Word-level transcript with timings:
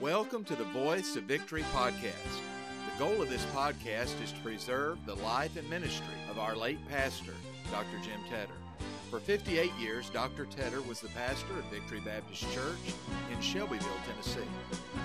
Welcome 0.00 0.42
to 0.46 0.56
the 0.56 0.64
Voice 0.64 1.14
of 1.14 1.22
Victory 1.22 1.62
podcast. 1.72 2.40
The 2.92 2.98
goal 2.98 3.22
of 3.22 3.30
this 3.30 3.44
podcast 3.54 4.20
is 4.22 4.32
to 4.32 4.40
preserve 4.40 4.98
the 5.06 5.14
life 5.14 5.56
and 5.56 5.70
ministry 5.70 6.16
of 6.28 6.38
our 6.38 6.56
late 6.56 6.80
pastor, 6.88 7.32
Dr. 7.70 7.98
Jim 8.02 8.20
Tedder. 8.28 8.52
For 9.08 9.20
58 9.20 9.70
years, 9.74 10.10
Dr. 10.10 10.46
Tedder 10.46 10.82
was 10.82 11.00
the 11.00 11.08
pastor 11.08 11.56
of 11.56 11.64
Victory 11.66 12.00
Baptist 12.00 12.42
Church 12.52 12.92
in 13.32 13.40
Shelbyville, 13.40 13.86
Tennessee. 14.04 14.50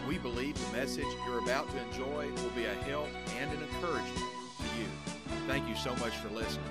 We 0.07 0.17
believe 0.17 0.55
the 0.55 0.77
message 0.77 1.05
you're 1.27 1.43
about 1.43 1.69
to 1.69 1.83
enjoy 1.83 2.27
will 2.41 2.49
be 2.55 2.65
a 2.65 2.73
help 2.85 3.09
and 3.39 3.51
an 3.51 3.59
encouragement 3.61 4.31
to 4.57 4.79
you. 4.79 4.87
Thank 5.45 5.69
you 5.69 5.75
so 5.75 5.95
much 5.97 6.15
for 6.17 6.29
listening. 6.29 6.65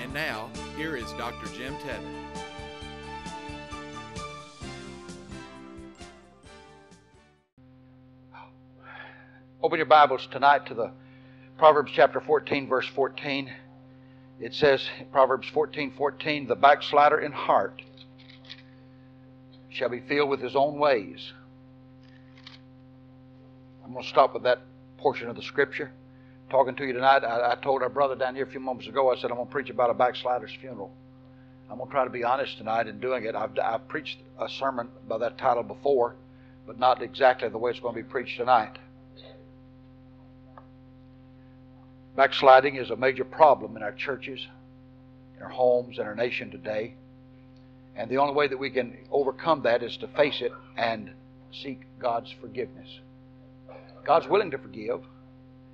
And 0.00 0.14
now, 0.14 0.50
here 0.76 0.96
is 0.96 1.10
Dr. 1.14 1.52
Jim 1.52 1.74
Tedder. 1.78 2.45
Open 9.66 9.78
your 9.78 9.86
Bibles 9.86 10.28
tonight 10.30 10.64
to 10.66 10.74
the 10.74 10.92
Proverbs 11.58 11.90
chapter 11.92 12.20
14, 12.20 12.68
verse 12.68 12.86
14. 12.94 13.52
It 14.38 14.54
says, 14.54 14.88
Proverbs 15.10 15.48
14, 15.52 15.94
14, 15.98 16.46
the 16.46 16.54
backslider 16.54 17.18
in 17.18 17.32
heart 17.32 17.82
shall 19.68 19.88
be 19.88 19.98
filled 19.98 20.30
with 20.30 20.40
his 20.40 20.54
own 20.54 20.78
ways. 20.78 21.32
I'm 23.84 23.90
going 23.90 24.04
to 24.04 24.08
stop 24.08 24.34
with 24.34 24.44
that 24.44 24.60
portion 24.98 25.28
of 25.28 25.34
the 25.34 25.42
scripture. 25.42 25.90
Talking 26.48 26.76
to 26.76 26.86
you 26.86 26.92
tonight, 26.92 27.24
I, 27.24 27.50
I 27.50 27.54
told 27.56 27.82
our 27.82 27.88
brother 27.88 28.14
down 28.14 28.36
here 28.36 28.44
a 28.44 28.48
few 28.48 28.60
moments 28.60 28.86
ago, 28.86 29.10
I 29.10 29.16
said, 29.16 29.32
I'm 29.32 29.36
going 29.36 29.48
to 29.48 29.52
preach 29.52 29.70
about 29.70 29.90
a 29.90 29.94
backslider's 29.94 30.56
funeral. 30.60 30.92
I'm 31.68 31.78
going 31.78 31.88
to 31.88 31.92
try 31.92 32.04
to 32.04 32.10
be 32.10 32.22
honest 32.22 32.56
tonight 32.56 32.86
in 32.86 33.00
doing 33.00 33.24
it. 33.24 33.34
I've, 33.34 33.58
I've 33.60 33.88
preached 33.88 34.18
a 34.38 34.48
sermon 34.48 34.90
by 35.08 35.18
that 35.18 35.38
title 35.38 35.64
before, 35.64 36.14
but 36.68 36.78
not 36.78 37.02
exactly 37.02 37.48
the 37.48 37.58
way 37.58 37.72
it's 37.72 37.80
going 37.80 37.96
to 37.96 38.00
be 38.00 38.08
preached 38.08 38.38
tonight. 38.38 38.78
Backsliding 42.16 42.76
is 42.76 42.90
a 42.90 42.96
major 42.96 43.24
problem 43.24 43.76
in 43.76 43.82
our 43.82 43.92
churches, 43.92 44.46
in 45.36 45.42
our 45.42 45.50
homes, 45.50 45.98
in 45.98 46.06
our 46.06 46.14
nation 46.14 46.50
today. 46.50 46.94
And 47.94 48.10
the 48.10 48.16
only 48.16 48.34
way 48.34 48.48
that 48.48 48.58
we 48.58 48.70
can 48.70 48.96
overcome 49.10 49.62
that 49.62 49.82
is 49.82 49.98
to 49.98 50.08
face 50.08 50.40
it 50.40 50.52
and 50.78 51.10
seek 51.52 51.82
God's 51.98 52.34
forgiveness. 52.40 52.88
God's 54.04 54.28
willing 54.28 54.50
to 54.52 54.58
forgive 54.58 55.02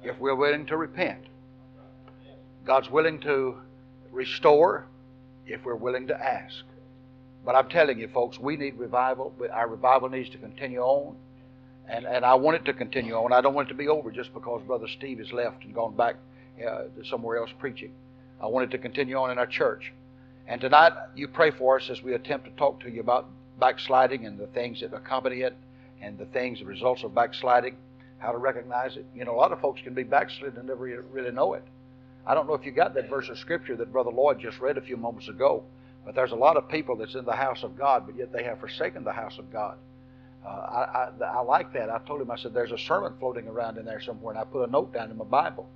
if 0.03 0.19
we're 0.19 0.35
willing 0.35 0.67
to 0.67 0.77
repent. 0.77 1.27
God's 2.65 2.91
willing 2.91 3.21
to 3.21 3.59
restore 4.11 4.87
if 5.47 5.65
we're 5.65 5.77
willing 5.77 6.09
to 6.09 6.17
ask. 6.17 6.65
But 7.45 7.55
I'm 7.55 7.69
telling 7.69 8.01
you, 8.01 8.09
folks, 8.09 8.39
we 8.39 8.57
need 8.57 8.77
revival. 8.79 9.33
Our 9.53 9.69
revival 9.69 10.09
needs 10.09 10.31
to 10.31 10.39
continue 10.39 10.81
on. 10.81 11.17
And, 11.89 12.05
and 12.05 12.25
I 12.25 12.35
want 12.35 12.57
it 12.57 12.65
to 12.65 12.73
continue 12.73 13.15
on. 13.15 13.33
I 13.33 13.41
don't 13.41 13.55
want 13.55 13.69
it 13.69 13.73
to 13.73 13.77
be 13.77 13.89
over 13.89 14.11
just 14.11 14.33
because 14.35 14.63
Brother 14.63 14.87
Steve 14.89 15.19
has 15.19 15.33
left 15.33 15.65
and 15.65 15.75
gone 15.75 15.97
back 15.97 16.17
uh, 16.65 16.85
somewhere 17.05 17.39
else 17.39 17.51
preaching. 17.59 17.93
I 18.41 18.47
wanted 18.47 18.71
to 18.73 18.79
continue 18.79 19.17
on 19.17 19.31
in 19.31 19.39
our 19.39 19.47
church. 19.47 19.93
And 20.49 20.61
tonight, 20.61 20.93
you 21.15 21.29
pray 21.29 21.53
for 21.53 21.79
us 21.79 21.89
as 21.91 22.03
we 22.03 22.15
attempt 22.15 22.47
to 22.47 22.53
talk 22.53 22.81
to 22.81 22.91
you 22.91 23.01
about 23.01 23.29
backsliding 23.61 24.27
and 24.27 24.39
the 24.39 24.49
things 24.49 24.81
that 24.81 24.93
accompany 24.93 25.43
it 25.43 25.57
and 26.01 26.19
the 26.19 26.27
things, 26.27 26.59
the 26.59 26.65
results 26.65 27.05
of 27.05 27.15
backsliding, 27.15 27.77
how 28.19 28.33
to 28.33 28.39
recognize 28.39 28.97
it. 28.97 29.07
You 29.15 29.25
know, 29.25 29.35
a 29.35 29.39
lot 29.39 29.53
of 29.53 29.61
folks 29.61 29.81
can 29.83 29.95
be 29.95 30.03
backslidden 30.03 30.59
and 30.59 30.69
never 30.69 30.85
really 31.13 31.31
know 31.31 31.55
it. 31.55 31.63
I 32.27 32.35
don't 32.35 32.49
know 32.49 32.55
if 32.55 32.67
you 32.67 32.73
got 32.73 32.95
that 32.95 33.09
verse 33.09 33.29
of 33.29 33.39
Scripture 33.39 33.77
that 33.77 33.93
Brother 33.93 34.11
Lloyd 34.11 34.41
just 34.41 34.61
read 34.61 34.79
a 34.79 34.81
few 34.81 34.97
moments 34.97 35.29
ago, 35.29 35.63
but 36.05 36.15
there's 36.15 36.33
a 36.33 36.37
lot 36.37 36.57
of 36.57 36.69
people 36.69 36.97
that's 36.97 37.15
in 37.15 37.25
the 37.25 37.33
house 37.37 37.63
of 37.63 37.79
God, 37.79 38.07
but 38.07 38.17
yet 38.17 38.33
they 38.33 38.43
have 38.43 38.59
forsaken 38.59 39.05
the 39.05 39.13
house 39.13 39.39
of 39.39 39.53
God. 39.53 39.77
Uh, 40.45 40.49
I, 40.49 41.09
I, 41.21 41.25
I 41.25 41.41
like 41.41 41.73
that. 41.75 41.89
I 41.89 41.99
told 42.07 42.21
him, 42.21 42.31
I 42.31 42.37
said, 42.37 42.53
there's 42.53 42.73
a 42.73 42.79
sermon 42.79 43.15
floating 43.21 43.47
around 43.47 43.79
in 43.79 43.85
there 43.85 44.01
somewhere, 44.01 44.35
and 44.35 44.41
I 44.41 44.45
put 44.45 44.69
a 44.69 44.71
note 44.71 44.93
down 44.93 45.11
in 45.11 45.17
my 45.17 45.25
Bible 45.25 45.69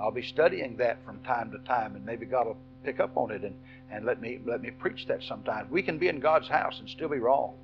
I'll 0.00 0.10
be 0.10 0.22
studying 0.22 0.76
that 0.78 1.04
from 1.04 1.20
time 1.20 1.50
to 1.52 1.58
time, 1.58 1.96
and 1.96 2.04
maybe 2.04 2.26
God 2.26 2.46
will 2.46 2.58
pick 2.84 3.00
up 3.00 3.16
on 3.16 3.30
it 3.30 3.42
and, 3.42 3.54
and 3.90 4.04
let 4.04 4.20
me 4.20 4.40
let 4.44 4.60
me 4.60 4.70
preach 4.70 5.06
that 5.06 5.22
sometime. 5.22 5.68
We 5.70 5.82
can 5.82 5.98
be 5.98 6.08
in 6.08 6.20
God's 6.20 6.48
house 6.48 6.78
and 6.80 6.88
still 6.88 7.08
be 7.08 7.18
wrong. 7.18 7.54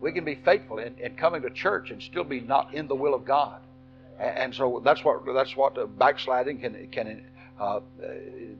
We 0.00 0.12
can 0.12 0.24
be 0.24 0.34
faithful 0.44 0.78
in, 0.78 0.98
in 0.98 1.16
coming 1.16 1.42
to 1.42 1.50
church 1.50 1.90
and 1.90 2.02
still 2.02 2.24
be 2.24 2.40
not 2.40 2.74
in 2.74 2.88
the 2.88 2.94
will 2.94 3.14
of 3.14 3.24
God. 3.24 3.60
And, 4.18 4.38
and 4.38 4.54
so 4.54 4.82
that's 4.84 5.04
what 5.04 5.24
that's 5.34 5.56
what 5.56 5.98
backsliding 5.98 6.60
can 6.60 6.88
can 6.88 7.24
uh, 7.60 7.80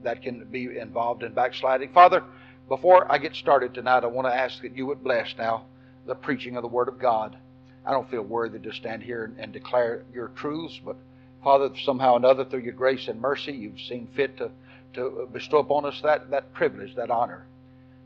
that 0.03 0.21
can 0.21 0.45
be 0.45 0.77
involved 0.77 1.23
in 1.23 1.33
backsliding. 1.33 1.91
Father, 1.93 2.23
before 2.69 3.11
I 3.11 3.17
get 3.17 3.35
started 3.35 3.73
tonight, 3.73 4.03
I 4.03 4.07
want 4.07 4.27
to 4.27 4.33
ask 4.33 4.61
that 4.61 4.75
you 4.75 4.85
would 4.85 5.03
bless 5.03 5.35
now 5.37 5.65
the 6.05 6.15
preaching 6.15 6.55
of 6.55 6.61
the 6.63 6.69
Word 6.69 6.87
of 6.87 6.99
God. 6.99 7.37
I 7.85 7.91
don't 7.91 8.09
feel 8.09 8.21
worthy 8.21 8.59
to 8.59 8.73
stand 8.73 9.03
here 9.03 9.25
and, 9.25 9.37
and 9.37 9.51
declare 9.51 10.05
your 10.13 10.29
truths, 10.29 10.79
but 10.85 10.95
Father, 11.43 11.69
somehow 11.83 12.13
or 12.13 12.17
another, 12.17 12.45
through 12.45 12.61
your 12.61 12.73
grace 12.73 13.07
and 13.07 13.19
mercy, 13.19 13.51
you've 13.51 13.79
seen 13.81 14.07
fit 14.15 14.37
to, 14.37 14.49
to 14.93 15.27
bestow 15.33 15.57
upon 15.57 15.85
us 15.85 15.99
that, 16.01 16.29
that 16.31 16.53
privilege, 16.53 16.95
that 16.95 17.11
honor. 17.11 17.45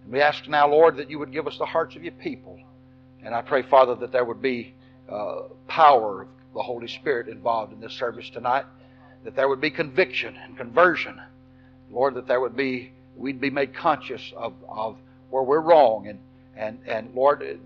And 0.04 0.12
we 0.12 0.22
ask 0.22 0.48
now, 0.48 0.68
Lord, 0.68 0.98
that 0.98 1.10
you 1.10 1.20
would 1.20 1.32
give 1.32 1.48
us 1.48 1.58
the 1.58 1.66
hearts 1.66 1.96
of 1.96 2.04
your 2.04 2.14
people. 2.14 2.60
And 3.24 3.36
I 3.36 3.42
pray, 3.42 3.62
Father, 3.62 3.96
that 3.96 4.12
there 4.12 4.26
would 4.26 4.42
be 4.42 4.74
uh, 5.10 5.44
power 5.68 6.24
of 6.24 6.28
the 6.54 6.62
Holy 6.62 6.88
Spirit 6.88 7.28
involved 7.28 7.74
in 7.74 7.80
this 7.80 7.94
service 7.94 8.30
tonight, 8.30 8.66
that 9.24 9.36
there 9.36 9.48
would 9.48 9.62
be 9.62 9.70
conviction 9.70 10.36
and 10.36 10.58
conversion. 10.58 11.22
Lord, 11.92 12.16
that 12.16 12.28
there 12.28 12.40
would 12.40 12.56
be, 12.56 12.92
we'd 13.16 13.40
be 13.40 13.50
made 13.50 13.76
conscious 13.76 14.34
of, 14.36 14.54
of 14.68 14.98
where 15.30 15.44
we're 15.44 15.62
wrong 15.62 16.08
and, 16.08 16.20
and, 16.56 16.80
and 16.88 17.14
Lord, 17.14 17.60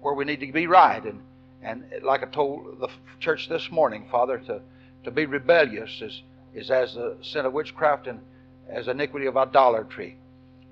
where 0.00 0.14
we 0.14 0.24
need 0.24 0.40
to 0.40 0.52
be 0.52 0.66
right. 0.66 1.04
And, 1.04 1.20
and 1.62 1.84
like 2.02 2.22
I 2.22 2.26
told 2.26 2.80
the 2.80 2.88
church 3.20 3.48
this 3.48 3.70
morning, 3.70 4.06
Father, 4.10 4.38
to 4.46 4.60
to 5.04 5.10
be 5.10 5.26
rebellious 5.26 6.00
is, 6.02 6.22
is 6.54 6.70
as 6.70 6.94
the 6.94 7.16
sin 7.22 7.46
of 7.46 7.52
witchcraft 7.52 8.06
and 8.06 8.20
as 8.68 8.88
iniquity 8.88 9.26
of 9.26 9.36
idolatry. 9.36 10.16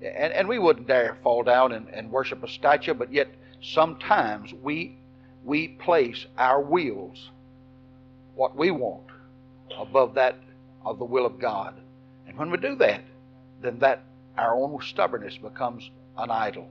And, 0.01 0.33
and 0.33 0.47
we 0.47 0.59
wouldn't 0.59 0.87
dare 0.87 1.17
fall 1.23 1.43
down 1.43 1.71
and, 1.71 1.87
and 1.89 2.11
worship 2.11 2.43
a 2.43 2.47
statue, 2.47 2.93
but 2.93 3.11
yet 3.11 3.27
sometimes 3.61 4.53
we, 4.61 4.97
we 5.43 5.69
place 5.69 6.25
our 6.37 6.61
wills, 6.61 7.31
what 8.35 8.55
we 8.55 8.69
want, 8.71 9.07
above 9.77 10.13
that 10.15 10.35
of 10.85 10.99
the 10.99 11.05
will 11.05 11.25
of 11.25 11.39
God. 11.39 11.73
And 12.27 12.37
when 12.37 12.51
we 12.51 12.57
do 12.57 12.75
that, 12.75 13.01
then 13.61 13.79
that 13.79 14.03
our 14.37 14.55
own 14.55 14.79
stubbornness 14.81 15.37
becomes 15.37 15.89
an 16.17 16.29
idol. 16.29 16.67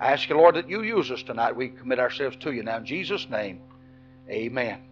I 0.00 0.12
ask 0.12 0.28
you, 0.28 0.36
Lord, 0.36 0.56
that 0.56 0.68
you 0.68 0.82
use 0.82 1.10
us 1.10 1.22
tonight. 1.22 1.54
We 1.54 1.68
commit 1.68 2.00
ourselves 2.00 2.36
to 2.40 2.52
you 2.52 2.62
now. 2.62 2.78
In 2.78 2.86
Jesus' 2.86 3.28
name, 3.30 3.60
amen 4.28 4.87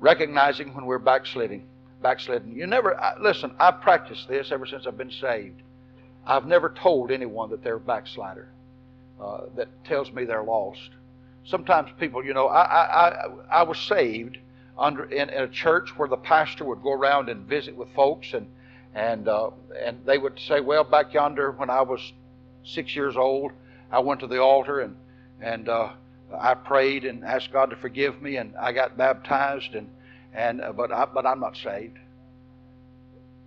recognizing 0.00 0.74
when 0.74 0.86
we're 0.86 0.98
backsliding. 0.98 1.66
Backsliding. 2.02 2.56
You 2.56 2.66
never 2.66 2.98
I, 2.98 3.18
listen. 3.18 3.52
I've 3.58 3.80
practiced 3.80 4.28
this 4.28 4.52
ever 4.52 4.66
since 4.66 4.86
I've 4.86 4.98
been 4.98 5.10
saved. 5.10 5.62
I've 6.26 6.46
never 6.46 6.70
told 6.70 7.10
anyone 7.10 7.50
that 7.50 7.64
they're 7.64 7.76
a 7.76 7.80
backslider. 7.80 8.48
Uh, 9.20 9.46
that 9.56 9.68
tells 9.84 10.12
me 10.12 10.24
they're 10.24 10.44
lost. 10.44 10.90
Sometimes 11.44 11.90
people, 11.98 12.24
you 12.24 12.34
know, 12.34 12.46
I 12.46 12.62
I, 12.62 13.08
I, 13.08 13.26
I 13.50 13.62
was 13.62 13.78
saved 13.78 14.38
under 14.78 15.04
in, 15.04 15.28
in, 15.28 15.42
a 15.42 15.48
church 15.48 15.90
where 15.96 16.08
the 16.08 16.16
pastor 16.16 16.64
would 16.64 16.82
go 16.82 16.92
around 16.92 17.28
and 17.28 17.46
visit 17.46 17.74
with 17.74 17.88
folks 17.94 18.32
and 18.32 18.46
and 18.94 19.26
uh, 19.26 19.50
and 19.84 19.98
they 20.06 20.18
would 20.18 20.38
say, 20.38 20.60
well, 20.60 20.84
back 20.84 21.12
yonder 21.12 21.50
when 21.50 21.68
I 21.68 21.82
was 21.82 22.12
six 22.64 22.94
years 22.94 23.16
old, 23.16 23.52
I 23.90 23.98
went 23.98 24.20
to 24.20 24.28
the 24.28 24.40
altar 24.40 24.80
and 24.80 24.96
and 25.40 25.68
uh, 25.68 25.90
I 26.36 26.54
prayed 26.54 27.04
and 27.04 27.24
asked 27.24 27.52
God 27.52 27.70
to 27.70 27.76
forgive 27.76 28.20
me, 28.20 28.36
and 28.36 28.54
I 28.56 28.72
got 28.72 28.96
baptized, 28.96 29.74
and 29.74 29.88
and 30.34 30.60
uh, 30.60 30.72
but 30.72 30.92
I, 30.92 31.06
but 31.06 31.26
I'm 31.26 31.40
not 31.40 31.56
saved. 31.56 31.98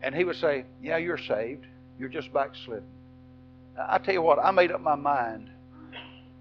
And 0.01 0.15
he 0.15 0.23
would 0.23 0.37
say, 0.37 0.65
"Yeah, 0.81 0.97
you're 0.97 1.17
saved. 1.17 1.65
You're 1.99 2.09
just 2.09 2.33
backslidden." 2.33 2.87
I 3.77 3.97
tell 3.99 4.13
you 4.13 4.21
what, 4.21 4.39
I 4.39 4.51
made 4.51 4.71
up 4.71 4.81
my 4.81 4.95
mind, 4.95 5.49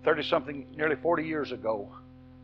thirty 0.05 0.23
something, 0.23 0.67
nearly 0.77 0.97
forty 0.97 1.25
years 1.27 1.53
ago. 1.53 1.89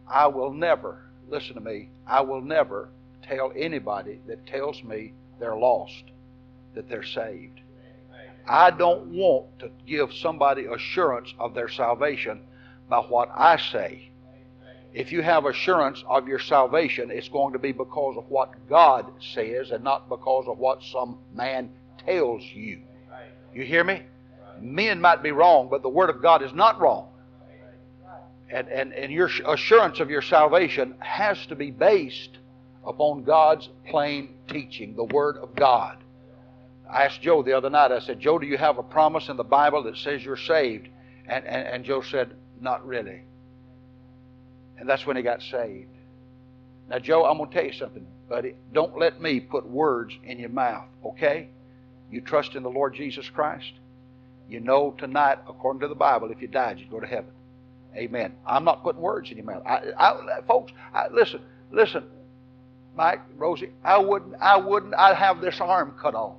I 0.08 0.26
will 0.26 0.52
never 0.52 1.02
listen 1.28 1.54
to 1.54 1.60
me. 1.60 1.88
I 2.06 2.20
will 2.20 2.40
never 2.40 2.88
tell 3.22 3.52
anybody 3.56 4.20
that 4.28 4.46
tells 4.46 4.82
me 4.84 5.12
they're 5.40 5.56
lost 5.56 6.04
that 6.74 6.88
they're 6.88 7.02
saved. 7.02 7.60
I 8.48 8.70
don't 8.70 9.08
want 9.08 9.58
to 9.58 9.70
give 9.86 10.12
somebody 10.12 10.66
assurance 10.66 11.34
of 11.38 11.54
their 11.54 11.68
salvation 11.68 12.42
by 12.88 12.98
what 12.98 13.30
I 13.34 13.56
say. 13.56 14.10
If 14.92 15.12
you 15.12 15.22
have 15.22 15.44
assurance 15.44 16.02
of 16.08 16.26
your 16.26 16.38
salvation, 16.38 17.10
it's 17.10 17.28
going 17.28 17.52
to 17.52 17.58
be 17.58 17.72
because 17.72 18.16
of 18.16 18.30
what 18.30 18.68
God 18.68 19.12
says 19.34 19.70
and 19.70 19.84
not 19.84 20.08
because 20.08 20.46
of 20.48 20.58
what 20.58 20.82
some 20.82 21.18
man 21.34 21.70
tells 22.06 22.42
you. 22.42 22.80
You 23.54 23.64
hear 23.64 23.84
me? 23.84 24.02
Men 24.60 25.00
might 25.00 25.22
be 25.22 25.32
wrong, 25.32 25.68
but 25.70 25.82
the 25.82 25.88
Word 25.88 26.08
of 26.08 26.22
God 26.22 26.42
is 26.42 26.52
not 26.52 26.80
wrong. 26.80 27.08
And, 28.48 28.68
and, 28.68 28.92
and 28.94 29.12
your 29.12 29.28
assurance 29.46 30.00
of 30.00 30.08
your 30.08 30.22
salvation 30.22 30.94
has 31.00 31.44
to 31.46 31.56
be 31.56 31.70
based 31.70 32.38
upon 32.86 33.24
God's 33.24 33.68
plain 33.88 34.34
teaching, 34.48 34.94
the 34.94 35.04
Word 35.04 35.36
of 35.36 35.54
God. 35.54 35.98
I 36.90 37.04
asked 37.04 37.20
Joe 37.20 37.42
the 37.42 37.52
other 37.52 37.68
night, 37.68 37.90
I 37.90 37.98
said, 37.98 38.20
Joe, 38.20 38.38
do 38.38 38.46
you 38.46 38.56
have 38.56 38.78
a 38.78 38.82
promise 38.82 39.28
in 39.28 39.36
the 39.36 39.44
Bible 39.44 39.82
that 39.82 39.96
says 39.96 40.24
you're 40.24 40.36
saved? 40.36 40.88
And, 41.28 41.44
and, 41.44 41.66
and 41.66 41.84
Joe 41.84 42.00
said, 42.00 42.34
not 42.60 42.86
really. 42.86 43.22
And 44.78 44.88
that's 44.88 45.06
when 45.06 45.16
he 45.16 45.22
got 45.22 45.42
saved. 45.42 45.88
Now, 46.88 46.98
Joe, 46.98 47.24
I'm 47.24 47.38
going 47.38 47.50
to 47.50 47.54
tell 47.54 47.64
you 47.64 47.72
something, 47.72 48.06
buddy. 48.28 48.54
Don't 48.72 48.98
let 48.98 49.20
me 49.20 49.40
put 49.40 49.66
words 49.66 50.14
in 50.24 50.38
your 50.38 50.50
mouth, 50.50 50.88
okay? 51.04 51.48
You 52.10 52.20
trust 52.20 52.54
in 52.54 52.62
the 52.62 52.70
Lord 52.70 52.94
Jesus 52.94 53.28
Christ? 53.28 53.72
You 54.48 54.60
know 54.60 54.94
tonight, 54.96 55.38
according 55.48 55.80
to 55.80 55.88
the 55.88 55.94
Bible, 55.96 56.30
if 56.30 56.40
you 56.40 56.46
died, 56.46 56.78
you'd 56.78 56.90
go 56.90 57.00
to 57.00 57.06
heaven. 57.06 57.30
Amen. 57.96 58.34
I'm 58.46 58.64
not 58.64 58.82
putting 58.82 59.00
words 59.00 59.30
in 59.30 59.38
your 59.38 59.46
mouth. 59.46 59.62
I, 59.66 59.90
I, 59.98 60.40
folks, 60.46 60.72
I, 60.94 61.08
listen, 61.08 61.40
listen, 61.72 62.04
Mike, 62.94 63.20
Rosie, 63.36 63.70
I 63.82 63.98
wouldn't, 63.98 64.34
I 64.40 64.56
wouldn't, 64.56 64.94
I'd 64.94 65.16
have 65.16 65.40
this 65.40 65.60
arm 65.60 65.94
cut 66.00 66.14
off 66.14 66.36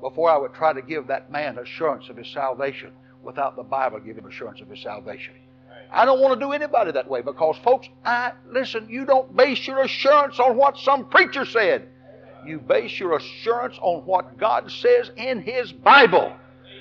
before 0.00 0.30
I 0.30 0.36
would 0.36 0.54
try 0.54 0.72
to 0.72 0.82
give 0.82 1.06
that 1.08 1.30
man 1.30 1.58
assurance 1.58 2.08
of 2.08 2.16
his 2.16 2.26
salvation 2.28 2.92
without 3.28 3.56
the 3.56 3.62
Bible 3.62 4.00
giving 4.00 4.24
assurance 4.24 4.62
of 4.62 4.68
his 4.70 4.80
salvation. 4.80 5.34
I 5.92 6.06
don't 6.06 6.18
want 6.18 6.40
to 6.40 6.46
do 6.46 6.52
anybody 6.52 6.92
that 6.92 7.08
way 7.10 7.20
because, 7.20 7.56
folks, 7.62 7.86
I 8.02 8.32
listen. 8.50 8.88
You 8.88 9.04
don't 9.04 9.36
base 9.36 9.66
your 9.66 9.82
assurance 9.82 10.40
on 10.40 10.56
what 10.56 10.78
some 10.78 11.10
preacher 11.10 11.44
said. 11.44 11.88
You 12.46 12.58
base 12.58 12.98
your 12.98 13.16
assurance 13.16 13.76
on 13.82 14.06
what 14.06 14.38
God 14.38 14.70
says 14.70 15.10
in 15.16 15.42
His 15.42 15.72
Bible. 15.72 16.32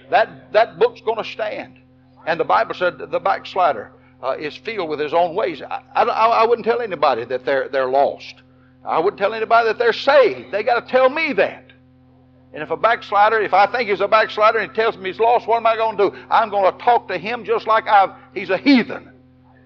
That 0.10 0.54
that 0.54 0.80
book's 0.80 1.02
going 1.02 1.18
to 1.22 1.30
stand. 1.30 1.80
And 2.26 2.40
the 2.40 2.46
Bible 2.46 2.76
said 2.76 2.98
the 2.98 3.20
backslider 3.20 3.92
uh, 4.24 4.38
is 4.40 4.56
filled 4.56 4.90
with 4.90 5.00
his 5.02 5.14
own 5.14 5.36
ways. 5.36 5.62
I, 5.62 5.82
I, 5.96 6.04
I 6.04 6.46
wouldn't 6.46 6.66
tell 6.66 6.82
anybody 6.82 7.26
that 7.26 7.44
they're 7.44 7.68
they're 7.68 7.90
lost. 7.90 8.36
I 8.86 9.00
wouldn't 9.00 9.20
tell 9.20 9.34
anybody 9.34 9.68
that 9.68 9.78
they're 9.78 9.92
saved. 9.92 10.54
They 10.54 10.64
got 10.64 10.86
to 10.86 10.92
tell 10.92 11.10
me 11.10 11.34
that. 11.34 11.67
And 12.54 12.64
if 12.64 12.72
a 12.72 12.78
backslider, 12.78 13.42
if 13.42 13.54
I 13.54 13.68
think 13.68 13.90
he's 13.90 14.02
a 14.02 14.08
backslider 14.08 14.60
and 14.60 14.72
he 14.72 14.76
tells 14.76 14.98
me 14.98 15.10
he's 15.10 15.20
lost, 15.20 15.48
what 15.48 15.58
am 15.58 15.66
I 15.66 15.76
going 15.76 15.98
to 15.98 16.10
do? 16.10 16.26
I'm 16.30 16.50
going 16.50 16.72
to 16.72 16.84
talk 16.84 17.08
to 17.10 17.18
him 17.18 17.44
just 17.44 17.68
like 17.68 17.88
I've, 17.88 18.12
he's 18.34 18.50
a 18.50 18.58
heathen 18.58 19.12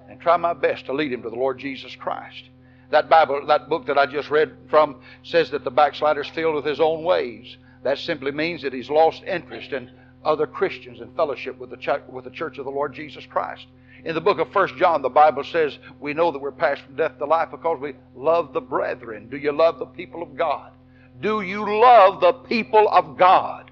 and 0.10 0.20
try 0.20 0.36
my 0.38 0.54
best 0.54 0.88
to 0.88 0.94
lead 0.94 1.14
him 1.14 1.22
to 1.24 1.30
the 1.30 1.36
Lord 1.36 1.60
Jesus 1.60 1.96
Christ. 1.96 2.50
That 2.90 3.08
Bible, 3.10 3.46
that 3.48 3.70
book 3.70 3.86
that 3.86 3.98
I 3.98 4.06
just 4.06 4.30
read 4.30 4.52
from 4.70 5.02
says 5.24 5.52
that 5.52 5.64
the 5.64 5.72
backslider 5.72 6.22
is 6.22 6.30
filled 6.30 6.56
with 6.56 6.66
his 6.66 6.82
own 6.82 7.04
ways. 7.04 7.56
That 7.84 7.98
simply 7.98 8.32
means 8.32 8.62
that 8.64 8.74
he's 8.74 8.90
lost 8.90 9.24
interest 9.24 9.72
in 9.72 9.90
other 10.26 10.46
Christians 10.46 11.00
and 11.00 11.16
fellowship 11.16 11.58
with 11.58 11.70
the, 11.70 11.78
ch- 11.78 12.02
with 12.10 12.26
the 12.26 12.32
church 12.32 12.58
of 12.58 12.66
the 12.66 12.72
Lord 12.72 12.94
Jesus 12.94 13.26
Christ. 13.26 13.66
In 14.04 14.16
the 14.16 14.22
book 14.22 14.40
of 14.40 14.52
First 14.52 14.76
John, 14.76 15.02
the 15.02 15.10
Bible 15.10 15.44
says 15.44 15.78
we 16.00 16.14
know 16.14 16.32
that 16.32 16.40
we're 16.40 16.52
passed 16.52 16.82
from 16.82 16.96
death 16.96 17.18
to 17.20 17.26
life 17.26 17.50
because 17.52 17.80
we 17.80 17.94
love 18.16 18.52
the 18.52 18.62
brethren. 18.62 19.30
Do 19.30 19.38
you 19.38 19.52
love 19.52 19.80
the 19.80 19.86
people 19.86 20.22
of 20.22 20.36
God? 20.36 20.72
Do 21.22 21.42
you 21.42 21.80
love 21.80 22.20
the 22.20 22.34
people 22.34 22.90
of 22.90 23.18
God? 23.18 23.72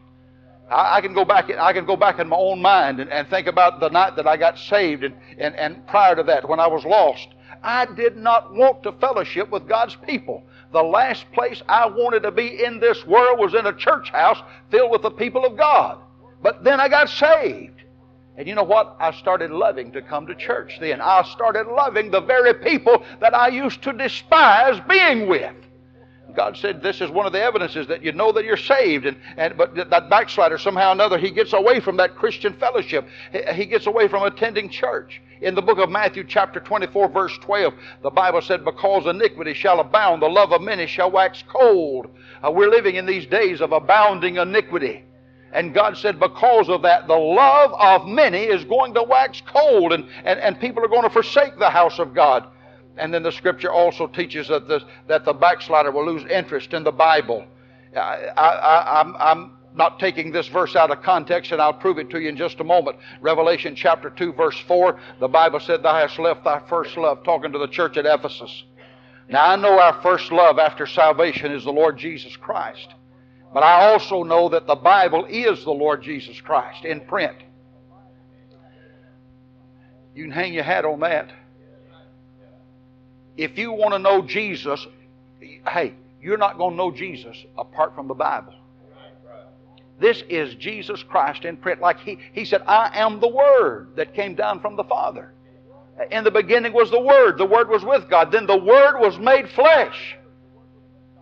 I, 0.70 0.98
I 0.98 1.02
can 1.02 1.14
go 1.14 1.26
back. 1.26 1.50
I 1.50 1.74
can 1.74 1.86
go 1.86 1.96
back 1.96 2.20
in 2.20 2.30
my 2.30 2.38
own 2.38 2.62
mind 2.62 3.00
and, 3.00 3.12
and 3.12 3.28
think 3.28 3.48
about 3.48 3.80
the 3.80 3.90
night 3.90 4.16
that 4.16 4.28
I 4.28 4.38
got 4.38 4.58
saved, 4.58 5.04
and, 5.04 5.16
and, 5.38 5.56
and 5.56 5.86
prior 5.88 6.16
to 6.16 6.24
that, 6.24 6.48
when 6.48 6.60
I 6.60 6.68
was 6.68 6.86
lost. 6.86 7.30
I 7.62 7.86
did 7.86 8.16
not 8.16 8.54
want 8.54 8.84
to 8.84 8.94
fellowship 8.94 9.50
with 9.50 9.68
God's 9.68 9.98
people. 10.08 10.44
The 10.72 10.82
last 10.82 11.30
place 11.34 11.62
I 11.68 11.88
wanted 11.88 12.24
to 12.24 12.32
be 12.32 12.64
in 12.64 12.80
this 12.80 13.06
world 13.06 13.40
was 13.40 13.54
in 13.54 13.66
a 13.66 13.74
church 13.74 14.10
house 14.12 14.42
filled 14.72 14.92
with 14.92 15.02
the 15.02 15.12
people 15.12 15.46
of 15.46 15.58
God. 15.58 16.00
But 16.42 16.64
then 16.64 16.80
I 16.80 16.88
got 16.88 17.10
saved. 17.10 17.82
And 18.38 18.48
you 18.48 18.56
know 18.56 18.64
what? 18.64 18.96
I 19.00 19.12
started 19.12 19.52
loving 19.52 19.92
to 19.92 20.02
come 20.02 20.26
to 20.28 20.36
church 20.36 20.78
then. 20.80 21.02
I 21.02 21.24
started 21.24 21.68
loving 21.68 22.12
the 22.12 22.22
very 22.22 22.54
people 22.54 23.04
that 23.20 23.34
I 23.34 23.50
used 23.50 23.82
to 23.82 23.92
despise 23.92 24.80
being 24.88 25.28
with. 25.28 25.56
God 26.40 26.56
said 26.56 26.82
this 26.82 27.02
is 27.02 27.10
one 27.10 27.26
of 27.26 27.34
the 27.34 27.42
evidences 27.42 27.86
that 27.88 28.02
you 28.02 28.14
know 28.14 28.32
that 28.32 28.46
you're 28.46 28.56
saved. 28.56 29.06
And, 29.06 29.18
and 29.36 29.58
but 29.58 29.76
that 29.76 30.10
backslider 30.10 30.58
somehow 30.58 30.92
or 30.92 30.94
another 30.94 31.18
he 31.18 31.32
gets 31.32 31.52
away 31.52 31.82
from 31.82 31.98
that 31.98 32.16
Christian 32.16 32.54
fellowship. 32.54 33.06
He 33.54 33.66
gets 33.66 33.88
away 33.88 34.08
from 34.08 34.24
attending 34.24 34.70
church. 34.70 35.22
In 35.42 35.54
the 35.54 35.62
book 35.62 35.80
of 35.80 35.90
Matthew, 35.90 36.24
chapter 36.24 36.62
24, 36.62 37.10
verse 37.10 37.38
12, 37.40 37.74
the 38.04 38.10
Bible 38.10 38.40
said, 38.40 38.64
Because 38.64 39.06
iniquity 39.06 39.54
shall 39.54 39.82
abound, 39.82 40.22
the 40.22 40.30
love 40.30 40.54
of 40.54 40.62
many 40.62 40.88
shall 40.88 41.12
wax 41.12 41.44
cold. 41.46 42.08
Uh, 42.42 42.50
we're 42.50 42.70
living 42.70 42.96
in 42.96 43.06
these 43.06 43.26
days 43.26 43.60
of 43.60 43.74
abounding 43.74 44.38
iniquity. 44.38 45.04
And 45.52 45.74
God 45.74 45.98
said, 45.98 46.22
because 46.22 46.70
of 46.70 46.84
that, 46.84 47.08
the 47.08 47.18
love 47.18 47.74
of 47.74 48.08
many 48.08 48.44
is 48.44 48.64
going 48.64 48.94
to 48.94 49.04
wax 49.04 49.42
cold, 49.46 49.92
and, 49.92 50.06
and, 50.24 50.40
and 50.40 50.58
people 50.58 50.86
are 50.86 50.88
going 50.88 51.04
to 51.04 51.10
forsake 51.10 51.60
the 51.60 51.70
house 51.70 52.00
of 52.00 52.14
God. 52.14 52.48
And 52.98 53.14
then 53.14 53.24
the 53.24 53.32
scripture 53.32 53.72
also 53.72 54.08
teaches 54.08 54.48
that 54.50 54.68
the, 54.68 54.82
that 55.08 55.26
the 55.26 55.34
backslider 55.34 55.92
will 55.92 56.06
lose 56.06 56.30
interest 56.30 56.74
in 56.74 56.84
the 56.84 56.92
Bible. 56.92 57.46
I, 57.96 58.00
I, 58.00 59.00
I'm, 59.02 59.16
I'm 59.18 59.52
not 59.74 60.00
taking 60.00 60.32
this 60.32 60.48
verse 60.48 60.76
out 60.76 60.92
of 60.92 61.02
context, 61.02 61.52
and 61.52 61.62
I'll 61.62 61.74
prove 61.74 61.98
it 61.98 62.10
to 62.10 62.20
you 62.20 62.30
in 62.30 62.38
just 62.38 62.60
a 62.60 62.64
moment. 62.64 62.98
Revelation 63.22 63.76
chapter 63.76 64.10
2, 64.10 64.34
verse 64.34 64.60
4, 64.68 65.00
the 65.20 65.28
Bible 65.28 65.60
said, 65.60 65.84
Thou 65.84 65.96
hast 65.96 66.20
left 66.20 66.44
thy 66.44 66.62
first 66.68 66.98
love, 66.98 67.24
talking 67.24 67.52
to 67.52 67.60
the 67.60 67.68
church 67.68 67.96
at 67.98 68.06
Ephesus. 68.06 68.64
Now, 69.30 69.46
I 69.46 69.56
know 69.56 69.80
our 69.80 70.02
first 70.02 70.32
love 70.32 70.58
after 70.58 70.88
salvation 70.88 71.52
is 71.52 71.64
the 71.64 71.72
Lord 71.72 71.98
Jesus 71.98 72.36
Christ. 72.36 72.96
But 73.54 73.64
I 73.64 73.92
also 73.92 74.24
know 74.24 74.50
that 74.50 74.68
the 74.68 74.76
Bible 74.76 75.26
is 75.30 75.64
the 75.64 75.72
Lord 75.72 76.04
Jesus 76.04 76.40
Christ 76.42 76.86
in 76.86 77.02
print. 77.02 77.38
You 80.16 80.24
can 80.26 80.32
hang 80.32 80.54
your 80.54 80.64
hat 80.64 80.86
on 80.86 81.00
that. 81.00 81.32
If 83.38 83.58
you 83.58 83.72
want 83.72 83.94
to 83.94 84.00
know 84.00 84.22
Jesus, 84.22 84.86
hey, 85.68 85.94
you're 86.22 86.38
not 86.38 86.58
going 86.58 86.72
to 86.72 86.78
know 86.78 86.92
Jesus 86.92 87.38
apart 87.58 87.96
from 87.96 88.08
the 88.08 88.14
Bible. 88.14 88.54
This 90.00 90.24
is 90.30 90.56
Jesus 90.56 91.04
Christ 91.04 91.44
in 91.46 91.58
print. 91.58 91.82
Like 91.82 92.00
he, 92.00 92.20
he 92.32 92.46
said, 92.46 92.62
I 92.68 92.92
am 93.00 93.20
the 93.20 93.28
Word 93.28 93.90
that 93.98 94.14
came 94.14 94.36
down 94.36 94.62
from 94.62 94.76
the 94.76 94.84
Father. 94.84 95.34
In 96.12 96.24
the 96.24 96.32
beginning 96.32 96.72
was 96.72 96.90
the 96.90 97.00
Word. 97.00 97.38
The 97.38 97.46
Word 97.46 97.70
was 97.70 97.84
with 97.84 98.10
God. 98.10 98.32
Then 98.32 98.46
the 98.46 98.58
Word 98.58 99.00
was 99.00 99.20
made 99.20 99.50
flesh. 99.50 100.16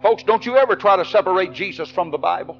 Folks, 0.01 0.21
don't 0.23 0.45
you 0.45 0.57
ever 0.57 0.75
try 0.75 0.95
to 0.95 1.05
separate 1.05 1.53
Jesus 1.53 1.89
from 1.89 2.11
the 2.11 2.19
Bible 2.19 2.57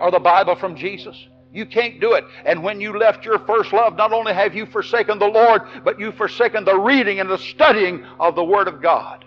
or 0.00 0.12
the 0.12 0.20
Bible 0.20 0.54
from 0.54 0.76
Jesus. 0.76 1.16
You 1.52 1.64
can't 1.64 2.00
do 2.00 2.12
it. 2.12 2.24
And 2.44 2.62
when 2.62 2.80
you 2.80 2.98
left 2.98 3.24
your 3.24 3.38
first 3.40 3.72
love, 3.72 3.96
not 3.96 4.12
only 4.12 4.34
have 4.34 4.54
you 4.54 4.66
forsaken 4.66 5.18
the 5.18 5.26
Lord, 5.26 5.62
but 5.84 5.98
you've 5.98 6.16
forsaken 6.16 6.64
the 6.64 6.78
reading 6.78 7.20
and 7.20 7.30
the 7.30 7.38
studying 7.38 8.04
of 8.20 8.34
the 8.34 8.44
Word 8.44 8.68
of 8.68 8.82
God. 8.82 9.24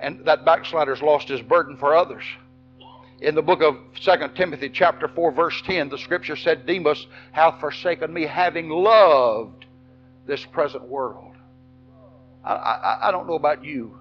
And 0.00 0.24
that 0.26 0.44
backslider's 0.44 1.00
lost 1.00 1.28
his 1.28 1.40
burden 1.40 1.76
for 1.76 1.94
others. 1.94 2.24
In 3.20 3.34
the 3.34 3.42
book 3.42 3.62
of 3.62 3.76
2 4.00 4.28
Timothy, 4.34 4.68
chapter 4.68 5.08
4, 5.08 5.32
verse 5.32 5.62
10, 5.64 5.88
the 5.88 5.98
scripture 5.98 6.36
said, 6.36 6.66
Demas 6.66 7.06
hath 7.32 7.60
forsaken 7.60 8.12
me, 8.12 8.26
having 8.26 8.68
loved 8.68 9.64
this 10.26 10.44
present 10.44 10.82
world. 10.82 11.34
I, 12.44 12.52
I, 12.52 13.08
I 13.08 13.10
don't 13.12 13.26
know 13.26 13.34
about 13.34 13.64
you, 13.64 13.96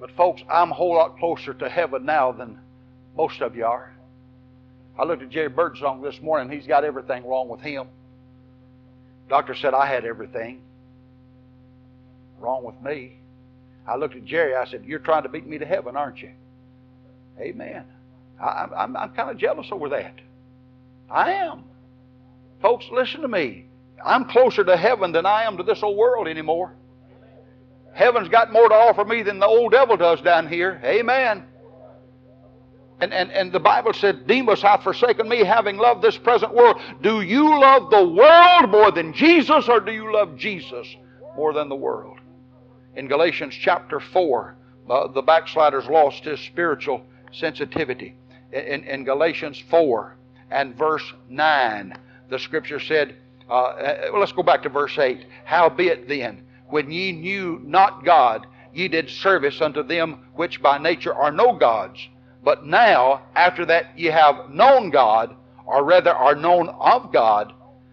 but 0.00 0.10
folks, 0.12 0.42
I'm 0.50 0.70
a 0.70 0.74
whole 0.74 0.94
lot 0.94 1.18
closer 1.18 1.52
to 1.54 1.68
heaven 1.68 2.04
now 2.04 2.32
than 2.32 2.58
most 3.14 3.42
of 3.42 3.54
you 3.54 3.66
are. 3.66 3.94
I 5.00 5.04
looked 5.04 5.22
at 5.22 5.30
Jerry 5.30 5.48
Birdsong 5.48 6.02
this 6.02 6.20
morning. 6.20 6.54
He's 6.54 6.66
got 6.66 6.84
everything 6.84 7.26
wrong 7.26 7.48
with 7.48 7.62
him. 7.62 7.88
Doctor 9.30 9.54
said 9.54 9.72
I 9.72 9.86
had 9.86 10.04
everything 10.04 10.60
wrong 12.38 12.64
with 12.64 12.78
me. 12.82 13.16
I 13.86 13.96
looked 13.96 14.14
at 14.14 14.26
Jerry. 14.26 14.54
I 14.54 14.66
said, 14.66 14.84
"You're 14.84 14.98
trying 14.98 15.22
to 15.22 15.30
beat 15.30 15.46
me 15.46 15.56
to 15.56 15.64
heaven, 15.64 15.96
aren't 15.96 16.20
you?" 16.20 16.32
Amen. 17.38 17.86
I, 18.38 18.68
I'm, 18.76 18.94
I'm 18.94 19.10
kind 19.14 19.30
of 19.30 19.38
jealous 19.38 19.68
over 19.72 19.88
that. 19.88 20.20
I 21.10 21.32
am. 21.32 21.64
Folks, 22.60 22.84
listen 22.92 23.22
to 23.22 23.28
me. 23.28 23.64
I'm 24.04 24.26
closer 24.26 24.64
to 24.64 24.76
heaven 24.76 25.12
than 25.12 25.24
I 25.24 25.44
am 25.44 25.56
to 25.56 25.62
this 25.62 25.82
old 25.82 25.96
world 25.96 26.28
anymore. 26.28 26.74
Heaven's 27.94 28.28
got 28.28 28.52
more 28.52 28.68
to 28.68 28.74
offer 28.74 29.06
me 29.06 29.22
than 29.22 29.38
the 29.38 29.46
old 29.46 29.72
devil 29.72 29.96
does 29.96 30.20
down 30.20 30.46
here. 30.46 30.78
Amen. 30.84 31.44
And, 33.00 33.14
and, 33.14 33.30
and 33.32 33.50
the 33.50 33.60
Bible 33.60 33.94
said, 33.94 34.26
Demas 34.26 34.60
hath 34.60 34.82
forsaken 34.82 35.28
me, 35.28 35.42
having 35.42 35.78
loved 35.78 36.02
this 36.02 36.18
present 36.18 36.54
world. 36.54 36.80
Do 37.00 37.22
you 37.22 37.58
love 37.58 37.90
the 37.90 38.06
world 38.06 38.70
more 38.70 38.90
than 38.90 39.14
Jesus, 39.14 39.68
or 39.68 39.80
do 39.80 39.92
you 39.92 40.12
love 40.12 40.36
Jesus 40.36 40.86
more 41.34 41.54
than 41.54 41.68
the 41.68 41.76
world? 41.76 42.18
In 42.96 43.08
Galatians 43.08 43.54
chapter 43.54 44.00
4, 44.00 44.56
uh, 44.90 45.08
the 45.08 45.22
backslider's 45.22 45.86
lost 45.86 46.24
his 46.24 46.40
spiritual 46.40 47.02
sensitivity. 47.32 48.16
In, 48.52 48.84
in 48.84 49.04
Galatians 49.04 49.62
4 49.70 50.16
and 50.50 50.76
verse 50.76 51.12
9, 51.28 51.96
the 52.28 52.38
scripture 52.38 52.80
said, 52.80 53.16
uh, 53.48 53.52
uh, 53.52 54.10
let's 54.18 54.32
go 54.32 54.42
back 54.42 54.62
to 54.64 54.68
verse 54.68 54.98
8. 54.98 55.24
Howbeit 55.44 56.08
then, 56.08 56.44
when 56.68 56.90
ye 56.90 57.12
knew 57.12 57.60
not 57.64 58.04
God, 58.04 58.46
ye 58.74 58.88
did 58.88 59.08
service 59.08 59.60
unto 59.60 59.82
them 59.82 60.26
which 60.34 60.60
by 60.60 60.78
nature 60.78 61.14
are 61.14 61.32
no 61.32 61.54
gods. 61.54 62.08
But 62.42 62.64
now, 62.64 63.22
after 63.34 63.66
that 63.66 63.98
ye 63.98 64.06
have 64.06 64.50
known 64.50 64.90
God, 64.90 65.36
or 65.66 65.84
rather 65.84 66.14
are 66.14 66.34
known 66.34 66.68
of 66.68 67.12
God, 67.12 67.52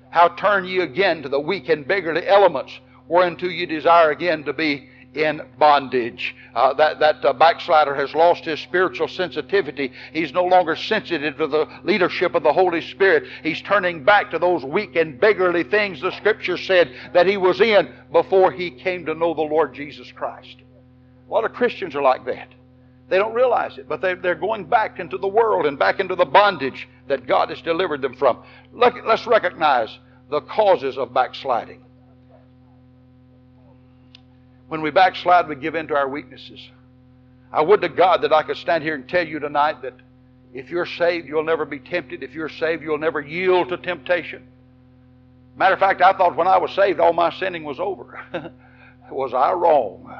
how 0.09 0.29
turn 0.29 0.65
ye 0.65 0.79
again 0.79 1.21
to 1.23 1.29
the 1.29 1.39
weak 1.39 1.69
and 1.69 1.87
beggarly 1.87 2.25
elements, 2.27 2.79
whereunto 3.07 3.47
ye 3.47 3.65
desire 3.65 4.11
again 4.11 4.43
to 4.45 4.53
be 4.53 4.89
in 5.13 5.41
bondage. 5.57 6.35
Uh, 6.55 6.73
that 6.73 6.99
that 6.99 7.23
uh, 7.25 7.33
backslider 7.33 7.95
has 7.95 8.13
lost 8.13 8.45
his 8.45 8.59
spiritual 8.59 9.07
sensitivity. 9.07 9.91
He's 10.13 10.33
no 10.33 10.45
longer 10.45 10.75
sensitive 10.75 11.37
to 11.37 11.47
the 11.47 11.67
leadership 11.83 12.35
of 12.35 12.43
the 12.43 12.53
Holy 12.53 12.81
Spirit. 12.81 13.23
He's 13.43 13.61
turning 13.61 14.03
back 14.03 14.31
to 14.31 14.39
those 14.39 14.63
weak 14.63 14.95
and 14.95 15.19
beggarly 15.19 15.63
things 15.63 16.01
the 16.01 16.11
Scripture 16.11 16.57
said 16.57 16.91
that 17.13 17.25
he 17.25 17.37
was 17.37 17.59
in 17.61 17.89
before 18.11 18.51
he 18.51 18.71
came 18.71 19.05
to 19.05 19.13
know 19.13 19.33
the 19.33 19.41
Lord 19.41 19.73
Jesus 19.73 20.11
Christ. 20.11 20.57
A 21.27 21.33
lot 21.33 21.45
of 21.45 21.53
Christians 21.53 21.95
are 21.95 22.01
like 22.01 22.25
that. 22.25 22.49
They 23.09 23.17
don't 23.17 23.33
realize 23.33 23.77
it, 23.77 23.87
but 23.87 24.01
they, 24.01 24.15
they're 24.15 24.35
going 24.35 24.65
back 24.65 24.99
into 24.99 25.17
the 25.17 25.27
world 25.27 25.65
and 25.65 25.79
back 25.79 25.99
into 25.99 26.15
the 26.15 26.25
bondage 26.25 26.87
that 27.07 27.25
God 27.25 27.49
has 27.49 27.61
delivered 27.61 28.01
them 28.01 28.15
from. 28.15 28.43
Look, 28.73 28.95
let's 29.05 29.25
recognize 29.25 29.97
the 30.29 30.41
causes 30.41 30.97
of 30.97 31.13
backsliding. 31.13 31.83
When 34.67 34.81
we 34.81 34.91
backslide, 34.91 35.47
we 35.47 35.55
give 35.55 35.75
in 35.75 35.87
to 35.87 35.95
our 35.95 36.09
weaknesses. 36.09 36.59
I 37.51 37.61
would 37.61 37.79
to 37.81 37.89
God 37.89 38.23
that 38.23 38.33
I 38.33 38.43
could 38.43 38.57
stand 38.57 38.83
here 38.83 38.95
and 38.95 39.07
tell 39.07 39.25
you 39.25 39.39
tonight 39.39 39.81
that 39.83 39.93
if 40.53 40.69
you're 40.69 40.85
saved, 40.85 41.27
you'll 41.27 41.45
never 41.45 41.65
be 41.65 41.79
tempted. 41.79 42.23
If 42.23 42.33
you're 42.33 42.49
saved, 42.49 42.83
you'll 42.83 42.97
never 42.97 43.21
yield 43.21 43.69
to 43.69 43.77
temptation. 43.77 44.45
Matter 45.55 45.73
of 45.73 45.79
fact, 45.79 46.01
I 46.01 46.11
thought 46.13 46.35
when 46.35 46.47
I 46.47 46.57
was 46.57 46.73
saved, 46.75 46.99
all 46.99 47.13
my 47.13 47.31
sinning 47.31 47.63
was 47.63 47.79
over. 47.79 48.19
was 49.11 49.33
I 49.33 49.53
wrong? 49.53 50.13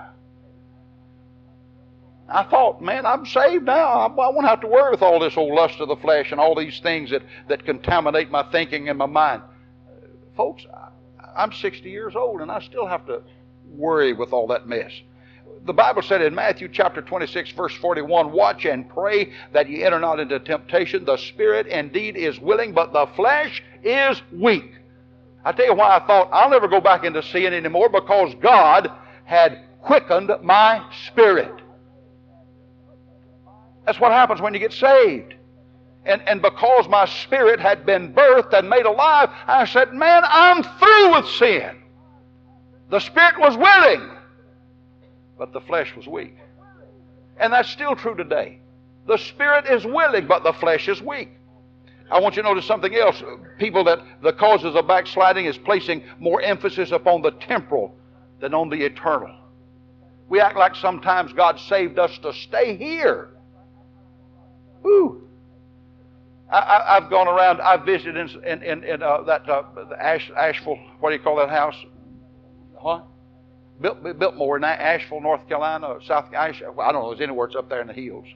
I 2.30 2.44
thought, 2.44 2.82
man, 2.82 3.06
I'm 3.06 3.26
saved 3.26 3.66
now. 3.66 3.86
I, 3.86 4.08
won't 4.08 4.48
have 4.48 4.62
to 4.62 4.68
worry 4.68 4.92
with 4.92 5.02
all 5.02 5.20
this 5.20 5.38
old 5.38 5.54
lust 5.54 5.80
of 5.80 5.88
the 5.88 5.96
flesh 5.96 6.32
and 6.32 6.42
all 6.42 6.56
these 6.56 6.80
things 6.82 7.10
that, 7.12 7.22
that 7.48 7.66
contaminate 7.66 8.30
my 8.30 8.44
thinking 8.52 8.90
and 8.90 8.98
my 8.98 9.06
mind. 9.06 9.44
Folks, 10.36 10.66
I'm 11.36 11.54
60 11.54 11.90
years 11.90 12.16
old 12.16 12.42
and 12.42 12.52
I 12.52 12.60
still 12.60 12.86
have 12.86 13.06
to 13.08 13.22
worry 13.66 14.14
with 14.14 14.34
all 14.34 14.48
that 14.48 14.68
mess. 14.68 14.92
The 15.66 15.74
Bible 15.74 16.02
said 16.02 16.22
in 16.22 16.36
Matthew 16.36 16.68
chapter 16.68 17.02
26, 17.02 17.52
verse 17.52 17.74
41, 17.76 18.32
Watch 18.32 18.66
and 18.66 18.90
pray 18.90 19.34
that 19.54 19.70
ye 19.70 19.84
enter 19.84 20.00
not 20.00 20.20
into 20.20 20.40
temptation. 20.40 21.06
The 21.06 21.18
spirit 21.18 21.68
indeed 21.68 22.16
is 22.16 22.40
willing, 22.40 22.74
but 22.74 22.94
the 22.94 23.08
flesh 23.16 23.64
is 23.84 24.22
weak. 24.32 24.74
I 25.44 25.54
tell 25.54 25.66
you 25.66 25.74
why 25.74 25.98
I 25.98 26.06
thought 26.06 26.30
I'll 26.32 26.50
never 26.50 26.68
go 26.68 26.82
back 26.82 27.04
into 27.04 27.24
sin 27.24 27.54
anymore 27.54 27.90
because 27.90 28.36
God 28.42 28.92
had 29.26 29.64
quickened 29.82 30.32
my 30.44 30.86
spirit. 31.08 31.62
That's 33.88 34.02
what 34.02 34.12
happens 34.12 34.42
when 34.42 34.54
you 34.54 34.60
get 34.60 34.74
saved. 34.74 35.34
And, 36.06 36.22
and 36.28 36.42
because 36.42 36.90
my 36.90 37.06
spirit 37.06 37.62
had 37.62 37.86
been 37.86 38.14
birthed 38.14 38.52
and 38.52 38.70
made 38.70 38.86
alive, 38.86 39.30
I 39.48 39.66
said, 39.66 39.94
Man, 39.94 40.24
I'm 40.26 40.62
through 40.62 41.14
with 41.14 41.28
sin. 41.30 41.84
The 42.90 43.00
spirit 43.00 43.40
was 43.40 43.56
willing, 43.56 44.10
but 45.38 45.54
the 45.54 45.62
flesh 45.62 45.96
was 45.96 46.06
weak. 46.06 46.36
And 47.40 47.54
that's 47.54 47.70
still 47.70 47.96
true 47.96 48.14
today. 48.14 48.60
The 49.08 49.18
spirit 49.18 49.68
is 49.68 49.86
willing, 49.86 50.28
but 50.28 50.44
the 50.44 50.54
flesh 50.54 50.90
is 50.90 51.02
weak. 51.02 51.30
I 52.12 52.20
want 52.20 52.36
you 52.36 52.42
to 52.42 52.50
notice 52.50 52.66
something 52.66 52.94
else. 52.94 53.24
People 53.58 53.86
that 53.86 54.00
the 54.22 54.34
causes 54.34 54.76
of 54.76 54.86
backsliding 54.86 55.46
is 55.46 55.58
placing 55.58 56.04
more 56.20 56.42
emphasis 56.42 56.92
upon 56.92 57.22
the 57.22 57.32
temporal 57.32 57.96
than 58.42 58.54
on 58.54 58.70
the 58.70 58.84
eternal. 58.84 59.34
We 60.28 60.42
act 60.42 60.58
like 60.58 60.76
sometimes 60.76 61.32
God 61.32 61.58
saved 61.58 61.98
us 62.00 62.18
to 62.20 62.34
stay 62.34 62.76
here. 62.76 63.30
Whew. 64.82 65.28
I, 66.50 67.00
have 67.02 67.10
gone 67.10 67.28
around. 67.28 67.60
I've 67.60 67.86
visited 67.86 68.16
in, 68.16 68.44
in, 68.44 68.64
in, 68.64 68.84
in 68.84 69.04
uh, 69.04 69.22
that 69.24 69.50
uh, 69.50 69.64
Ash, 70.00 70.32
Asheville. 70.36 70.80
What 71.00 71.10
do 71.10 71.16
you 71.18 71.22
call 71.22 71.36
that 71.38 71.50
house? 71.50 71.76
What? 72.80 73.06
Built, 73.82 74.02
Biltmore 74.18 74.58
in 74.58 74.64
Asheville, 74.64 75.22
North 75.22 75.48
Carolina, 75.48 75.98
South. 76.06 76.34
Ash, 76.34 76.62
I 76.62 76.92
don't 76.92 77.02
know. 77.02 77.10
There's 77.10 77.22
anywhere. 77.22 77.48
It's 77.48 77.56
up 77.56 77.70
there 77.70 77.82
in 77.82 77.88
the 77.88 77.94
hills. 77.94 78.28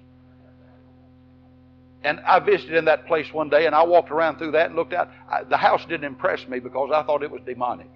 And 2.03 2.19
I 2.21 2.39
visited 2.39 2.75
in 2.75 2.85
that 2.85 3.05
place 3.05 3.31
one 3.31 3.49
day, 3.49 3.65
and 3.65 3.75
I 3.75 3.83
walked 3.83 4.11
around 4.11 4.37
through 4.37 4.51
that 4.51 4.67
and 4.67 4.75
looked 4.75 4.93
out. 4.93 5.09
I, 5.29 5.43
the 5.43 5.57
house 5.57 5.85
didn't 5.85 6.05
impress 6.05 6.47
me 6.47 6.59
because 6.59 6.89
I 6.93 7.03
thought 7.03 7.23
it 7.23 7.31
was 7.31 7.41
demonic, 7.45 7.91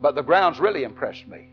but 0.00 0.14
the 0.14 0.22
grounds 0.22 0.58
really 0.60 0.84
impressed 0.84 1.26
me. 1.26 1.48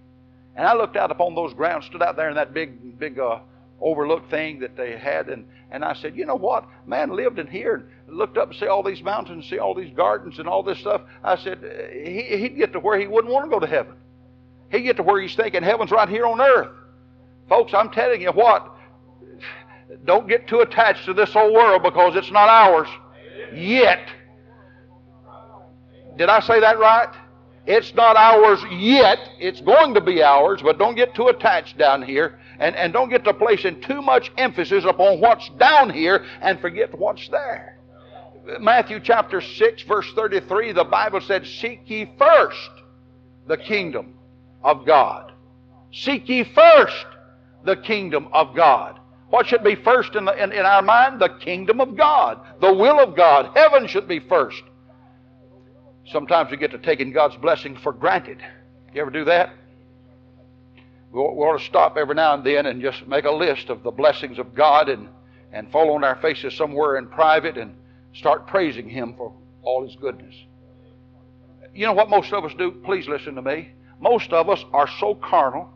And 0.55 0.67
I 0.67 0.75
looked 0.75 0.95
out 0.95 1.11
upon 1.11 1.33
those 1.33 1.53
grounds, 1.53 1.85
stood 1.85 2.01
out 2.01 2.15
there 2.15 2.29
in 2.29 2.35
that 2.35 2.53
big, 2.53 2.99
big 2.99 3.17
uh, 3.17 3.39
overlook 3.81 4.29
thing 4.29 4.59
that 4.59 4.77
they 4.77 4.97
had, 4.97 5.29
and 5.29 5.45
and 5.71 5.85
I 5.85 5.93
said, 5.93 6.17
you 6.17 6.25
know 6.25 6.35
what? 6.35 6.65
Man 6.85 7.15
lived 7.15 7.39
in 7.39 7.47
here 7.47 7.87
and 8.07 8.17
looked 8.17 8.37
up 8.37 8.49
and 8.49 8.59
see 8.59 8.67
all 8.67 8.83
these 8.83 9.01
mountains, 9.01 9.49
see 9.49 9.57
all 9.57 9.73
these 9.73 9.93
gardens 9.95 10.37
and 10.37 10.47
all 10.47 10.63
this 10.63 10.79
stuff. 10.79 11.01
I 11.23 11.37
said, 11.37 11.63
uh, 11.63 11.93
he, 11.93 12.37
he'd 12.37 12.57
get 12.57 12.73
to 12.73 12.79
where 12.79 12.99
he 12.99 13.07
wouldn't 13.07 13.33
want 13.33 13.45
to 13.45 13.49
go 13.49 13.59
to 13.59 13.67
heaven. 13.67 13.95
He'd 14.69 14.81
get 14.81 14.97
to 14.97 15.03
where 15.03 15.21
he's 15.21 15.33
thinking 15.33 15.63
heaven's 15.63 15.91
right 15.91 16.09
here 16.09 16.25
on 16.25 16.41
earth. 16.41 16.75
Folks, 17.47 17.73
I'm 17.73 17.89
telling 17.89 18.21
you 18.21 18.31
what, 18.31 18.75
don't 20.05 20.27
get 20.27 20.47
too 20.47 20.59
attached 20.59 21.05
to 21.05 21.13
this 21.13 21.31
whole 21.31 21.53
world 21.53 21.83
because 21.83 22.15
it's 22.17 22.31
not 22.31 22.49
ours 22.49 22.89
yet. 23.53 24.09
Did 26.17 26.27
I 26.27 26.41
say 26.41 26.59
that 26.59 26.79
right? 26.79 27.13
It's 27.65 27.93
not 27.93 28.17
ours 28.17 28.59
yet. 28.71 29.19
It's 29.39 29.61
going 29.61 29.93
to 29.93 30.01
be 30.01 30.21
ours, 30.21 30.61
but 30.61 30.77
don't 30.77 30.95
get 30.95 31.15
too 31.15 31.27
attached 31.27 31.77
down 31.77 32.01
here 32.01 32.39
and, 32.61 32.75
and 32.75 32.93
don't 32.93 33.09
get 33.09 33.23
to 33.23 33.33
placing 33.33 33.81
too 33.81 34.03
much 34.03 34.31
emphasis 34.37 34.85
upon 34.85 35.19
what's 35.19 35.49
down 35.57 35.89
here 35.89 36.23
and 36.41 36.61
forget 36.61 36.97
what's 36.97 37.27
there. 37.29 37.79
Matthew 38.59 38.99
chapter 38.99 39.41
6, 39.41 39.81
verse 39.83 40.11
33, 40.13 40.71
the 40.71 40.83
Bible 40.83 41.21
said, 41.21 41.45
Seek 41.45 41.81
ye 41.89 42.11
first 42.19 42.69
the 43.47 43.57
kingdom 43.57 44.13
of 44.63 44.85
God. 44.85 45.31
Seek 45.91 46.29
ye 46.29 46.43
first 46.43 47.05
the 47.65 47.77
kingdom 47.77 48.27
of 48.31 48.55
God. 48.55 48.99
What 49.29 49.47
should 49.47 49.63
be 49.63 49.75
first 49.75 50.15
in, 50.15 50.25
the, 50.25 50.43
in, 50.43 50.51
in 50.51 50.65
our 50.65 50.83
mind? 50.83 51.19
The 51.19 51.37
kingdom 51.39 51.81
of 51.81 51.97
God, 51.97 52.39
the 52.59 52.73
will 52.73 52.99
of 52.99 53.15
God. 53.15 53.49
Heaven 53.55 53.87
should 53.87 54.07
be 54.07 54.19
first. 54.19 54.61
Sometimes 56.05 56.51
we 56.51 56.57
get 56.57 56.71
to 56.71 56.77
taking 56.77 57.11
God's 57.11 57.37
blessing 57.37 57.75
for 57.77 57.91
granted. 57.91 58.39
You 58.93 59.01
ever 59.01 59.11
do 59.11 59.25
that? 59.25 59.51
We 61.11 61.19
ought 61.19 61.57
to 61.57 61.65
stop 61.65 61.97
every 61.97 62.15
now 62.15 62.35
and 62.35 62.43
then 62.45 62.65
and 62.65 62.81
just 62.81 63.05
make 63.07 63.25
a 63.25 63.31
list 63.31 63.69
of 63.69 63.83
the 63.83 63.91
blessings 63.91 64.39
of 64.39 64.55
God 64.55 64.87
and, 64.87 65.09
and 65.51 65.69
fall 65.71 65.91
on 65.91 66.03
our 66.03 66.15
faces 66.21 66.55
somewhere 66.55 66.97
in 66.97 67.07
private 67.07 67.57
and 67.57 67.75
start 68.13 68.47
praising 68.47 68.89
Him 68.89 69.15
for 69.17 69.33
all 69.61 69.85
His 69.85 69.95
goodness. 69.97 70.35
You 71.73 71.85
know 71.85 71.93
what 71.93 72.09
most 72.09 72.31
of 72.31 72.45
us 72.45 72.53
do? 72.57 72.71
Please 72.85 73.07
listen 73.07 73.35
to 73.35 73.41
me. 73.41 73.71
Most 73.99 74.31
of 74.31 74.49
us 74.49 74.63
are 74.73 74.89
so 74.99 75.15
carnal, 75.15 75.69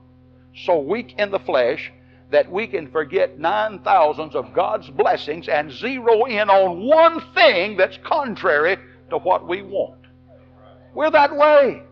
so 0.55 0.79
weak 0.79 1.15
in 1.17 1.31
the 1.31 1.39
flesh, 1.39 1.91
that 2.31 2.49
we 2.51 2.65
can 2.65 2.89
forget 2.89 3.37
nine 3.37 3.79
thousands 3.79 4.35
of 4.35 4.53
God's 4.53 4.89
blessings 4.89 5.47
and 5.47 5.71
zero 5.71 6.25
in 6.25 6.49
on 6.49 6.85
one 6.85 7.21
thing 7.33 7.77
that's 7.77 7.97
contrary 8.03 8.77
to 9.09 9.17
what 9.17 9.47
we 9.47 9.61
want. 9.61 10.01
We're 10.93 11.11
that 11.11 11.35
way. 11.35 11.83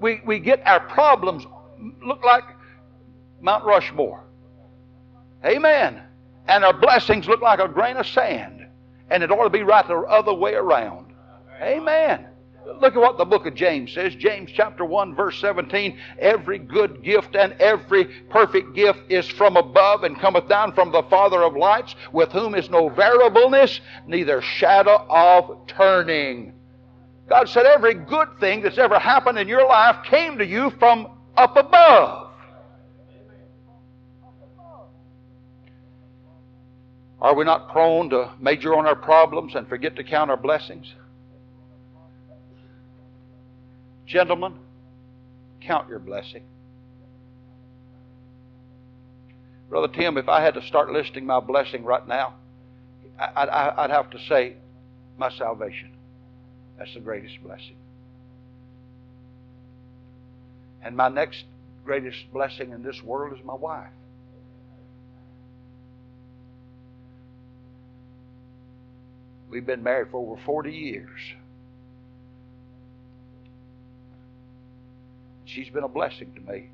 We, 0.00 0.20
we 0.26 0.38
get 0.40 0.60
our 0.66 0.80
problems 0.80 1.44
look 2.04 2.24
like 2.24 2.44
Mount 3.40 3.64
Rushmore. 3.64 4.24
Amen. 5.44 6.02
And 6.48 6.64
our 6.64 6.72
blessings 6.72 7.26
look 7.26 7.40
like 7.40 7.58
a 7.58 7.68
grain 7.68 7.96
of 7.96 8.06
sand. 8.06 8.66
And 9.10 9.22
it 9.22 9.30
ought 9.30 9.44
to 9.44 9.50
be 9.50 9.62
right 9.62 9.86
the 9.86 9.96
other 9.96 10.34
way 10.34 10.54
around. 10.54 11.12
Amen. 11.60 12.26
Look 12.80 12.96
at 12.96 13.00
what 13.00 13.18
the 13.18 13.24
book 13.24 13.46
of 13.46 13.54
James 13.54 13.92
says. 13.92 14.14
James 14.14 14.50
chapter 14.52 14.84
1 14.84 15.14
verse 15.14 15.38
17. 15.38 15.98
Every 16.18 16.58
good 16.58 17.02
gift 17.02 17.36
and 17.36 17.52
every 17.54 18.06
perfect 18.30 18.74
gift 18.74 19.00
is 19.10 19.28
from 19.28 19.56
above 19.56 20.04
and 20.04 20.18
cometh 20.18 20.48
down 20.48 20.72
from 20.72 20.90
the 20.90 21.02
Father 21.04 21.42
of 21.42 21.56
lights, 21.56 21.94
with 22.12 22.32
whom 22.32 22.54
is 22.54 22.70
no 22.70 22.88
variableness, 22.88 23.80
neither 24.06 24.40
shadow 24.40 25.06
of 25.10 25.66
turning. 25.66 26.54
God 27.28 27.48
said 27.48 27.66
every 27.66 27.94
good 27.94 28.28
thing 28.40 28.62
that's 28.62 28.78
ever 28.78 28.98
happened 28.98 29.38
in 29.38 29.48
your 29.48 29.66
life 29.66 30.04
came 30.04 30.38
to 30.38 30.46
you 30.46 30.70
from 30.78 31.08
up 31.36 31.56
above. 31.56 32.23
Are 37.24 37.34
we 37.34 37.42
not 37.46 37.70
prone 37.70 38.10
to 38.10 38.32
major 38.38 38.76
on 38.76 38.84
our 38.84 38.94
problems 38.94 39.54
and 39.54 39.66
forget 39.66 39.96
to 39.96 40.04
count 40.04 40.30
our 40.30 40.36
blessings? 40.36 40.92
Gentlemen, 44.06 44.58
count 45.62 45.88
your 45.88 46.00
blessing. 46.00 46.42
Brother 49.70 49.88
Tim, 49.88 50.18
if 50.18 50.28
I 50.28 50.42
had 50.42 50.52
to 50.52 50.62
start 50.66 50.92
listing 50.92 51.24
my 51.24 51.40
blessing 51.40 51.82
right 51.82 52.06
now, 52.06 52.34
I'd 53.18 53.88
have 53.88 54.10
to 54.10 54.18
say 54.28 54.56
my 55.16 55.30
salvation. 55.30 55.92
That's 56.76 56.92
the 56.92 57.00
greatest 57.00 57.42
blessing. 57.42 57.76
And 60.82 60.94
my 60.94 61.08
next 61.08 61.44
greatest 61.86 62.30
blessing 62.34 62.72
in 62.72 62.82
this 62.82 63.02
world 63.02 63.32
is 63.38 63.42
my 63.46 63.54
wife. 63.54 63.88
We've 69.54 69.64
been 69.64 69.84
married 69.84 70.08
for 70.10 70.16
over 70.16 70.42
40 70.44 70.72
years. 70.72 71.20
She's 75.44 75.68
been 75.68 75.84
a 75.84 75.88
blessing 75.88 76.32
to 76.34 76.52
me. 76.52 76.70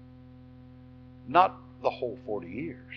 Not 1.29 1.59
the 1.83 1.91
whole 1.91 2.19
40 2.25 2.49
years, 2.49 2.95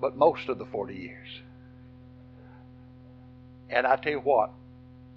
but 0.00 0.16
most 0.16 0.48
of 0.48 0.58
the 0.58 0.66
40 0.66 0.94
years. 0.94 1.28
And 3.70 3.88
I 3.88 3.96
tell 3.96 4.12
you 4.12 4.20
what, 4.20 4.50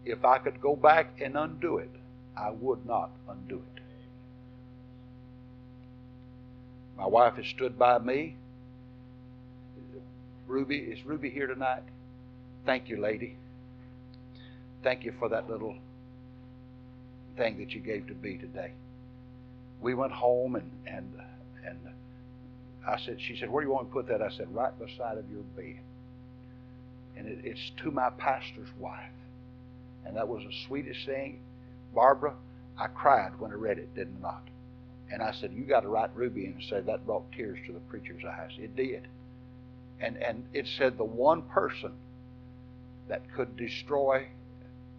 if 0.04 0.26
I 0.26 0.40
could 0.40 0.60
go 0.60 0.76
back 0.76 1.14
and 1.22 1.38
undo 1.38 1.78
it, 1.78 1.92
I 2.36 2.50
would 2.50 2.88
not 2.88 3.12
undo 3.30 3.62
it. 3.76 3.84
My 6.98 7.06
wife 7.06 7.36
has 7.36 7.46
stood 7.46 7.78
by 7.78 8.00
me. 8.00 8.38
Ruby, 10.52 10.80
is 10.80 11.06
Ruby 11.06 11.30
here 11.30 11.48
tonight? 11.48 11.84
Thank 12.66 12.90
you, 12.90 13.00
lady. 13.02 13.38
Thank 14.84 15.06
you 15.06 15.14
for 15.18 15.30
that 15.30 15.50
little 15.50 15.76
thing 17.38 17.58
that 17.60 17.72
you 17.72 17.80
gave 17.80 18.06
to 18.08 18.14
me 18.16 18.38
today. 18.38 18.74
We 19.82 19.94
went 19.94 20.12
home 20.12 20.56
and 20.56 20.70
and 20.86 21.10
and 21.66 21.80
I 22.86 23.00
said, 23.06 23.18
she 23.22 23.38
said, 23.40 23.50
where 23.50 23.64
do 23.64 23.70
you 23.70 23.74
want 23.74 23.88
to 23.88 23.94
put 23.94 24.08
that? 24.08 24.22
I 24.22 24.30
said, 24.36 24.54
right 24.54 24.78
beside 24.78 25.18
of 25.18 25.30
your 25.32 25.44
bed. 25.56 25.80
And 27.16 27.28
it, 27.28 27.40
it's 27.44 27.72
to 27.84 27.92
my 27.92 28.10
pastor's 28.18 28.70
wife. 28.80 29.12
And 30.06 30.18
that 30.18 30.28
was 30.28 30.44
the 30.44 30.54
sweetest 30.68 31.06
thing. 31.06 31.40
Barbara, 31.94 32.34
I 32.78 32.88
cried 32.88 33.40
when 33.40 33.52
I 33.52 33.54
read 33.54 33.78
it, 33.78 33.94
did 33.96 34.20
not 34.20 34.30
I 34.30 34.32
not? 34.34 34.44
And 35.14 35.22
I 35.22 35.32
said, 35.40 35.54
You 35.54 35.64
got 35.64 35.82
to 35.82 35.88
write 35.88 36.14
Ruby 36.16 36.46
and 36.46 36.62
say 36.70 36.82
that 36.82 37.06
brought 37.06 37.32
tears 37.32 37.60
to 37.68 37.74
the 37.74 37.80
preacher's 37.82 38.24
eyes. 38.26 38.52
It 38.58 38.76
did. 38.76 39.08
And 40.02 40.18
and 40.18 40.46
it 40.54 40.68
said 40.68 40.98
the 40.98 41.06
one 41.06 41.44
person 41.44 41.94
that 43.08 43.22
could 43.36 43.56
destroy 43.58 44.28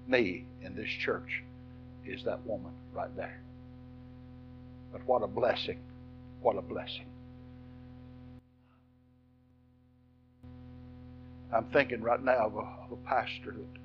me 0.06 0.46
in 0.62 0.76
this 0.76 0.88
church 0.88 1.42
is 2.06 2.24
that 2.24 2.44
woman 2.46 2.72
right 2.92 3.14
there. 3.16 3.40
But 4.92 5.04
what 5.06 5.22
a 5.22 5.26
blessing. 5.26 5.80
What 6.40 6.56
a 6.56 6.62
blessing. 6.62 7.06
I'm 11.52 11.66
thinking 11.66 12.02
right 12.02 12.22
now 12.22 12.46
of 12.46 12.54
a, 12.56 12.60
of 12.60 12.92
a 12.92 12.96
pastor 13.08 13.52
that 13.52 13.80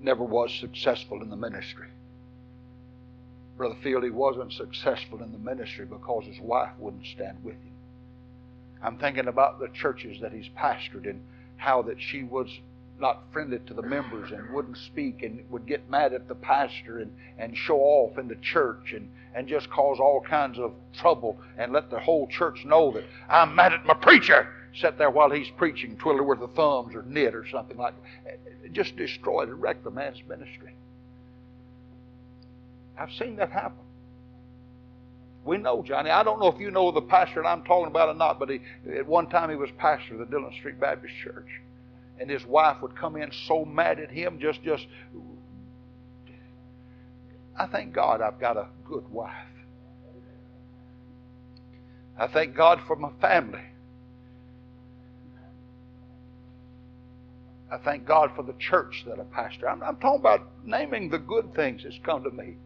never 0.00 0.24
was 0.24 0.52
successful 0.60 1.22
in 1.22 1.30
the 1.30 1.36
ministry. 1.36 1.88
Brother 3.56 3.76
Field, 3.82 4.04
he 4.04 4.10
wasn't 4.10 4.52
successful 4.52 5.22
in 5.22 5.32
the 5.32 5.38
ministry 5.38 5.84
because 5.84 6.24
his 6.26 6.40
wife 6.40 6.72
wouldn't 6.78 7.06
stand 7.06 7.44
with 7.44 7.54
him. 7.54 7.71
I'm 8.82 8.98
thinking 8.98 9.28
about 9.28 9.60
the 9.60 9.68
churches 9.68 10.20
that 10.20 10.32
he's 10.32 10.48
pastored 10.58 11.08
and 11.08 11.22
how 11.56 11.82
that 11.82 12.00
she 12.00 12.24
was 12.24 12.48
not 12.98 13.22
friendly 13.32 13.58
to 13.66 13.74
the 13.74 13.82
members 13.82 14.30
and 14.30 14.52
wouldn't 14.52 14.76
speak 14.76 15.22
and 15.22 15.44
would 15.50 15.66
get 15.66 15.88
mad 15.90 16.12
at 16.12 16.28
the 16.28 16.34
pastor 16.34 17.00
and, 17.00 17.12
and 17.38 17.56
show 17.56 17.78
off 17.78 18.18
in 18.18 18.28
the 18.28 18.36
church 18.36 18.92
and, 18.94 19.10
and 19.34 19.48
just 19.48 19.68
cause 19.70 19.98
all 19.98 20.20
kinds 20.20 20.58
of 20.58 20.72
trouble 20.94 21.38
and 21.58 21.72
let 21.72 21.90
the 21.90 21.98
whole 21.98 22.26
church 22.28 22.64
know 22.64 22.92
that 22.92 23.04
I'm 23.28 23.54
mad 23.54 23.72
at 23.72 23.84
my 23.84 23.94
preacher 23.94 24.48
sit 24.74 24.98
there 24.98 25.10
while 25.10 25.30
he's 25.30 25.50
preaching, 25.56 25.96
twiddle 25.96 26.26
with 26.26 26.40
the 26.40 26.48
thumbs 26.48 26.94
or 26.94 27.02
knit 27.02 27.34
or 27.34 27.46
something 27.48 27.76
like 27.76 27.94
that. 28.24 28.72
Just 28.72 28.96
destroyed 28.96 29.48
and 29.48 29.60
wrecked 29.60 29.84
the 29.84 29.90
man's 29.90 30.22
ministry. 30.28 30.74
I've 32.98 33.12
seen 33.12 33.36
that 33.36 33.50
happen. 33.50 33.78
We 35.44 35.58
know 35.58 35.82
Johnny. 35.82 36.10
I 36.10 36.22
don't 36.22 36.38
know 36.38 36.46
if 36.46 36.60
you 36.60 36.70
know 36.70 36.92
the 36.92 37.02
pastor 37.02 37.44
I'm 37.44 37.64
talking 37.64 37.88
about 37.88 38.08
or 38.08 38.14
not, 38.14 38.38
but 38.38 38.48
he, 38.48 38.60
at 38.96 39.06
one 39.06 39.28
time 39.28 39.50
he 39.50 39.56
was 39.56 39.70
pastor 39.76 40.14
of 40.14 40.20
the 40.20 40.26
Dillon 40.26 40.52
Street 40.58 40.78
Baptist 40.78 41.14
Church. 41.22 41.48
And 42.20 42.30
his 42.30 42.46
wife 42.46 42.80
would 42.82 42.96
come 42.96 43.16
in 43.16 43.30
so 43.48 43.64
mad 43.64 43.98
at 43.98 44.10
him, 44.10 44.38
just, 44.40 44.62
just. 44.62 44.86
I 47.58 47.66
thank 47.66 47.92
God 47.92 48.20
I've 48.20 48.38
got 48.38 48.56
a 48.56 48.68
good 48.86 49.08
wife. 49.10 49.34
I 52.18 52.28
thank 52.28 52.54
God 52.54 52.80
for 52.86 52.94
my 52.94 53.10
family. 53.20 53.64
I 57.72 57.78
thank 57.78 58.04
God 58.04 58.30
for 58.36 58.42
the 58.42 58.52
church 58.58 59.02
that 59.08 59.18
I 59.18 59.24
pastor. 59.24 59.68
I'm, 59.68 59.82
I'm 59.82 59.96
talking 59.96 60.20
about 60.20 60.46
naming 60.62 61.08
the 61.08 61.18
good 61.18 61.54
things 61.54 61.82
that's 61.82 61.98
come 62.04 62.22
to 62.22 62.30
me. 62.30 62.56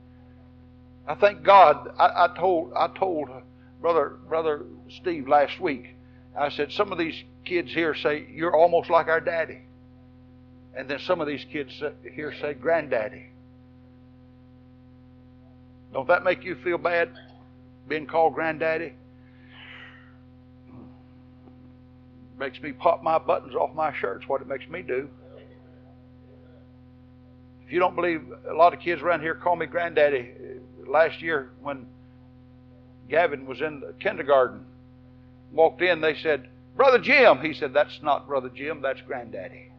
I 1.06 1.14
thank 1.14 1.42
God. 1.42 1.92
I, 1.98 2.24
I 2.24 2.36
told 2.36 2.72
I 2.74 2.88
told 2.88 3.30
uh, 3.30 3.40
brother 3.80 4.16
brother 4.28 4.64
Steve 5.00 5.28
last 5.28 5.60
week. 5.60 5.94
I 6.38 6.50
said 6.50 6.72
some 6.72 6.92
of 6.92 6.98
these 6.98 7.22
kids 7.44 7.72
here 7.72 7.94
say 7.94 8.26
you're 8.30 8.54
almost 8.54 8.90
like 8.90 9.06
our 9.08 9.20
daddy, 9.20 9.62
and 10.76 10.88
then 10.88 10.98
some 11.00 11.20
of 11.20 11.26
these 11.26 11.44
kids 11.50 11.82
here 12.14 12.34
say 12.40 12.54
granddaddy. 12.54 13.30
Don't 15.92 16.08
that 16.08 16.24
make 16.24 16.44
you 16.44 16.56
feel 16.56 16.78
bad, 16.78 17.10
being 17.88 18.06
called 18.06 18.34
granddaddy? 18.34 18.92
makes 22.38 22.60
me 22.60 22.72
pop 22.72 23.02
my 23.02 23.18
buttons 23.18 23.54
off 23.54 23.74
my 23.74 23.94
shirts, 23.94 24.28
what 24.28 24.40
it 24.40 24.48
makes 24.48 24.68
me 24.68 24.82
do. 24.82 25.08
If 27.64 27.72
you 27.72 27.80
don't 27.80 27.96
believe, 27.96 28.22
a 28.48 28.54
lot 28.54 28.74
of 28.74 28.80
kids 28.80 29.02
around 29.02 29.22
here 29.22 29.34
call 29.34 29.56
me 29.56 29.66
granddaddy. 29.66 30.30
Last 30.86 31.20
year, 31.20 31.50
when 31.62 31.86
Gavin 33.08 33.46
was 33.46 33.60
in 33.60 33.82
kindergarten, 34.00 34.64
walked 35.52 35.82
in, 35.82 36.00
they 36.00 36.16
said, 36.16 36.48
Brother 36.76 36.98
Jim. 36.98 37.40
He 37.40 37.54
said, 37.54 37.72
That's 37.72 37.98
not 38.02 38.28
Brother 38.28 38.50
Jim, 38.54 38.82
that's 38.82 39.00
granddaddy. 39.02 39.70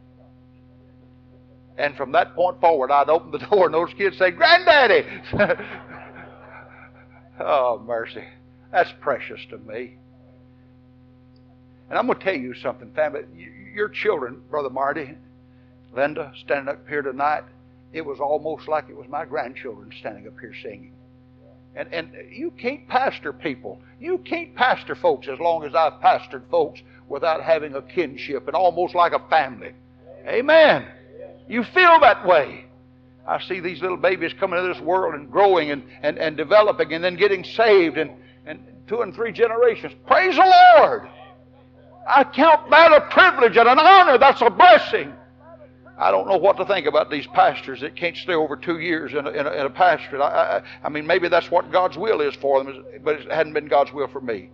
And 1.76 1.96
from 1.96 2.12
that 2.12 2.34
point 2.34 2.60
forward, 2.60 2.90
I'd 2.90 3.08
open 3.08 3.30
the 3.30 3.38
door 3.50 3.66
and 3.66 3.74
those 3.74 3.94
kids 3.96 4.18
say, 4.18 4.32
Granddaddy! 4.32 5.04
oh, 7.40 7.82
mercy. 7.86 8.24
That's 8.72 8.92
precious 9.00 9.40
to 9.50 9.58
me. 9.58 9.96
And 11.88 11.98
I'm 11.98 12.06
going 12.06 12.18
to 12.18 12.24
tell 12.24 12.34
you 12.34 12.54
something, 12.54 12.92
family. 12.92 13.22
Your 13.74 13.88
children, 13.88 14.42
Brother 14.50 14.68
Marty, 14.68 15.16
Linda, 15.94 16.32
standing 16.44 16.68
up 16.68 16.86
here 16.86 17.00
tonight, 17.00 17.44
it 17.92 18.04
was 18.04 18.20
almost 18.20 18.68
like 18.68 18.90
it 18.90 18.96
was 18.96 19.08
my 19.08 19.24
grandchildren 19.24 19.90
standing 19.98 20.26
up 20.26 20.38
here 20.38 20.52
singing. 20.62 20.92
And, 21.74 21.92
and 21.92 22.10
you 22.30 22.50
can't 22.50 22.88
pastor 22.88 23.32
people. 23.32 23.80
You 24.00 24.18
can't 24.18 24.54
pastor 24.54 24.94
folks 24.94 25.28
as 25.28 25.38
long 25.38 25.64
as 25.64 25.74
I've 25.74 25.94
pastored 25.94 26.48
folks 26.50 26.80
without 27.08 27.42
having 27.42 27.74
a 27.74 27.82
kinship 27.82 28.46
and 28.46 28.56
almost 28.56 28.94
like 28.94 29.12
a 29.12 29.20
family. 29.28 29.72
Amen. 30.26 30.86
You 31.48 31.64
feel 31.64 32.00
that 32.00 32.26
way. 32.26 32.64
I 33.26 33.40
see 33.42 33.60
these 33.60 33.82
little 33.82 33.96
babies 33.96 34.32
coming 34.32 34.58
into 34.58 34.72
this 34.72 34.82
world 34.82 35.14
and 35.14 35.30
growing 35.30 35.70
and, 35.70 35.82
and, 36.02 36.18
and 36.18 36.36
developing 36.36 36.92
and 36.94 37.04
then 37.04 37.16
getting 37.16 37.44
saved 37.44 37.98
and, 37.98 38.10
and 38.46 38.60
two 38.86 39.02
and 39.02 39.14
three 39.14 39.32
generations. 39.32 39.92
Praise 40.06 40.36
the 40.36 40.54
Lord. 40.76 41.08
I 42.08 42.24
count 42.24 42.70
that 42.70 42.92
a 42.92 43.02
privilege 43.12 43.56
and 43.56 43.68
an 43.68 43.78
honor. 43.78 44.16
That's 44.16 44.40
a 44.40 44.48
blessing. 44.48 45.12
I 45.98 46.12
don't 46.12 46.28
know 46.28 46.36
what 46.36 46.56
to 46.58 46.64
think 46.64 46.86
about 46.86 47.10
these 47.10 47.26
pastors 47.28 47.80
that 47.80 47.96
can't 47.96 48.16
stay 48.16 48.34
over 48.34 48.56
two 48.56 48.78
years 48.78 49.12
in 49.12 49.26
a, 49.26 49.30
in 49.30 49.46
a, 49.46 49.50
in 49.50 49.66
a 49.66 49.70
pastorate. 49.70 50.22
I, 50.22 50.58
I, 50.58 50.62
I, 50.84 50.88
mean, 50.88 51.06
maybe 51.06 51.28
that's 51.28 51.50
what 51.50 51.72
God's 51.72 51.98
will 51.98 52.20
is 52.20 52.36
for 52.36 52.62
them, 52.62 52.84
but 53.02 53.16
it 53.16 53.32
hadn't 53.32 53.52
been 53.52 53.66
God's 53.66 53.92
will 53.92 54.06
for 54.06 54.20
me. 54.20 54.50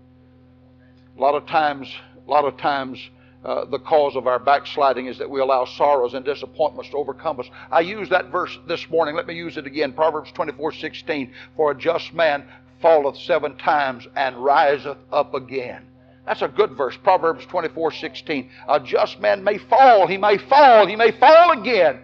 A 1.16 1.20
lot 1.20 1.34
of 1.34 1.46
times, 1.46 1.94
a 2.26 2.30
lot 2.30 2.46
of 2.46 2.56
times, 2.56 2.98
uh, 3.44 3.66
the 3.66 3.78
cause 3.78 4.16
of 4.16 4.26
our 4.26 4.38
backsliding 4.38 5.06
is 5.06 5.18
that 5.18 5.28
we 5.28 5.38
allow 5.38 5.66
sorrows 5.66 6.14
and 6.14 6.24
disappointments 6.24 6.90
to 6.90 6.96
overcome 6.96 7.38
us. 7.38 7.46
I 7.70 7.80
used 7.80 8.10
that 8.10 8.30
verse 8.30 8.58
this 8.66 8.88
morning. 8.88 9.14
Let 9.14 9.26
me 9.26 9.34
use 9.34 9.58
it 9.58 9.66
again. 9.66 9.92
Proverbs 9.92 10.32
24, 10.32 10.72
16. 10.72 11.30
For 11.56 11.72
a 11.72 11.74
just 11.74 12.14
man 12.14 12.44
falleth 12.80 13.18
seven 13.18 13.58
times 13.58 14.08
and 14.16 14.36
riseth 14.36 14.96
up 15.12 15.34
again. 15.34 15.84
That's 16.26 16.42
a 16.42 16.48
good 16.48 16.76
verse. 16.76 16.96
Proverbs 17.02 17.44
24 17.46 17.92
16. 17.92 18.50
A 18.68 18.80
just 18.80 19.20
man 19.20 19.44
may 19.44 19.58
fall, 19.58 20.06
he 20.06 20.16
may 20.16 20.38
fall, 20.38 20.86
he 20.86 20.96
may 20.96 21.12
fall 21.12 21.60
again, 21.60 22.00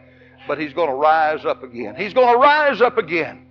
but 0.47 0.59
he's 0.59 0.73
going 0.73 0.91
to 0.91 0.95
rise 0.95 1.45
up 1.45 1.63
again. 1.63 1.95
He's 1.97 2.13
going 2.13 2.33
to 2.35 2.39
rise 2.39 2.81
up 2.81 2.99
again. 2.99 3.47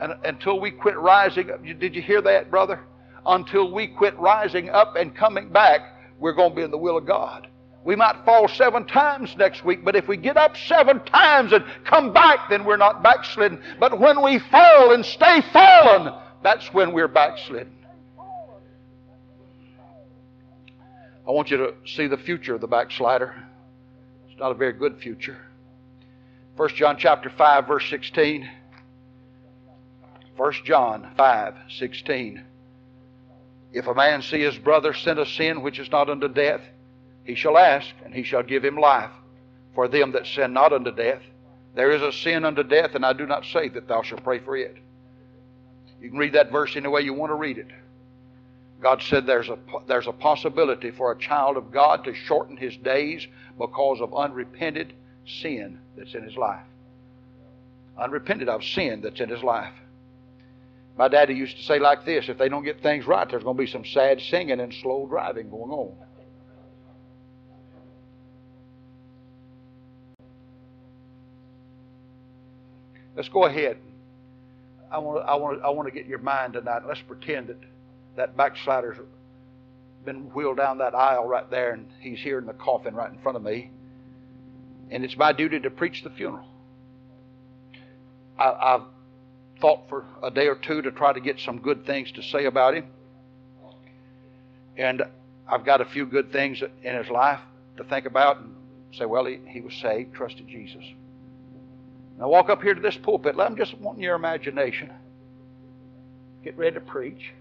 And 0.00 0.14
until 0.24 0.60
we 0.60 0.70
quit 0.70 0.98
rising 0.98 1.50
up, 1.50 1.64
did 1.64 1.94
you 1.94 2.02
hear 2.02 2.20
that, 2.22 2.50
brother? 2.50 2.80
Until 3.26 3.72
we 3.72 3.86
quit 3.86 4.18
rising 4.18 4.68
up 4.68 4.96
and 4.96 5.14
coming 5.14 5.48
back, 5.48 5.80
we're 6.18 6.34
going 6.34 6.50
to 6.50 6.56
be 6.56 6.62
in 6.62 6.70
the 6.70 6.78
will 6.78 6.98
of 6.98 7.06
God. 7.06 7.48
We 7.84 7.96
might 7.96 8.24
fall 8.24 8.48
seven 8.48 8.86
times 8.86 9.36
next 9.36 9.64
week, 9.64 9.84
but 9.84 9.94
if 9.94 10.08
we 10.08 10.16
get 10.16 10.36
up 10.36 10.56
seven 10.56 11.00
times 11.04 11.52
and 11.52 11.64
come 11.84 12.12
back, 12.12 12.48
then 12.48 12.64
we're 12.64 12.78
not 12.78 13.02
backslidden. 13.02 13.62
But 13.78 14.00
when 14.00 14.22
we 14.22 14.38
fall 14.38 14.92
and 14.92 15.04
stay 15.04 15.42
fallen, 15.52 16.12
that's 16.42 16.72
when 16.72 16.92
we're 16.92 17.08
backslidden. 17.08 17.83
I 21.26 21.30
want 21.30 21.50
you 21.50 21.56
to 21.56 21.74
see 21.86 22.06
the 22.06 22.18
future 22.18 22.54
of 22.54 22.60
the 22.60 22.66
backslider. 22.66 23.34
It's 24.28 24.38
not 24.38 24.50
a 24.50 24.54
very 24.54 24.72
good 24.72 24.98
future. 24.98 25.38
1 26.56 26.68
John 26.70 26.96
chapter 26.98 27.30
5 27.30 27.66
verse 27.66 27.88
16. 27.88 28.48
1 30.36 30.52
John 30.64 31.12
5 31.16 31.54
16. 31.78 32.44
If 33.72 33.86
a 33.86 33.94
man 33.94 34.22
see 34.22 34.40
his 34.40 34.56
brother 34.58 34.92
sin 34.92 35.18
a 35.18 35.26
sin 35.26 35.62
which 35.62 35.78
is 35.78 35.90
not 35.90 36.10
unto 36.10 36.28
death, 36.28 36.60
he 37.24 37.34
shall 37.34 37.56
ask, 37.56 37.88
and 38.04 38.14
he 38.14 38.22
shall 38.22 38.42
give 38.42 38.64
him 38.64 38.76
life. 38.76 39.10
For 39.74 39.88
them 39.88 40.12
that 40.12 40.26
sin 40.26 40.52
not 40.52 40.72
unto 40.72 40.92
death, 40.92 41.22
there 41.74 41.90
is 41.90 42.02
a 42.02 42.12
sin 42.12 42.44
unto 42.44 42.62
death, 42.62 42.94
and 42.94 43.04
I 43.04 43.12
do 43.12 43.26
not 43.26 43.44
say 43.46 43.68
that 43.70 43.88
thou 43.88 44.02
shalt 44.02 44.22
pray 44.22 44.38
for 44.38 44.56
it. 44.56 44.76
You 46.00 46.10
can 46.10 46.18
read 46.18 46.34
that 46.34 46.52
verse 46.52 46.76
any 46.76 46.86
way 46.86 47.00
you 47.00 47.14
want 47.14 47.30
to 47.30 47.34
read 47.34 47.58
it. 47.58 47.68
God 48.84 49.00
said 49.00 49.24
there's 49.24 49.48
a, 49.48 49.56
there's 49.88 50.06
a 50.06 50.12
possibility 50.12 50.90
for 50.90 51.10
a 51.10 51.18
child 51.18 51.56
of 51.56 51.72
God 51.72 52.04
to 52.04 52.12
shorten 52.12 52.54
his 52.54 52.76
days 52.76 53.26
because 53.58 54.02
of 54.02 54.14
unrepented 54.14 54.92
sin 55.26 55.80
that's 55.96 56.14
in 56.14 56.22
his 56.22 56.36
life. 56.36 56.66
Unrepented 57.98 58.50
of 58.50 58.62
sin 58.62 59.00
that's 59.00 59.20
in 59.20 59.30
his 59.30 59.42
life. 59.42 59.72
My 60.98 61.08
daddy 61.08 61.32
used 61.32 61.56
to 61.56 61.62
say 61.62 61.78
like 61.78 62.04
this 62.04 62.28
if 62.28 62.36
they 62.36 62.50
don't 62.50 62.62
get 62.62 62.82
things 62.82 63.06
right, 63.06 63.26
there's 63.26 63.42
going 63.42 63.56
to 63.56 63.62
be 63.62 63.70
some 63.70 63.86
sad 63.86 64.20
singing 64.20 64.60
and 64.60 64.74
slow 64.82 65.06
driving 65.06 65.48
going 65.48 65.70
on. 65.70 65.94
Let's 73.16 73.30
go 73.30 73.46
ahead. 73.46 73.78
I 74.92 74.98
want 74.98 75.24
to, 75.24 75.26
I 75.26 75.36
want 75.36 75.58
to, 75.58 75.64
I 75.64 75.70
want 75.70 75.88
to 75.88 75.94
get 75.94 76.06
your 76.06 76.18
mind 76.18 76.52
tonight. 76.52 76.82
Let's 76.86 77.00
pretend 77.00 77.46
that 77.48 77.56
that 78.16 78.36
backslider's 78.36 78.98
been 80.04 80.24
wheeled 80.34 80.56
down 80.56 80.78
that 80.78 80.94
aisle 80.94 81.26
right 81.26 81.50
there, 81.50 81.72
and 81.72 81.88
he's 82.00 82.20
here 82.20 82.38
in 82.38 82.46
the 82.46 82.52
coffin 82.52 82.94
right 82.94 83.10
in 83.10 83.18
front 83.18 83.36
of 83.36 83.42
me. 83.42 83.70
And 84.90 85.04
it's 85.04 85.16
my 85.16 85.32
duty 85.32 85.60
to 85.60 85.70
preach 85.70 86.02
the 86.02 86.10
funeral. 86.10 86.46
I, 88.38 88.50
I've 88.50 88.82
thought 89.60 89.88
for 89.88 90.04
a 90.22 90.30
day 90.30 90.46
or 90.46 90.56
two 90.56 90.82
to 90.82 90.90
try 90.90 91.12
to 91.12 91.20
get 91.20 91.40
some 91.40 91.58
good 91.58 91.86
things 91.86 92.12
to 92.12 92.22
say 92.22 92.44
about 92.44 92.74
him. 92.74 92.86
And 94.76 95.02
I've 95.48 95.64
got 95.64 95.80
a 95.80 95.84
few 95.84 96.06
good 96.06 96.32
things 96.32 96.62
in 96.82 96.96
his 96.96 97.08
life 97.08 97.40
to 97.76 97.84
think 97.84 98.06
about 98.06 98.38
and 98.38 98.54
say, 98.92 99.06
well, 99.06 99.24
he, 99.24 99.38
he 99.46 99.60
was 99.60 99.74
saved, 99.74 100.14
trusted 100.14 100.48
Jesus. 100.48 100.84
Now 102.18 102.28
walk 102.28 102.50
up 102.50 102.62
here 102.62 102.74
to 102.74 102.80
this 102.80 102.96
pulpit. 102.96 103.36
Let 103.36 103.48
them 103.48 103.56
just 103.56 103.74
want 103.78 103.98
your 103.98 104.14
imagination. 104.16 104.92
Get 106.42 106.56
ready 106.56 106.74
to 106.74 106.80
preach. 106.80 107.32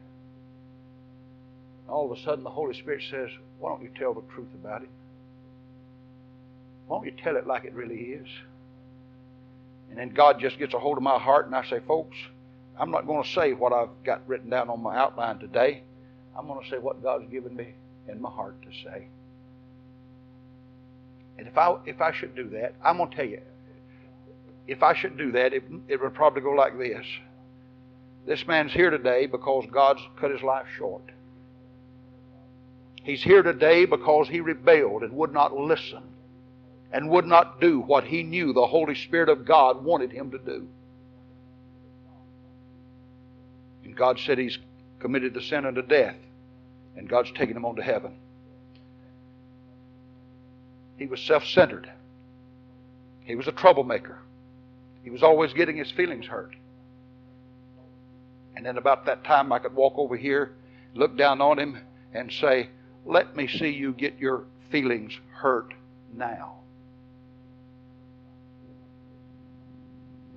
All 1.88 2.12
of 2.12 2.17
a 2.17 2.22
sudden, 2.22 2.43
the 2.43 2.50
Holy 2.50 2.74
Spirit 2.74 3.04
says, 3.10 3.30
Why 3.60 3.69
don't 3.69 3.82
you 3.82 3.91
tell 3.98 4.13
the 4.13 4.22
truth 4.34 4.48
about 4.56 4.84
it? 4.84 4.89
Why 6.88 6.98
don't 6.98 7.06
you 7.06 7.24
tell 7.24 7.36
it 7.36 7.48
like 7.48 7.65
it 7.65 7.74
really 7.74 7.96
is? 7.96 8.28
And 9.89 10.00
then 10.00 10.10
God 10.10 10.39
just 10.39 10.58
gets 10.58 10.74
a 10.74 10.80
hold 10.80 10.98
of 10.98 11.04
my 11.04 11.19
heart, 11.19 11.46
and 11.46 11.56
I 11.56 11.63
say, 11.69 11.80
Folks, 11.88 12.17
I'm 12.80 12.91
not 12.91 13.06
going 13.06 13.24
to 13.24 13.30
say 13.30 13.54
what 13.54 13.74
I've 13.74 14.04
got 14.04 14.28
written 14.28 14.50
down 14.50 14.69
on 14.69 14.82
my 14.82 14.98
outline 14.98 15.39
today. 15.39 15.84
I'm 16.38 16.48
going 16.48 16.63
to 16.63 16.69
say 16.69 16.80
what 16.80 17.04
God's 17.04 17.30
given 17.30 17.56
me 17.56 17.74
in 18.08 18.22
my 18.22 18.30
heart 18.30 18.62
to 18.63 18.69
say. 18.84 19.08
And 21.38 21.48
if 21.48 21.58
I 21.58 21.76
if 21.86 22.02
I 22.02 22.12
should 22.12 22.36
do 22.36 22.50
that, 22.50 22.74
I'm 22.84 22.98
going 22.98 23.10
to 23.10 23.15
tell 23.15 23.26
you, 23.26 23.41
if 24.67 24.82
I 24.82 24.96
should 24.96 25.17
do 25.17 25.32
that, 25.34 25.54
it, 25.54 25.63
it 25.88 26.02
would 26.02 26.13
probably 26.13 26.41
go 26.41 26.52
like 26.52 26.78
this. 26.78 27.06
This 28.26 28.48
man's 28.48 28.72
here 28.72 28.89
today 28.89 29.26
because 29.26 29.65
God's 29.72 30.02
cut 30.19 30.32
his 30.32 30.41
life 30.41 30.65
short. 30.78 31.04
He's 33.03 33.21
here 33.21 33.43
today 33.43 33.85
because 33.85 34.29
he 34.29 34.39
rebelled 34.39 35.03
and 35.03 35.13
would 35.13 35.33
not 35.33 35.55
listen 35.55 36.03
and 36.91 37.09
would 37.09 37.25
not 37.25 37.59
do 37.59 37.79
what 37.79 38.05
he 38.05 38.23
knew 38.23 38.53
the 38.53 38.67
Holy 38.67 38.95
Spirit 38.95 39.27
of 39.27 39.45
God 39.45 39.83
wanted 39.83 40.11
him 40.11 40.31
to 40.31 40.37
do. 40.37 40.67
And 43.83 43.95
God 43.95 44.19
said 44.19 44.37
he's 44.37 44.57
committed 44.99 45.33
the 45.33 45.41
sin 45.41 45.65
unto 45.65 45.81
death, 45.81 46.15
and 46.95 47.09
God's 47.09 47.31
taken 47.31 47.57
him 47.57 47.65
on 47.65 47.75
to 47.75 47.83
heaven. 47.83 48.13
He 50.97 51.07
was 51.07 51.19
self 51.19 51.45
centered, 51.45 51.91
he 53.25 53.35
was 53.35 53.47
a 53.47 53.51
troublemaker. 53.51 54.19
He 55.03 55.09
was 55.09 55.21
always 55.21 55.51
getting 55.51 55.75
his 55.75 55.91
feelings 55.91 56.25
hurt. 56.25 56.55
And 58.55 58.65
then 58.65 58.77
about 58.77 59.05
that 59.07 59.25
time, 59.25 59.51
I 59.51 59.59
could 59.59 59.75
walk 59.75 59.95
over 59.97 60.15
here, 60.15 60.53
look 60.93 61.17
down 61.17 61.41
on 61.41 61.59
him, 61.59 61.77
and 62.13 62.31
say, 62.31 62.69
Let 63.05 63.35
me 63.35 63.47
see 63.47 63.69
you 63.69 63.93
get 63.93 64.17
your 64.19 64.45
feelings 64.71 65.13
hurt 65.33 65.73
now. 66.15 66.59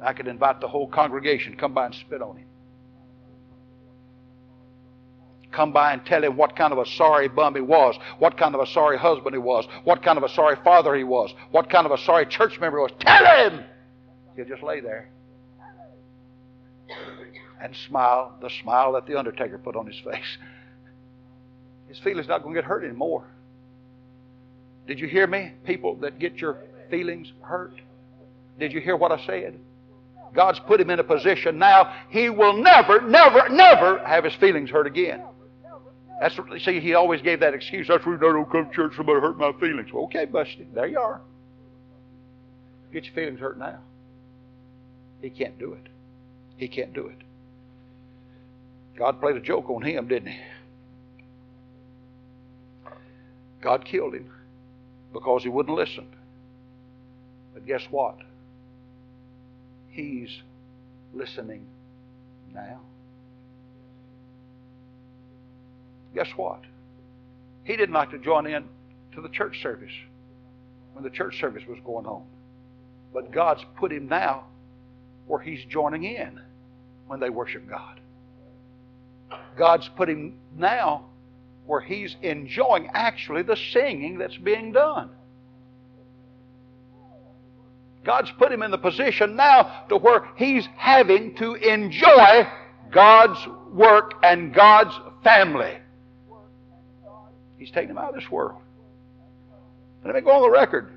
I 0.02 0.12
could 0.12 0.26
invite 0.26 0.60
the 0.60 0.68
whole 0.68 0.88
congregation, 0.88 1.56
come 1.56 1.72
by 1.72 1.86
and 1.86 1.94
spit 1.94 2.20
on 2.20 2.36
him. 2.36 2.46
Come 5.52 5.72
by 5.72 5.94
and 5.94 6.04
tell 6.04 6.22
him 6.22 6.36
what 6.36 6.54
kind 6.54 6.72
of 6.72 6.78
a 6.78 6.84
sorry 6.84 7.28
bum 7.28 7.54
he 7.54 7.62
was, 7.62 7.96
what 8.18 8.36
kind 8.36 8.54
of 8.54 8.60
a 8.60 8.66
sorry 8.66 8.98
husband 8.98 9.34
he 9.34 9.38
was, 9.38 9.66
what 9.84 10.02
kind 10.02 10.18
of 10.18 10.24
a 10.24 10.28
sorry 10.28 10.56
father 10.62 10.94
he 10.94 11.04
was, 11.04 11.32
what 11.50 11.70
kind 11.70 11.86
of 11.86 11.92
a 11.92 11.98
sorry 11.98 12.26
church 12.26 12.60
member 12.60 12.78
he 12.78 12.82
was. 12.82 12.92
Tell 13.00 13.50
him! 13.50 13.64
He'll 14.34 14.44
just 14.44 14.62
lay 14.62 14.80
there 14.80 15.08
and 17.62 17.74
smile 17.88 18.36
the 18.42 18.50
smile 18.62 18.92
that 18.92 19.06
the 19.06 19.18
undertaker 19.18 19.56
put 19.56 19.76
on 19.76 19.86
his 19.86 19.98
face. 20.00 20.38
His 21.88 21.98
feelings 21.98 22.28
not 22.28 22.42
going 22.42 22.54
to 22.54 22.60
get 22.60 22.68
hurt 22.68 22.84
anymore. 22.84 23.24
Did 24.86 24.98
you 24.98 25.08
hear 25.08 25.26
me? 25.26 25.52
People 25.64 25.96
that 25.96 26.18
get 26.18 26.36
your 26.36 26.58
feelings 26.90 27.32
hurt. 27.40 27.74
Did 28.58 28.72
you 28.72 28.80
hear 28.80 28.96
what 28.96 29.12
I 29.12 29.24
said? 29.26 29.58
God's 30.34 30.60
put 30.66 30.80
him 30.80 30.90
in 30.90 31.00
a 31.00 31.04
position 31.04 31.58
now 31.58 31.94
he 32.10 32.28
will 32.28 32.52
never, 32.52 33.00
never, 33.00 33.48
never 33.48 33.98
have 34.06 34.24
his 34.24 34.34
feelings 34.34 34.70
hurt 34.70 34.86
again. 34.86 35.22
That's 36.20 36.36
what, 36.38 36.60
see, 36.62 36.80
he 36.80 36.94
always 36.94 37.20
gave 37.20 37.40
that 37.40 37.54
excuse. 37.54 37.88
That's 37.88 38.06
reason 38.06 38.26
I 38.26 38.32
don't 38.32 38.50
come 38.50 38.68
to 38.68 38.72
church. 38.72 38.92
Somebody 38.96 39.20
hurt 39.20 39.36
my 39.38 39.52
feelings. 39.60 39.92
Well, 39.92 40.04
okay, 40.04 40.24
busted. 40.24 40.74
There 40.74 40.86
you 40.86 40.98
are. 40.98 41.20
Get 42.92 43.04
your 43.04 43.14
feelings 43.14 43.38
hurt 43.38 43.58
now. 43.58 43.80
He 45.20 45.28
can't 45.28 45.58
do 45.58 45.74
it. 45.74 45.88
He 46.56 46.68
can't 46.68 46.94
do 46.94 47.06
it. 47.08 47.18
God 48.98 49.20
played 49.20 49.36
a 49.36 49.40
joke 49.40 49.68
on 49.68 49.82
him, 49.82 50.08
didn't 50.08 50.28
he? 50.28 50.38
God 53.60 53.84
killed 53.84 54.14
him 54.14 54.30
because 55.12 55.42
he 55.42 55.48
wouldn't 55.48 55.76
listen. 55.76 56.06
But 57.54 57.66
guess 57.66 57.82
what? 57.90 58.18
He's 59.88 60.42
listening 61.14 61.66
now. 62.54 62.80
Guess 66.14 66.28
what? 66.36 66.60
He 67.64 67.76
didn't 67.76 67.94
like 67.94 68.10
to 68.10 68.18
join 68.18 68.46
in 68.46 68.64
to 69.14 69.20
the 69.20 69.28
church 69.28 69.62
service 69.62 69.92
when 70.92 71.02
the 71.02 71.10
church 71.10 71.40
service 71.40 71.62
was 71.68 71.78
going 71.84 72.06
on. 72.06 72.24
But 73.12 73.32
God's 73.32 73.64
put 73.76 73.92
him 73.92 74.08
now 74.08 74.44
where 75.26 75.40
he's 75.40 75.64
joining 75.64 76.04
in 76.04 76.40
when 77.06 77.20
they 77.20 77.30
worship 77.30 77.68
God. 77.68 78.00
God's 79.56 79.88
put 79.96 80.08
him 80.08 80.38
now 80.56 81.06
where 81.66 81.80
he's 81.80 82.16
enjoying 82.22 82.88
actually 82.94 83.42
the 83.42 83.56
singing 83.56 84.18
that's 84.18 84.36
being 84.36 84.72
done. 84.72 85.10
God's 88.04 88.30
put 88.38 88.52
him 88.52 88.62
in 88.62 88.70
the 88.70 88.78
position 88.78 89.34
now 89.34 89.84
to 89.88 89.96
where 89.96 90.28
he's 90.36 90.66
having 90.76 91.34
to 91.36 91.54
enjoy 91.54 92.46
God's 92.92 93.40
work 93.72 94.12
and 94.22 94.54
God's 94.54 94.94
family. 95.24 95.76
He's 97.58 97.70
taking 97.72 97.90
him 97.90 97.98
out 97.98 98.10
of 98.10 98.14
this 98.14 98.30
world. 98.30 98.60
Let 100.04 100.14
me 100.14 100.20
go 100.20 100.30
on 100.30 100.42
the 100.42 100.50
record. 100.50 100.92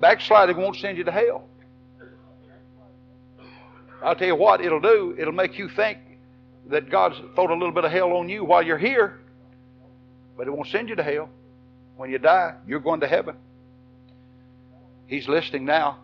Backsliding 0.00 0.56
won't 0.56 0.76
send 0.76 0.98
you 0.98 1.04
to 1.04 1.12
hell. 1.12 1.48
I'll 4.02 4.16
tell 4.16 4.26
you 4.26 4.34
what 4.34 4.60
it'll 4.60 4.80
do. 4.80 5.14
It'll 5.16 5.32
make 5.32 5.56
you 5.58 5.68
think 5.68 5.98
that 6.70 6.90
God's 6.90 7.20
thrown 7.36 7.50
a 7.50 7.54
little 7.54 7.72
bit 7.72 7.84
of 7.84 7.92
hell 7.92 8.12
on 8.14 8.28
you 8.28 8.44
while 8.44 8.64
you're 8.64 8.78
here, 8.78 9.20
but 10.36 10.46
it 10.46 10.50
won't 10.50 10.68
send 10.68 10.88
you 10.88 10.96
to 10.96 11.02
hell. 11.02 11.28
When 11.96 12.10
you 12.10 12.18
die, 12.18 12.54
you're 12.66 12.80
going 12.80 13.00
to 13.00 13.06
heaven. 13.06 13.36
He's 15.06 15.28
listening 15.28 15.64
now. 15.64 15.98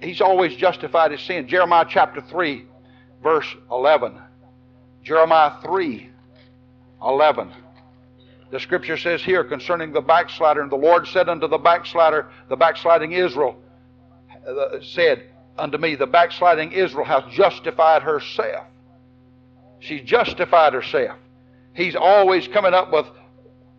He's 0.00 0.20
always 0.20 0.54
justified 0.56 1.10
his 1.10 1.20
sin. 1.22 1.48
Jeremiah 1.48 1.86
chapter 1.88 2.20
3, 2.20 2.64
verse 3.22 3.46
11. 3.70 4.18
Jeremiah 5.02 5.60
3, 5.62 6.10
11. 7.02 7.52
The 8.50 8.60
scripture 8.60 8.96
says 8.96 9.22
here 9.22 9.42
concerning 9.42 9.92
the 9.92 10.00
backslider, 10.00 10.62
and 10.62 10.70
the 10.70 10.76
Lord 10.76 11.06
said 11.08 11.28
unto 11.28 11.48
the 11.48 11.58
backslider, 11.58 12.30
the 12.48 12.56
backsliding 12.56 13.12
Israel, 13.12 13.56
uh, 14.46 14.78
said, 14.82 15.24
unto 15.58 15.78
me, 15.78 15.94
the 15.94 16.06
backsliding 16.06 16.72
Israel 16.72 17.04
hath 17.04 17.28
justified 17.30 18.02
herself. 18.02 18.66
She 19.80 20.00
justified 20.00 20.74
herself. 20.74 21.18
He's 21.76 21.94
always 21.94 22.48
coming 22.48 22.72
up 22.72 22.90
with 22.90 23.06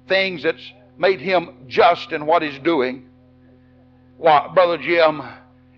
things 0.08 0.44
that's 0.44 0.72
made 0.98 1.20
him 1.20 1.66
just 1.68 2.12
in 2.12 2.28
what 2.28 2.44
he's 2.44 2.60
doing. 2.60 3.10
Why, 4.18 4.50
Brother 4.54 4.78
Jim, 4.78 5.24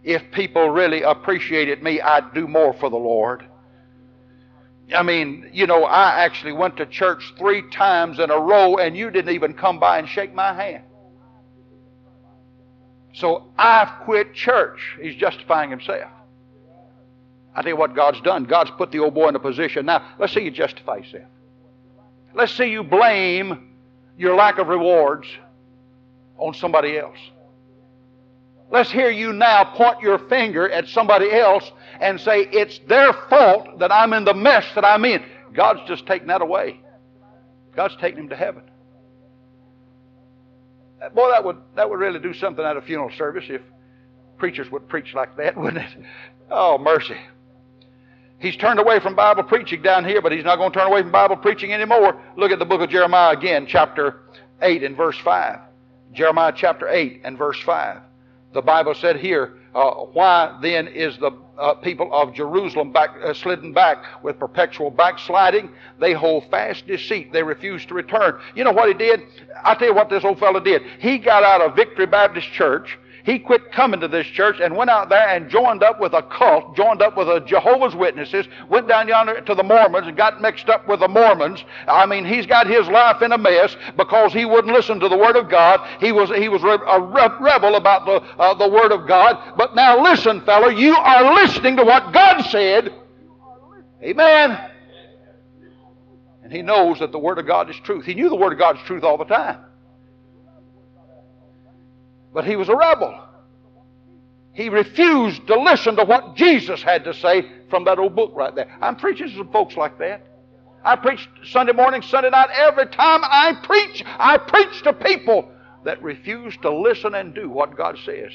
if 0.03 0.21
people 0.31 0.69
really 0.69 1.01
appreciated 1.01 1.81
me, 1.81 2.01
I'd 2.01 2.33
do 2.33 2.45
more 2.45 2.73
for 2.73 2.89
the 2.89 2.97
Lord. 2.97 3.45
I 4.93 5.01
mean, 5.03 5.49
you 5.53 5.65
know, 5.65 5.85
I 5.85 6.25
actually 6.25 6.51
went 6.51 6.75
to 6.77 6.85
church 6.85 7.23
three 7.37 7.69
times 7.69 8.19
in 8.19 8.29
a 8.31 8.39
row 8.39 8.77
and 8.77 8.97
you 8.97 9.11
didn't 9.11 9.33
even 9.33 9.53
come 9.53 9.79
by 9.79 9.99
and 9.99 10.07
shake 10.09 10.33
my 10.33 10.53
hand. 10.53 10.83
So 13.13 13.45
I've 13.57 14.03
quit 14.03 14.33
church. 14.33 14.79
He's 15.01 15.15
justifying 15.15 15.69
himself. 15.69 16.11
I 17.55 17.61
tell 17.61 17.69
you 17.69 17.77
what 17.77 17.95
God's 17.95 18.19
done. 18.21 18.43
God's 18.43 18.71
put 18.71 18.91
the 18.91 18.99
old 18.99 19.13
boy 19.13 19.29
in 19.29 19.35
a 19.35 19.39
position. 19.39 19.85
Now, 19.85 20.15
let's 20.19 20.33
see 20.33 20.41
you 20.41 20.51
justify 20.51 20.97
yourself. 20.97 21.25
Let's 22.33 22.53
see 22.53 22.65
you 22.65 22.83
blame 22.83 23.75
your 24.17 24.35
lack 24.35 24.57
of 24.57 24.67
rewards 24.67 25.27
on 26.37 26.53
somebody 26.53 26.97
else. 26.97 27.17
Let's 28.71 28.91
hear 28.91 29.09
you 29.09 29.33
now 29.33 29.63
point 29.63 30.01
your 30.01 30.19
finger 30.29 30.69
at 30.69 30.87
somebody 30.87 31.31
else 31.31 31.71
and 31.99 32.19
say, 32.19 32.41
it's 32.51 32.79
their 32.87 33.13
fault 33.29 33.79
that 33.79 33.91
I'm 33.91 34.13
in 34.13 34.25
the 34.25 34.33
mess 34.33 34.65
that 34.75 34.85
I'm 34.85 35.05
in. 35.05 35.23
God's 35.53 35.81
just 35.87 36.05
taking 36.05 36.27
that 36.27 36.41
away. 36.41 36.79
God's 37.75 37.95
taking 37.99 38.19
him 38.19 38.29
to 38.29 38.35
heaven. 38.35 38.63
Boy, 41.15 41.29
that 41.31 41.43
would, 41.43 41.57
that 41.75 41.89
would 41.89 41.99
really 41.99 42.19
do 42.19 42.33
something 42.33 42.63
at 42.63 42.77
a 42.77 42.81
funeral 42.81 43.09
service 43.17 43.45
if 43.47 43.61
preachers 44.37 44.69
would 44.69 44.87
preach 44.87 45.13
like 45.13 45.35
that, 45.37 45.57
wouldn't 45.57 45.83
it? 45.83 46.05
Oh, 46.51 46.77
mercy. 46.77 47.17
He's 48.39 48.55
turned 48.55 48.79
away 48.79 48.99
from 48.99 49.15
Bible 49.15 49.43
preaching 49.43 49.81
down 49.81 50.05
here, 50.05 50.21
but 50.21 50.31
he's 50.31 50.45
not 50.45 50.57
going 50.57 50.71
to 50.71 50.79
turn 50.79 50.87
away 50.87 51.01
from 51.01 51.11
Bible 51.11 51.35
preaching 51.35 51.73
anymore. 51.73 52.21
Look 52.37 52.51
at 52.51 52.59
the 52.59 52.65
book 52.65 52.81
of 52.81 52.89
Jeremiah 52.89 53.35
again, 53.35 53.65
chapter 53.67 54.21
8 54.61 54.83
and 54.83 54.95
verse 54.95 55.17
5. 55.19 55.59
Jeremiah 56.13 56.53
chapter 56.55 56.87
8 56.87 57.21
and 57.25 57.37
verse 57.37 57.61
5. 57.65 58.01
The 58.53 58.61
Bible 58.61 58.95
said 58.95 59.17
here, 59.17 59.57
uh, 59.75 59.91
why 59.91 60.57
then 60.61 60.87
is 60.87 61.17
the 61.19 61.31
uh, 61.57 61.75
people 61.75 62.09
of 62.11 62.33
Jerusalem 62.33 62.91
back, 62.91 63.11
uh, 63.23 63.33
slidden 63.33 63.73
back 63.73 64.23
with 64.23 64.39
perpetual 64.39 64.89
backsliding? 64.89 65.69
They 65.99 66.13
hold 66.13 66.49
fast 66.49 66.87
deceit. 66.87 67.31
They 67.31 67.43
refuse 67.43 67.85
to 67.87 67.93
return. 67.93 68.39
You 68.55 68.63
know 68.63 68.71
what 68.71 68.87
he 68.87 68.95
did? 68.95 69.21
I'll 69.63 69.75
tell 69.75 69.89
you 69.89 69.93
what 69.93 70.09
this 70.09 70.23
old 70.23 70.39
fellow 70.39 70.59
did. 70.59 70.81
He 70.99 71.19
got 71.19 71.43
out 71.43 71.61
of 71.61 71.75
Victory 71.75 72.07
Baptist 72.07 72.51
Church 72.51 72.97
he 73.29 73.37
quit 73.37 73.71
coming 73.71 73.99
to 73.99 74.07
this 74.07 74.25
church 74.25 74.59
and 74.59 74.75
went 74.75 74.89
out 74.89 75.07
there 75.09 75.27
and 75.29 75.51
joined 75.51 75.83
up 75.83 75.99
with 75.99 76.13
a 76.13 76.23
cult, 76.23 76.75
joined 76.75 77.03
up 77.03 77.15
with 77.15 77.29
a 77.29 77.39
Jehovah's 77.41 77.95
Witnesses, 77.95 78.47
went 78.69 78.87
down 78.87 79.07
yonder 79.07 79.39
to 79.41 79.53
the 79.53 79.61
Mormons 79.61 80.07
and 80.07 80.17
got 80.17 80.41
mixed 80.41 80.67
up 80.67 80.87
with 80.87 81.01
the 81.01 81.07
Mormons. 81.07 81.63
I 81.87 82.07
mean, 82.07 82.25
he's 82.25 82.47
got 82.47 82.65
his 82.65 82.87
life 82.87 83.21
in 83.21 83.31
a 83.31 83.37
mess 83.37 83.77
because 83.95 84.33
he 84.33 84.45
wouldn't 84.45 84.73
listen 84.73 84.99
to 84.99 85.07
the 85.07 85.17
Word 85.17 85.35
of 85.35 85.47
God. 85.47 85.87
He 85.99 86.11
was 86.11 86.29
he 86.29 86.49
was 86.49 86.63
a 86.63 86.99
rebel 87.39 87.75
about 87.75 88.05
the 88.07 88.13
uh, 88.41 88.55
the 88.55 88.67
Word 88.67 88.91
of 88.91 89.07
God. 89.07 89.53
But 89.55 89.75
now 89.75 90.01
listen, 90.01 90.41
fellow, 90.41 90.69
you 90.69 90.95
are 90.95 91.35
listening 91.35 91.77
to 91.77 91.83
what 91.83 92.11
God 92.11 92.41
said. 92.45 92.91
Amen. 94.01 94.71
And 96.41 96.51
he 96.51 96.63
knows 96.63 96.97
that 96.97 97.11
the 97.11 97.19
Word 97.19 97.37
of 97.37 97.45
God 97.45 97.69
is 97.69 97.75
truth. 97.83 98.05
He 98.05 98.15
knew 98.15 98.29
the 98.29 98.35
Word 98.35 98.53
of 98.53 98.59
God 98.59 98.77
is 98.77 98.81
truth 98.87 99.03
all 99.03 99.19
the 99.19 99.25
time. 99.25 99.59
But 102.33 102.45
he 102.45 102.55
was 102.55 102.69
a 102.69 102.75
rebel. 102.75 103.19
He 104.53 104.69
refused 104.69 105.47
to 105.47 105.59
listen 105.59 105.95
to 105.95 106.03
what 106.03 106.35
Jesus 106.35 106.81
had 106.83 107.03
to 107.05 107.13
say 107.13 107.49
from 107.69 107.85
that 107.85 107.99
old 107.99 108.15
book 108.15 108.31
right 108.35 108.53
there. 108.53 108.75
I'm 108.81 108.95
preaching 108.95 109.29
to 109.29 109.35
some 109.35 109.51
folks 109.51 109.77
like 109.77 109.97
that. 109.99 110.25
I 110.83 110.95
preach 110.95 111.27
Sunday 111.43 111.73
morning, 111.73 112.01
Sunday 112.01 112.29
night. 112.29 112.49
Every 112.53 112.87
time 112.87 113.21
I 113.23 113.53
preach, 113.63 114.03
I 114.05 114.37
preach 114.37 114.81
to 114.83 114.93
people 114.93 115.49
that 115.83 116.01
refuse 116.01 116.55
to 116.57 116.71
listen 116.73 117.15
and 117.15 117.33
do 117.33 117.49
what 117.49 117.75
God 117.75 117.97
says. 118.05 118.31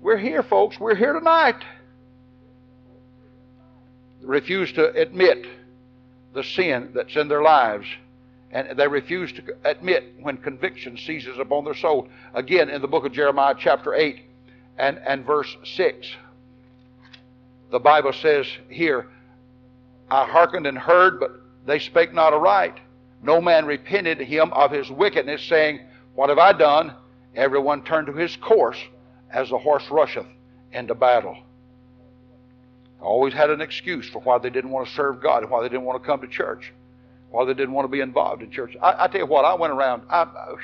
We're 0.00 0.18
here, 0.18 0.42
folks. 0.42 0.78
We're 0.80 0.94
here 0.94 1.12
tonight. 1.12 1.62
Refuse 4.22 4.72
to 4.72 4.92
admit 4.94 5.46
the 6.34 6.44
sin 6.44 6.92
that's 6.94 7.16
in 7.16 7.28
their 7.28 7.42
lives 7.42 7.86
and 8.52 8.76
they 8.76 8.88
refuse 8.88 9.32
to 9.32 9.42
admit 9.64 10.14
when 10.20 10.36
conviction 10.36 10.96
seizes 10.96 11.38
upon 11.38 11.64
their 11.64 11.74
soul. 11.74 12.08
Again, 12.34 12.68
in 12.68 12.82
the 12.82 12.88
book 12.88 13.04
of 13.04 13.12
Jeremiah, 13.12 13.54
chapter 13.56 13.94
8 13.94 14.20
and, 14.78 14.98
and 15.06 15.24
verse 15.24 15.56
6, 15.62 16.08
the 17.70 17.78
Bible 17.78 18.12
says 18.12 18.46
here, 18.68 19.06
I 20.10 20.26
hearkened 20.26 20.66
and 20.66 20.76
heard, 20.76 21.20
but 21.20 21.30
they 21.66 21.78
spake 21.78 22.12
not 22.12 22.32
aright. 22.32 22.74
No 23.22 23.40
man 23.40 23.66
repented 23.66 24.18
him 24.18 24.52
of 24.52 24.72
his 24.72 24.90
wickedness, 24.90 25.44
saying, 25.44 25.80
What 26.14 26.30
have 26.30 26.38
I 26.38 26.52
done? 26.52 26.94
Everyone 27.36 27.84
turned 27.84 28.08
to 28.08 28.12
his 28.12 28.34
course 28.36 28.78
as 29.32 29.50
the 29.50 29.58
horse 29.58 29.84
rusheth 29.90 30.26
into 30.72 30.96
battle. 30.96 31.36
Always 33.00 33.32
had 33.32 33.50
an 33.50 33.60
excuse 33.60 34.08
for 34.10 34.20
why 34.20 34.38
they 34.38 34.50
didn't 34.50 34.70
want 34.70 34.88
to 34.88 34.94
serve 34.94 35.22
God 35.22 35.42
and 35.42 35.50
why 35.50 35.62
they 35.62 35.68
didn't 35.68 35.84
want 35.84 36.02
to 36.02 36.06
come 36.06 36.20
to 36.20 36.26
church 36.26 36.72
or 37.32 37.46
they 37.46 37.54
didn't 37.54 37.72
want 37.72 37.84
to 37.84 37.92
be 37.92 38.00
involved 38.00 38.42
in 38.42 38.50
church. 38.50 38.76
I, 38.82 39.04
I 39.04 39.08
tell 39.08 39.20
you 39.20 39.26
what, 39.26 39.44
I 39.44 39.54
went 39.54 39.72
around. 39.72 40.02
I, 40.08 40.22
I, 40.22 40.54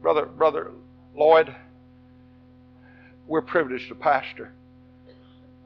brother, 0.00 0.26
brother 0.26 0.72
Lloyd, 1.16 1.54
we're 3.26 3.42
privileged 3.42 3.88
to 3.88 3.94
pastor. 3.94 4.52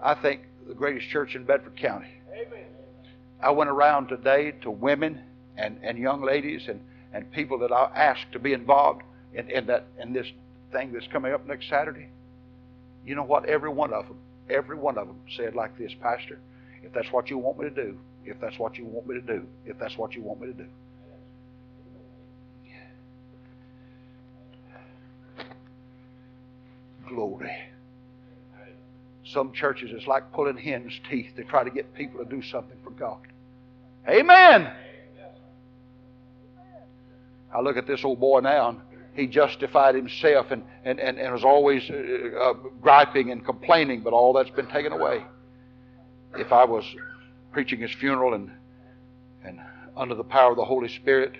I 0.02 0.14
think 0.14 0.42
the 0.66 0.74
greatest 0.74 1.08
church 1.08 1.34
in 1.34 1.44
Bedford 1.44 1.76
County. 1.76 2.08
Amen. 2.32 2.64
I 3.40 3.50
went 3.50 3.70
around 3.70 4.08
today 4.08 4.52
to 4.62 4.70
women 4.70 5.20
and, 5.56 5.78
and 5.82 5.98
young 5.98 6.22
ladies 6.22 6.68
and, 6.68 6.80
and 7.12 7.30
people 7.32 7.58
that 7.60 7.72
I 7.72 7.90
asked 7.94 8.32
to 8.32 8.38
be 8.38 8.52
involved 8.52 9.02
in, 9.34 9.50
in 9.50 9.66
that 9.66 9.86
in 10.00 10.12
this 10.12 10.26
thing 10.72 10.92
that's 10.92 11.06
coming 11.08 11.32
up 11.32 11.46
next 11.46 11.68
Saturday. 11.68 12.08
You 13.04 13.14
know 13.14 13.22
what? 13.22 13.44
Every 13.46 13.70
one 13.70 13.92
of 13.92 14.08
them, 14.08 14.18
every 14.50 14.76
one 14.76 14.98
of 14.98 15.06
them 15.06 15.20
said 15.36 15.54
like 15.54 15.78
this, 15.78 15.92
Pastor, 16.00 16.40
if 16.82 16.92
that's 16.92 17.10
what 17.12 17.30
you 17.30 17.38
want 17.38 17.58
me 17.58 17.68
to 17.68 17.74
do, 17.74 17.98
if 18.26 18.40
that's 18.40 18.58
what 18.58 18.76
you 18.76 18.84
want 18.84 19.06
me 19.06 19.14
to 19.14 19.20
do. 19.20 19.46
If 19.64 19.78
that's 19.78 19.96
what 19.96 20.14
you 20.14 20.22
want 20.22 20.40
me 20.40 20.48
to 20.48 20.52
do. 20.52 20.66
Glory. 27.08 27.52
Some 29.24 29.52
churches, 29.52 29.90
it's 29.92 30.06
like 30.06 30.32
pulling 30.32 30.56
hen's 30.56 31.00
teeth. 31.10 31.34
to 31.36 31.44
try 31.44 31.64
to 31.64 31.70
get 31.70 31.94
people 31.94 32.24
to 32.24 32.28
do 32.28 32.42
something 32.42 32.76
for 32.84 32.90
God. 32.90 33.18
Amen. 34.08 34.72
I 37.52 37.60
look 37.60 37.76
at 37.76 37.86
this 37.86 38.04
old 38.04 38.20
boy 38.20 38.40
now, 38.40 38.68
and 38.68 38.80
he 39.14 39.26
justified 39.26 39.94
himself 39.94 40.50
and, 40.50 40.62
and, 40.84 41.00
and, 41.00 41.18
and 41.18 41.32
was 41.32 41.44
always 41.44 41.88
uh, 41.90 42.38
uh, 42.38 42.52
griping 42.80 43.30
and 43.30 43.44
complaining, 43.44 44.02
but 44.02 44.12
all 44.12 44.32
that's 44.32 44.50
been 44.50 44.66
taken 44.66 44.92
away. 44.92 45.24
If 46.36 46.52
I 46.52 46.64
was 46.64 46.84
preaching 47.56 47.80
his 47.80 47.90
funeral 47.94 48.34
and 48.34 48.50
and 49.42 49.58
under 49.96 50.14
the 50.14 50.22
power 50.22 50.50
of 50.50 50.58
the 50.58 50.64
Holy 50.64 50.88
Spirit, 50.88 51.32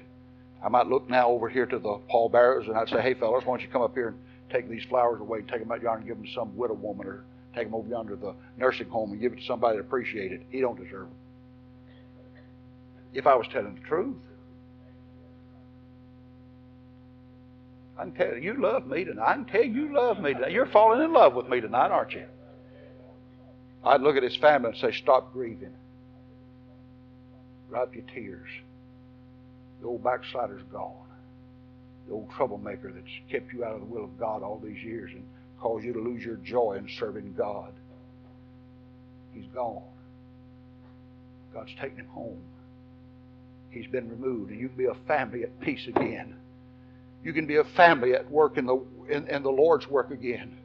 I 0.64 0.70
might 0.70 0.86
look 0.86 1.10
now 1.10 1.28
over 1.28 1.46
here 1.46 1.66
to 1.66 1.78
the 1.78 1.98
pallbearers 2.08 2.68
and 2.68 2.74
I'd 2.78 2.88
say, 2.88 3.02
hey, 3.02 3.12
fellas, 3.12 3.44
why 3.44 3.52
don't 3.52 3.60
you 3.60 3.68
come 3.68 3.82
up 3.82 3.92
here 3.92 4.08
and 4.08 4.18
take 4.50 4.66
these 4.70 4.82
flowers 4.84 5.20
away, 5.20 5.40
and 5.40 5.48
take 5.48 5.60
them 5.60 5.70
out 5.70 5.82
yonder 5.82 5.98
and 5.98 6.06
give 6.06 6.16
them 6.16 6.24
to 6.24 6.32
some 6.32 6.56
widow 6.56 6.72
woman 6.72 7.06
or 7.06 7.24
take 7.54 7.64
them 7.64 7.74
over 7.74 7.86
yonder 7.86 8.16
to 8.16 8.20
the 8.22 8.34
nursing 8.56 8.88
home 8.88 9.12
and 9.12 9.20
give 9.20 9.34
it 9.34 9.40
to 9.40 9.44
somebody 9.44 9.76
that 9.76 9.82
appreciates 9.84 10.32
it. 10.32 10.46
He 10.48 10.62
don't 10.62 10.82
deserve 10.82 11.08
them. 11.08 11.18
If 13.12 13.26
I 13.26 13.34
was 13.34 13.46
telling 13.52 13.74
the 13.74 13.86
truth. 13.86 14.16
I 17.98 18.04
can 18.04 18.12
tell 18.12 18.34
you, 18.36 18.40
you 18.40 18.62
love 18.62 18.86
me 18.86 19.04
tonight. 19.04 19.22
I 19.22 19.34
can 19.34 19.44
tell 19.44 19.64
you 19.64 19.94
love 19.94 20.18
me 20.18 20.32
tonight. 20.32 20.52
You're 20.52 20.64
falling 20.64 21.02
in 21.02 21.12
love 21.12 21.34
with 21.34 21.46
me 21.46 21.60
tonight, 21.60 21.90
aren't 21.90 22.12
you? 22.12 22.24
I'd 23.84 24.00
look 24.00 24.16
at 24.16 24.22
his 24.22 24.36
family 24.36 24.70
and 24.70 24.78
say, 24.78 24.92
stop 24.92 25.34
grieving. 25.34 25.74
Wipe 27.70 27.94
your 27.94 28.04
tears. 28.14 28.48
The 29.80 29.88
old 29.88 30.02
backslider's 30.02 30.62
gone. 30.72 31.06
The 32.06 32.14
old 32.14 32.30
troublemaker 32.36 32.92
that's 32.92 33.06
kept 33.30 33.52
you 33.52 33.64
out 33.64 33.74
of 33.74 33.80
the 33.80 33.86
will 33.86 34.04
of 34.04 34.18
God 34.18 34.42
all 34.42 34.60
these 34.62 34.82
years 34.82 35.10
and 35.12 35.24
caused 35.60 35.84
you 35.84 35.92
to 35.92 36.00
lose 36.00 36.24
your 36.24 36.36
joy 36.36 36.76
in 36.78 36.88
serving 36.98 37.34
God. 37.36 37.72
He's 39.32 39.46
gone. 39.54 39.82
God's 41.52 41.72
taken 41.80 42.00
him 42.00 42.08
home. 42.08 42.42
He's 43.70 43.86
been 43.86 44.08
removed, 44.08 44.50
and 44.50 44.60
you 44.60 44.68
can 44.68 44.78
be 44.78 44.86
a 44.86 44.94
family 45.06 45.42
at 45.42 45.60
peace 45.60 45.86
again. 45.88 46.36
You 47.22 47.32
can 47.32 47.46
be 47.46 47.56
a 47.56 47.64
family 47.76 48.14
at 48.14 48.30
work 48.30 48.56
in 48.56 48.66
the 48.66 48.80
in, 49.10 49.26
in 49.28 49.42
the 49.42 49.50
Lord's 49.50 49.86
work 49.88 50.10
again. 50.10 50.56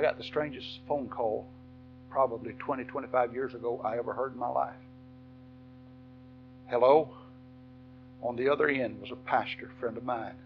I 0.00 0.02
got 0.02 0.16
the 0.16 0.24
strangest 0.24 0.66
phone 0.88 1.10
call 1.10 1.46
probably 2.08 2.54
20, 2.54 2.84
25 2.84 3.34
years 3.34 3.52
ago 3.52 3.82
I 3.84 3.98
ever 3.98 4.14
heard 4.14 4.32
in 4.32 4.38
my 4.38 4.48
life. 4.48 4.72
Hello? 6.68 7.10
On 8.22 8.34
the 8.34 8.48
other 8.48 8.68
end 8.68 8.98
was 8.98 9.10
a 9.10 9.16
pastor, 9.28 9.70
friend 9.78 9.98
of 9.98 10.04
mine. 10.04 10.36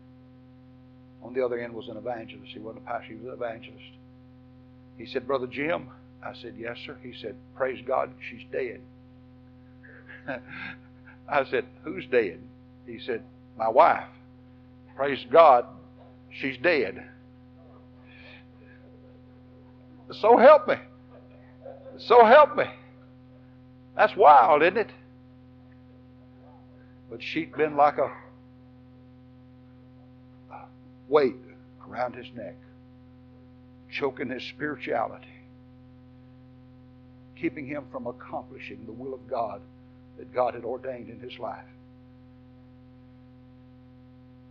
On 1.23 1.33
the 1.35 1.45
other 1.45 1.61
end 1.61 1.73
was 1.73 1.89
an 1.89 1.97
evangelist. 1.97 2.51
He 2.53 2.59
wasn't 2.59 2.83
a 2.83 2.87
pastor, 2.89 3.11
he 3.11 3.15
was 3.15 3.27
an 3.27 3.35
evangelist. 3.35 3.85
He 4.99 5.07
said, 5.07 5.25
Brother 5.25 5.47
Jim. 5.47 5.89
I 6.21 6.33
said, 6.43 6.55
Yes, 6.59 6.77
sir. 6.85 6.97
He 7.01 7.15
said, 7.23 7.37
Praise 7.55 7.79
God, 7.87 8.11
she's 8.29 8.45
dead. 8.51 8.81
I 11.29 11.45
said, 11.49 11.65
Who's 11.85 12.07
dead? 12.11 12.41
He 12.89 12.99
said, 13.07 13.23
My 13.57 13.69
wife. 13.69 14.09
Praise 14.97 15.25
God, 15.31 15.65
she's 16.41 16.57
dead. 16.61 17.09
So 20.13 20.37
help 20.37 20.69
me. 20.69 20.77
So 21.99 22.25
help 22.25 22.57
me. 22.57 22.65
That's 23.97 24.15
wild, 24.17 24.63
isn't 24.63 24.77
it? 24.77 24.91
But 27.11 27.23
she'd 27.23 27.55
been 27.57 27.77
like 27.77 27.99
a 27.99 28.11
weight 31.09 31.37
around 31.89 32.15
his 32.15 32.27
neck, 32.35 32.57
choking 33.91 34.31
his 34.31 34.43
spirituality, 34.43 35.29
keeping 37.41 37.67
him 37.67 37.85
from 37.93 38.07
accomplishing 38.07 38.85
the 38.87 38.93
will 38.93 39.15
of 39.15 39.29
God 39.29 39.61
that 40.19 40.35
God 40.35 40.55
had 40.55 40.65
ordained 40.65 41.09
in 41.09 41.21
his 41.21 41.39
life. 41.39 41.65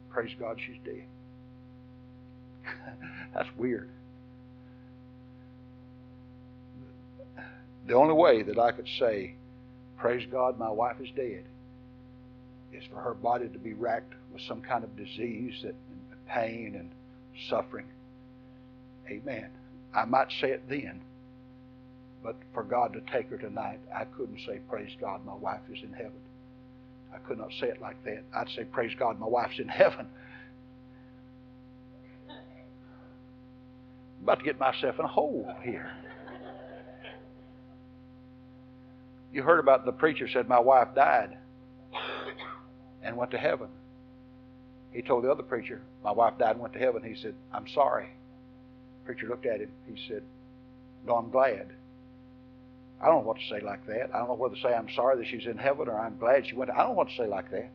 Praise 0.09 0.35
God, 0.39 0.59
she's 0.65 0.77
dead. 0.85 1.05
That's 3.33 3.49
weird. 3.57 3.89
The 7.87 7.93
only 7.93 8.13
way 8.13 8.43
that 8.43 8.57
I 8.57 8.71
could 8.71 8.87
say, 8.99 9.35
Praise 9.97 10.27
God, 10.31 10.59
my 10.59 10.69
wife 10.69 10.97
is 11.01 11.09
dead, 11.15 11.45
is 12.73 12.83
for 12.91 12.99
her 12.99 13.13
body 13.13 13.47
to 13.47 13.59
be 13.59 13.73
racked 13.73 14.13
with 14.31 14.41
some 14.41 14.61
kind 14.61 14.83
of 14.83 14.95
disease 14.97 15.61
that 15.63 15.75
and 15.91 16.27
pain 16.27 16.75
and 16.75 16.91
suffering. 17.49 17.85
Amen. 19.07 19.49
I 19.93 20.05
might 20.05 20.31
say 20.41 20.49
it 20.51 20.67
then, 20.67 21.01
but 22.23 22.35
for 22.53 22.63
God 22.63 22.93
to 22.93 23.01
take 23.11 23.29
her 23.29 23.37
tonight, 23.37 23.79
I 23.95 24.05
couldn't 24.05 24.39
say, 24.47 24.59
Praise 24.69 24.91
God, 24.99 25.25
my 25.25 25.35
wife 25.35 25.61
is 25.71 25.83
in 25.83 25.93
heaven. 25.93 26.19
I 27.13 27.19
could 27.19 27.37
not 27.37 27.51
say 27.59 27.67
it 27.67 27.81
like 27.81 28.03
that. 28.05 28.23
I'd 28.35 28.49
say, 28.55 28.63
Praise 28.63 28.93
God, 28.97 29.19
my 29.19 29.27
wife's 29.27 29.59
in 29.59 29.67
heaven. 29.67 30.07
I'm 32.29 34.23
about 34.23 34.39
to 34.39 34.45
get 34.45 34.59
myself 34.59 34.95
in 34.97 35.05
a 35.05 35.09
hole 35.09 35.53
here. 35.61 35.91
You 39.33 39.41
heard 39.41 39.59
about 39.59 39.83
the 39.83 39.91
preacher 39.91 40.27
said, 40.27 40.47
My 40.47 40.59
wife 40.59 40.89
died 40.95 41.35
and 43.03 43.17
went 43.17 43.31
to 43.31 43.37
heaven. 43.37 43.67
He 44.91 45.01
told 45.01 45.23
the 45.23 45.31
other 45.31 45.41
preacher, 45.41 45.81
My 46.03 46.11
wife 46.11 46.37
died 46.37 46.51
and 46.51 46.59
went 46.59 46.73
to 46.73 46.79
heaven. 46.79 47.03
He 47.03 47.19
said, 47.19 47.33
I'm 47.51 47.67
sorry. 47.67 48.09
The 49.01 49.05
preacher 49.07 49.27
looked 49.27 49.47
at 49.47 49.59
him. 49.59 49.71
He 49.91 49.99
said, 50.07 50.21
No, 51.05 51.15
I'm 51.15 51.31
glad. 51.31 51.67
I 53.01 53.07
don't 53.07 53.23
know 53.23 53.27
what 53.27 53.37
to 53.37 53.47
say 53.49 53.59
like 53.59 53.85
that. 53.87 54.11
I 54.13 54.19
don't 54.19 54.27
know 54.27 54.35
whether 54.35 54.55
to 54.55 54.61
say 54.61 54.73
I'm 54.73 54.89
sorry 54.95 55.17
that 55.17 55.27
she's 55.27 55.47
in 55.47 55.57
heaven 55.57 55.89
or 55.89 55.99
I'm 55.99 56.17
glad 56.17 56.45
she 56.47 56.55
went. 56.55 56.69
I 56.69 56.83
don't 56.83 56.95
want 56.95 57.09
to 57.09 57.15
say 57.15 57.25
like 57.27 57.49
that. 57.51 57.71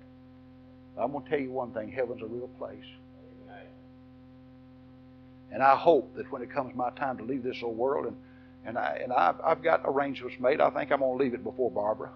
I'm 0.96 1.12
going 1.12 1.24
to 1.24 1.30
tell 1.30 1.40
you 1.40 1.50
one 1.50 1.72
thing 1.72 1.90
heaven's 1.90 2.22
a 2.22 2.26
real 2.26 2.48
place. 2.58 2.84
And 5.50 5.62
I 5.62 5.76
hope 5.76 6.14
that 6.16 6.30
when 6.30 6.42
it 6.42 6.52
comes 6.52 6.74
my 6.74 6.90
time 6.90 7.16
to 7.18 7.24
leave 7.24 7.42
this 7.42 7.56
old 7.62 7.76
world 7.76 8.06
and 8.06 8.16
and 8.64 8.78
I 8.78 9.00
and 9.02 9.12
I've, 9.12 9.36
I've 9.44 9.62
got 9.62 9.82
arrangements 9.84 10.36
made. 10.40 10.60
I 10.60 10.70
think 10.70 10.90
I'm 10.92 11.00
going 11.00 11.16
to 11.16 11.24
leave 11.24 11.34
it 11.34 11.44
before 11.44 11.70
Barbara. 11.70 12.10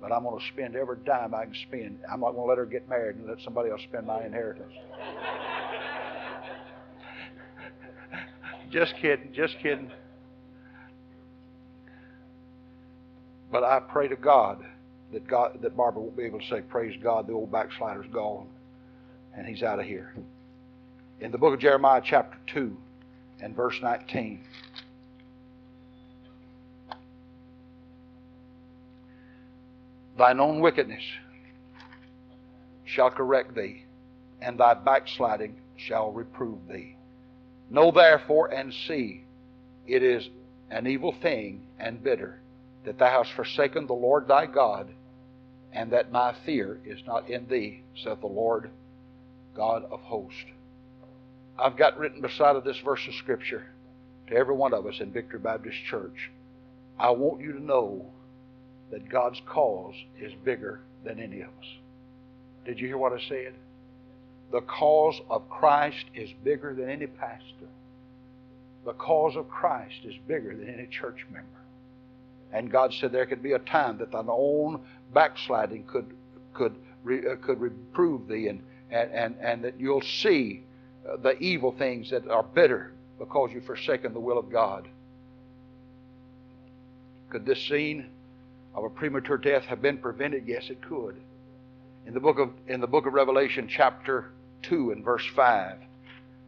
But 0.00 0.12
I'm 0.12 0.22
going 0.22 0.38
to 0.38 0.46
spend 0.52 0.76
every 0.76 0.98
dime 1.04 1.34
I 1.34 1.46
can 1.46 1.54
spend. 1.68 1.98
I'm 2.10 2.20
not 2.20 2.32
going 2.32 2.44
to 2.44 2.48
let 2.48 2.58
her 2.58 2.66
get 2.66 2.88
married 2.88 3.16
and 3.16 3.26
let 3.26 3.40
somebody 3.42 3.70
else 3.70 3.82
spend 3.82 4.06
my 4.06 4.24
inheritance. 4.24 4.72
just 8.70 8.94
kidding, 9.02 9.32
just 9.32 9.58
kidding. 9.60 9.90
But 13.50 13.64
I 13.64 13.80
pray 13.80 14.06
to 14.08 14.16
God 14.16 14.64
that 15.12 15.26
God 15.26 15.58
that 15.62 15.76
Barbara 15.76 16.02
won't 16.02 16.16
be 16.16 16.24
able 16.24 16.40
to 16.40 16.48
say, 16.48 16.60
Praise 16.60 16.96
God, 17.02 17.26
the 17.26 17.32
old 17.32 17.50
backslider's 17.50 18.06
gone 18.12 18.48
and 19.36 19.46
he's 19.46 19.62
out 19.62 19.78
of 19.78 19.86
here. 19.86 20.14
In 21.20 21.30
the 21.30 21.38
book 21.38 21.54
of 21.54 21.60
Jeremiah, 21.60 22.02
chapter 22.04 22.38
2, 22.52 22.76
and 23.40 23.54
verse 23.54 23.78
19. 23.82 24.40
Thine 30.18 30.40
own 30.40 30.60
wickedness 30.60 31.02
shall 32.84 33.10
correct 33.10 33.54
thee, 33.54 33.84
and 34.40 34.58
thy 34.58 34.72
backsliding 34.74 35.56
shall 35.76 36.10
reprove 36.12 36.58
thee. 36.68 36.96
Know 37.68 37.90
therefore 37.90 38.48
and 38.48 38.72
see, 38.72 39.24
it 39.86 40.02
is 40.02 40.28
an 40.70 40.86
evil 40.86 41.14
thing 41.20 41.66
and 41.78 42.02
bitter 42.02 42.40
that 42.84 42.98
thou 42.98 43.22
hast 43.22 43.32
forsaken 43.32 43.86
the 43.86 43.92
Lord 43.92 44.28
thy 44.28 44.46
God, 44.46 44.88
and 45.72 45.90
that 45.92 46.12
my 46.12 46.34
fear 46.46 46.80
is 46.86 47.00
not 47.06 47.28
in 47.28 47.46
thee, 47.48 47.82
saith 48.02 48.20
the 48.20 48.26
Lord 48.26 48.70
God 49.56 49.84
of 49.90 50.00
hosts. 50.00 50.44
I've 51.58 51.76
got 51.76 51.98
written 51.98 52.20
beside 52.20 52.56
of 52.56 52.64
this 52.64 52.78
verse 52.78 53.06
of 53.08 53.14
Scripture 53.14 53.66
to 54.28 54.34
every 54.34 54.54
one 54.54 54.74
of 54.74 54.86
us 54.86 55.00
in 55.00 55.12
Victory 55.12 55.38
Baptist 55.38 55.78
Church. 55.88 56.30
I 56.98 57.10
want 57.10 57.40
you 57.40 57.52
to 57.52 57.62
know 57.62 58.06
that 58.90 59.08
God's 59.08 59.40
cause 59.46 59.94
is 60.20 60.32
bigger 60.44 60.80
than 61.04 61.18
any 61.20 61.40
of 61.40 61.48
us. 61.48 61.68
Did 62.64 62.78
you 62.78 62.88
hear 62.88 62.98
what 62.98 63.12
I 63.12 63.20
said? 63.28 63.54
The 64.52 64.60
cause 64.62 65.20
of 65.30 65.48
Christ 65.48 66.04
is 66.14 66.30
bigger 66.44 66.74
than 66.74 66.88
any 66.88 67.06
pastor. 67.06 67.68
The 68.84 68.92
cause 68.92 69.36
of 69.36 69.48
Christ 69.48 70.04
is 70.04 70.14
bigger 70.28 70.54
than 70.54 70.68
any 70.68 70.86
church 70.86 71.26
member. 71.32 71.48
And 72.52 72.70
God 72.70 72.94
said 72.94 73.12
there 73.12 73.26
could 73.26 73.42
be 73.42 73.52
a 73.52 73.58
time 73.58 73.98
that 73.98 74.12
thine 74.12 74.26
own 74.28 74.80
backsliding 75.12 75.84
could 75.84 76.06
could 76.54 76.74
uh, 77.06 77.36
could 77.42 77.60
reprove 77.60 78.28
thee 78.28 78.48
and 78.48 78.62
and, 78.90 79.10
and, 79.12 79.36
and 79.40 79.64
that 79.64 79.78
you'll 79.78 80.02
see 80.02 80.62
uh, 81.08 81.16
the 81.16 81.38
evil 81.38 81.72
things 81.72 82.10
that 82.10 82.28
are 82.28 82.42
bitter 82.42 82.92
because 83.18 83.50
you've 83.52 83.64
forsaken 83.64 84.12
the 84.12 84.20
will 84.20 84.38
of 84.38 84.50
God. 84.50 84.88
Could 87.30 87.46
this 87.46 87.60
scene 87.66 88.06
of 88.74 88.84
a 88.84 88.90
premature 88.90 89.38
death 89.38 89.64
have 89.64 89.82
been 89.82 89.98
prevented? 89.98 90.46
Yes, 90.46 90.70
it 90.70 90.80
could. 90.82 91.16
In 92.06 92.14
the 92.14 92.20
book 92.20 92.38
of 92.38 92.50
in 92.68 92.80
the 92.80 92.86
book 92.86 93.06
of 93.06 93.14
Revelation, 93.14 93.66
chapter 93.68 94.30
two 94.62 94.92
and 94.92 95.04
verse 95.04 95.26
five, 95.34 95.78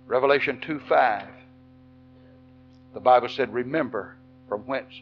Revelation 0.06 0.60
two 0.60 0.80
five, 0.88 1.26
the 2.94 3.00
Bible 3.00 3.28
said, 3.28 3.52
"Remember 3.52 4.16
from 4.48 4.60
whence." 4.62 4.92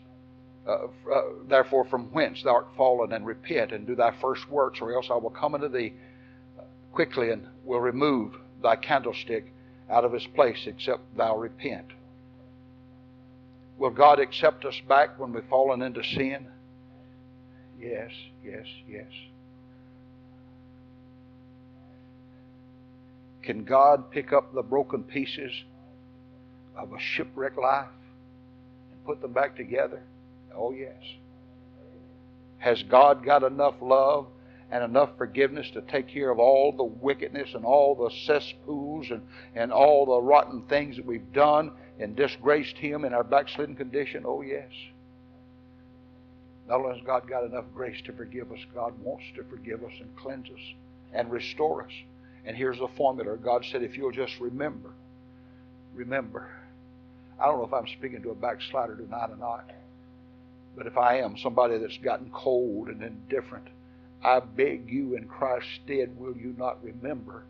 Uh, 0.66 0.87
uh, 1.12 1.22
therefore, 1.46 1.85
from 1.85 2.07
whence 2.07 2.42
thou 2.42 2.55
art 2.55 2.66
fallen, 2.77 3.12
and 3.12 3.25
repent 3.27 3.70
and 3.70 3.87
do 3.87 3.94
thy 3.94 4.12
first 4.20 4.49
works, 4.51 4.81
or 4.81 4.94
else 4.94 5.09
I 5.11 5.14
will 5.14 5.31
come 5.31 5.55
unto 5.55 5.68
thee 5.68 5.92
quickly 6.96 7.30
and 7.30 7.46
will 7.62 7.78
remove 7.78 8.32
thy 8.62 8.74
candlestick 8.74 9.52
out 9.90 10.06
of 10.06 10.14
his 10.14 10.26
place 10.35 10.66
except 10.66 11.02
thou 11.14 11.37
repent. 11.37 11.87
Will 13.76 13.90
God 13.90 14.18
accept 14.18 14.64
us 14.64 14.80
back 14.88 15.18
when 15.18 15.35
we've 15.35 15.44
fallen 15.50 15.82
into 15.82 16.02
sin? 16.02 16.46
Yes, 17.78 18.11
yes, 18.42 18.64
yes. 18.88 19.12
Can 23.42 23.64
God 23.64 24.11
pick 24.11 24.32
up 24.32 24.54
the 24.54 24.62
broken 24.62 25.02
pieces 25.02 25.52
of 26.78 26.94
a 26.94 26.98
shipwrecked 26.98 27.59
life 27.59 27.88
and 28.90 29.04
put 29.04 29.20
them 29.20 29.35
back 29.35 29.54
together? 29.54 30.02
Oh, 30.56 30.72
yes. 30.72 30.96
Has 32.56 32.82
God 32.85 33.22
got 33.22 33.42
enough 33.42 33.74
love 33.82 34.28
and 34.70 34.83
enough 34.83 35.11
forgiveness 35.16 35.70
to 35.72 35.81
take 35.83 36.09
care 36.09 36.31
of 36.31 36.38
all 36.38 36.72
the 36.72 36.85
wickedness 36.85 37.50
and 37.55 37.64
all 37.64 37.94
the 37.94 38.11
cesspools 38.26 39.11
and, 39.11 39.22
and 39.55 39.72
all 39.72 40.07
the 40.07 40.20
rotten 40.20 40.62
things 40.62 40.96
that 40.96 41.07
we've 41.07 41.33
done 41.33 41.70
and 42.00 42.16
disgraced 42.16 42.76
Him 42.76 43.05
in 43.05 43.14
our 43.14 43.24
backslidden 43.24 43.76
condition? 43.76 44.24
Oh, 44.26 44.42
yes. 44.42 44.70
Not 46.68 46.81
only 46.81 46.98
has 46.98 47.07
God 47.07 47.29
got 47.29 47.44
enough 47.44 47.64
grace 47.74 48.00
to 48.07 48.12
forgive 48.12 48.50
us, 48.50 48.59
God 48.74 48.92
wants 49.00 49.24
to 49.37 49.44
forgive 49.44 49.85
us 49.85 49.92
and 50.00 50.14
cleanse 50.16 50.48
us 50.48 50.74
and 51.12 51.31
restore 51.31 51.85
us. 51.85 51.92
And 52.44 52.57
here's 52.57 52.79
the 52.79 52.88
formula 52.96 53.37
God 53.37 53.64
said, 53.70 53.83
if 53.83 53.96
you'll 53.96 54.12
just 54.12 54.38
remember, 54.40 54.90
remember. 55.94 56.48
I 57.40 57.46
don't 57.46 57.59
know 57.59 57.66
if 57.66 57.72
I'm 57.72 57.87
speaking 57.87 58.22
to 58.22 58.31
a 58.31 58.35
backslider 58.35 58.96
tonight 58.96 59.31
or 59.31 59.37
not, 59.37 59.70
but 60.76 60.87
if 60.87 60.96
I 60.96 61.18
am, 61.18 61.37
somebody 61.38 61.79
that's 61.79 61.98
gotten 61.98 62.31
cold 62.31 62.88
and 62.88 63.02
indifferent, 63.02 63.66
I 64.22 64.40
beg 64.40 64.90
you 64.90 65.16
in 65.16 65.26
Christ's 65.29 65.70
stead, 65.85 66.18
will 66.18 66.37
you 66.37 66.55
not 66.59 66.83
remember 66.83 67.44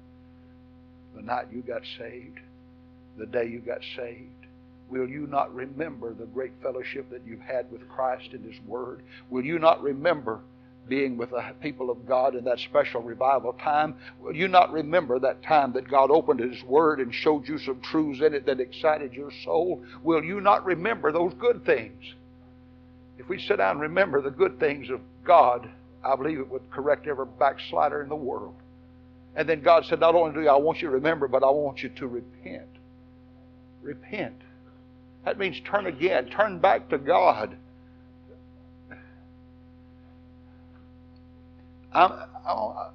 the 1.15 1.23
night 1.23 1.47
you 1.53 1.63
got 1.63 1.83
saved, 1.99 2.39
the 3.17 3.27
day 3.27 3.47
you 3.47 3.61
got 3.61 3.81
saved? 3.97 4.31
Will 4.89 5.09
you 5.09 5.27
not 5.27 5.55
remember 5.55 6.15
the 6.15 6.27
great 6.27 6.53
fellowship 6.63 7.11
that 7.11 7.23
you've 7.27 7.41
had 7.41 7.71
with 7.73 7.89
Christ 7.89 8.29
and 8.33 8.45
His 8.45 8.61
Word? 8.67 9.03
Will 9.31 9.45
you 9.45 9.59
not 9.59 9.83
remember 9.83 10.41
being 10.89 11.17
with 11.17 11.31
the 11.31 11.43
people 11.61 11.91
of 11.91 12.07
God 12.07 12.37
in 12.37 12.45
that 12.45 12.61
special 12.61 13.03
revival 13.03 13.55
time? 13.55 13.97
Will 14.21 14.37
you 14.37 14.47
not 14.47 14.73
remember 14.73 15.19
that 15.19 15.43
time 15.43 15.73
that 15.73 15.91
God 15.91 16.11
opened 16.11 16.41
His 16.41 16.63
Word 16.63 17.01
and 17.01 17.13
showed 17.13 17.49
you 17.49 17.59
some 17.59 17.81
truths 17.81 18.21
in 18.21 18.35
it 18.35 18.47
that 18.47 18.61
excited 18.61 19.13
your 19.13 19.33
soul? 19.45 19.83
Will 20.05 20.23
you 20.23 20.41
not 20.41 20.65
remember 20.65 21.11
those 21.11 21.35
good 21.35 21.65
things? 21.65 22.03
If 23.19 23.29
we 23.29 23.41
sit 23.41 23.57
down 23.57 23.73
and 23.73 23.81
remember 23.81 24.21
the 24.21 24.31
good 24.31 24.61
things 24.61 24.91
of 24.91 25.01
God, 25.25 25.69
I 26.05 26.17
believe 26.17 26.39
it 26.39 26.49
would 26.49 26.71
correct 26.71 27.07
every 27.07 27.27
backslider 27.39 28.03
in 28.03 28.09
the 28.09 28.17
world. 28.17 28.55
And 29.35 29.49
then 29.49 29.61
God 29.61 29.85
said, 29.85 30.01
Not 30.01 30.15
only 30.15 30.33
do 30.33 30.49
I 30.49 30.57
want 30.57 30.81
you 30.81 30.89
to 30.89 30.95
remember, 30.95 31.29
but 31.29 31.43
I 31.43 31.51
want 31.51 31.83
you 31.83 31.91
to 31.91 32.07
repent. 32.07 32.69
Repent. 33.83 34.41
That 35.25 35.39
means 35.39 35.61
turn 35.71 35.87
again, 35.87 36.27
turn 36.27 36.59
back 36.59 36.89
to 36.91 36.99
God. 36.99 37.57
I'm, 41.93 42.13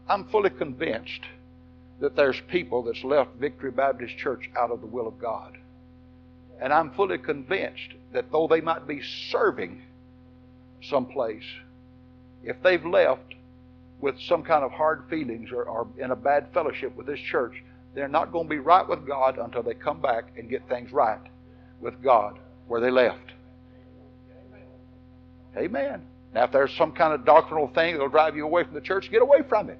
I'm 0.08 0.26
fully 0.26 0.50
convinced 0.50 1.22
that 2.00 2.16
there's 2.16 2.40
people 2.50 2.84
that's 2.84 3.04
left 3.04 3.36
Victory 3.36 3.72
Baptist 3.72 4.18
Church 4.18 4.50
out 4.58 4.72
of 4.72 4.82
the 4.82 4.88
will 4.88 5.08
of 5.08 5.20
God. 5.20 5.58
And 6.60 6.72
I'm 6.72 6.92
fully 6.92 7.18
convinced 7.18 7.94
that 8.14 8.32
though 8.32 8.48
they 8.48 8.62
might 8.62 8.88
be 8.88 9.02
serving 9.30 9.82
someplace, 10.84 11.44
if 12.44 12.62
they've 12.64 12.86
left 12.86 13.36
with 14.00 14.20
some 14.22 14.44
kind 14.44 14.64
of 14.64 14.72
hard 14.72 15.04
feelings 15.10 15.50
or, 15.52 15.88
in 15.98 16.12
a 16.12 16.16
bad 16.16 16.48
fellowship 16.54 16.96
with 16.96 17.06
this 17.06 17.20
church, 17.20 17.64
they're 17.94 18.08
not 18.08 18.32
going 18.32 18.48
to 18.48 18.50
be 18.50 18.60
right 18.60 18.88
with 18.88 19.06
God 19.06 19.38
until 19.38 19.64
they 19.64 19.74
come 19.74 20.02
back 20.02 20.32
and 20.38 20.50
get 20.50 20.68
things 20.68 20.92
right 20.92 21.20
with 21.80 22.02
God 22.02 22.40
where 22.68 22.82
they 22.82 22.90
left. 22.90 23.34
Amen. 25.58 26.02
Now, 26.34 26.46
if 26.46 26.52
there's 26.52 26.74
some 26.78 26.94
kind 26.94 27.14
of 27.14 27.26
doctrinal 27.26 27.68
thing 27.68 27.94
that'll 27.94 28.10
drive 28.10 28.36
you 28.36 28.46
away 28.46 28.64
from 28.64 28.74
the 28.74 28.82
church, 28.82 29.12
get 29.12 29.22
away 29.22 29.40
from 29.50 29.70
it. 29.70 29.80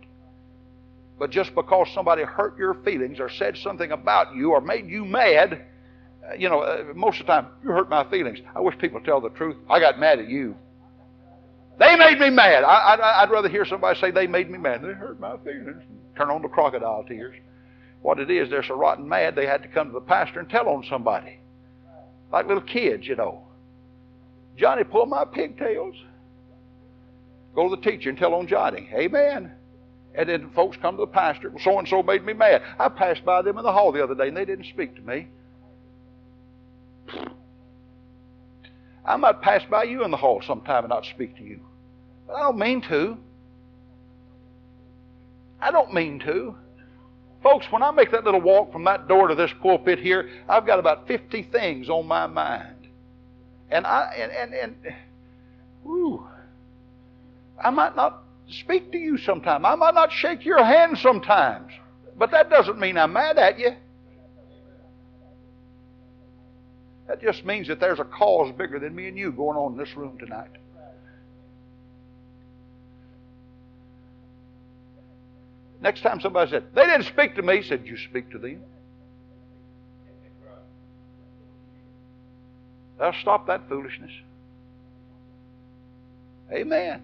But 1.18 1.30
just 1.30 1.56
because 1.56 1.88
somebody 1.94 2.24
hurt 2.24 2.58
your 2.58 2.74
feelings 2.84 3.20
or 3.20 3.30
said 3.30 3.56
something 3.58 3.92
about 3.92 4.36
you 4.36 4.52
or 4.52 4.60
made 4.60 4.88
you 4.88 5.06
mad, 5.06 5.62
uh, 6.28 6.34
you 6.34 6.50
know, 6.50 6.62
uh, 6.62 6.86
most 6.94 7.22
of 7.22 7.28
the 7.28 7.32
time, 7.32 7.48
you 7.64 7.70
hurt 7.70 7.90
my 7.90 8.04
feelings. 8.10 8.40
I 8.56 8.60
wish 8.60 8.78
people 8.80 9.00
tell 9.00 9.22
the 9.22 9.30
truth. 9.30 9.56
I 9.70 9.80
got 9.80 10.00
mad 10.00 10.20
at 10.20 10.28
you. 10.28 10.56
They 11.80 11.96
made 11.96 12.20
me 12.20 12.30
mad. 12.30 12.64
I, 12.64 13.26
would 13.26 13.34
rather 13.34 13.50
hear 13.50 13.66
somebody 13.66 14.00
say 14.00 14.12
they 14.12 14.28
made 14.28 14.50
me 14.50 14.58
mad. 14.58 14.82
They 14.82 14.94
hurt 14.94 15.20
my 15.20 15.38
feelings. 15.38 15.82
Turn 16.16 16.30
on 16.30 16.42
the 16.42 16.48
crocodile 16.48 17.04
tears. 17.08 17.36
What 18.02 18.20
it 18.20 18.30
is, 18.30 18.50
they're 18.50 18.64
so 18.64 18.76
rotten 18.76 19.08
mad 19.08 19.36
they 19.36 19.46
had 19.46 19.62
to 19.64 19.68
come 19.68 19.88
to 19.88 19.94
the 19.94 20.02
pastor 20.02 20.40
and 20.40 20.50
tell 20.50 20.68
on 20.68 20.84
somebody. 20.90 21.40
Like 22.32 22.48
little 22.48 22.64
kids, 22.64 23.08
you 23.08 23.16
know. 23.16 23.44
Johnny, 24.58 24.84
pull 24.84 25.06
my 25.06 25.26
pigtails. 25.26 25.96
Go 27.56 27.70
to 27.70 27.76
the 27.76 27.82
teacher 27.82 28.10
and 28.10 28.18
tell 28.18 28.34
on 28.34 28.48
Johnny. 28.48 28.90
Amen. 28.94 29.52
And 30.16 30.28
then 30.28 30.50
folks 30.52 30.78
come 30.78 30.98
to 30.98 31.02
the 31.02 31.08
pastor. 31.08 31.52
So 31.62 31.80
and 31.80 31.88
so 31.88 32.04
made 32.04 32.26
me 32.26 32.34
mad. 32.34 32.62
I 32.80 32.90
passed 32.90 33.24
by 33.26 33.42
them 33.42 33.58
in 33.58 33.64
the 33.64 33.72
hall 33.72 33.92
the 33.92 34.04
other 34.04 34.16
day 34.16 34.28
and 34.28 34.38
they 34.38 34.46
didn't 34.46 34.66
speak 34.66 34.96
to 34.96 35.02
me. 35.02 35.28
I 39.06 39.16
might 39.18 39.42
pass 39.42 39.64
by 39.70 39.84
you 39.84 40.04
in 40.04 40.12
the 40.12 40.18
hall 40.18 40.42
sometime 40.42 40.84
and 40.84 40.90
not 40.90 41.06
speak 41.06 41.36
to 41.38 41.44
you. 41.44 41.60
But 42.28 42.36
I 42.36 42.40
don't 42.42 42.58
mean 42.58 42.82
to. 42.84 43.18
I 45.60 45.72
don't 45.72 45.94
mean 45.94 46.20
to. 46.20 46.56
Folks, 47.44 47.66
when 47.72 47.82
I 47.82 47.92
make 47.92 48.12
that 48.12 48.24
little 48.24 48.42
walk 48.42 48.72
from 48.72 48.84
that 48.84 49.08
door 49.08 49.28
to 49.28 49.36
this 49.36 49.52
pulpit 49.62 50.00
here, 50.00 50.30
I've 50.48 50.66
got 50.66 50.80
about 50.80 51.08
50 51.08 51.44
things 51.44 51.90
on 51.90 52.06
my 52.08 52.28
mind. 52.28 52.88
And 53.70 53.88
I 53.88 54.14
and 54.20 54.32
and, 54.32 54.54
and 54.54 54.96
whew, 55.84 56.28
I 57.64 57.70
might 57.70 57.96
not 57.96 58.24
speak 58.50 58.92
to 58.92 58.98
you 58.98 59.18
sometime. 59.18 59.66
I 59.66 59.76
might 59.76 59.96
not 59.96 60.12
shake 60.12 60.46
your 60.46 60.64
hand 60.64 60.98
sometimes. 60.98 61.72
But 62.18 62.32
that 62.32 62.50
doesn't 62.50 62.80
mean 62.80 62.98
I'm 62.98 63.14
mad 63.14 63.38
at 63.38 63.58
you. 63.58 63.72
That 67.12 67.22
just 67.22 67.44
means 67.44 67.68
that 67.68 67.82
there's 67.82 68.00
a 68.00 68.06
cause 68.06 68.54
bigger 68.58 68.80
than 68.80 68.96
me 68.96 69.10
and 69.10 69.18
you 69.18 69.34
going 69.34 69.58
on 69.58 69.74
in 69.74 69.78
this 69.78 69.98
room 69.98 70.18
tonight. 70.18 70.52
Next 75.82 76.04
time 76.04 76.22
somebody 76.22 76.52
said, 76.52 76.74
they 76.74 76.84
didn't 76.84 77.08
speak 77.08 77.36
to 77.36 77.42
me, 77.42 77.58
he 77.58 77.64
said, 77.64 77.86
you 77.86 77.98
speak 77.98 78.32
to 78.32 78.38
them. 78.38 78.62
Now 82.98 83.12
stop 83.20 83.46
that 83.48 83.68
foolishness. 83.68 84.12
Amen. 86.50 87.04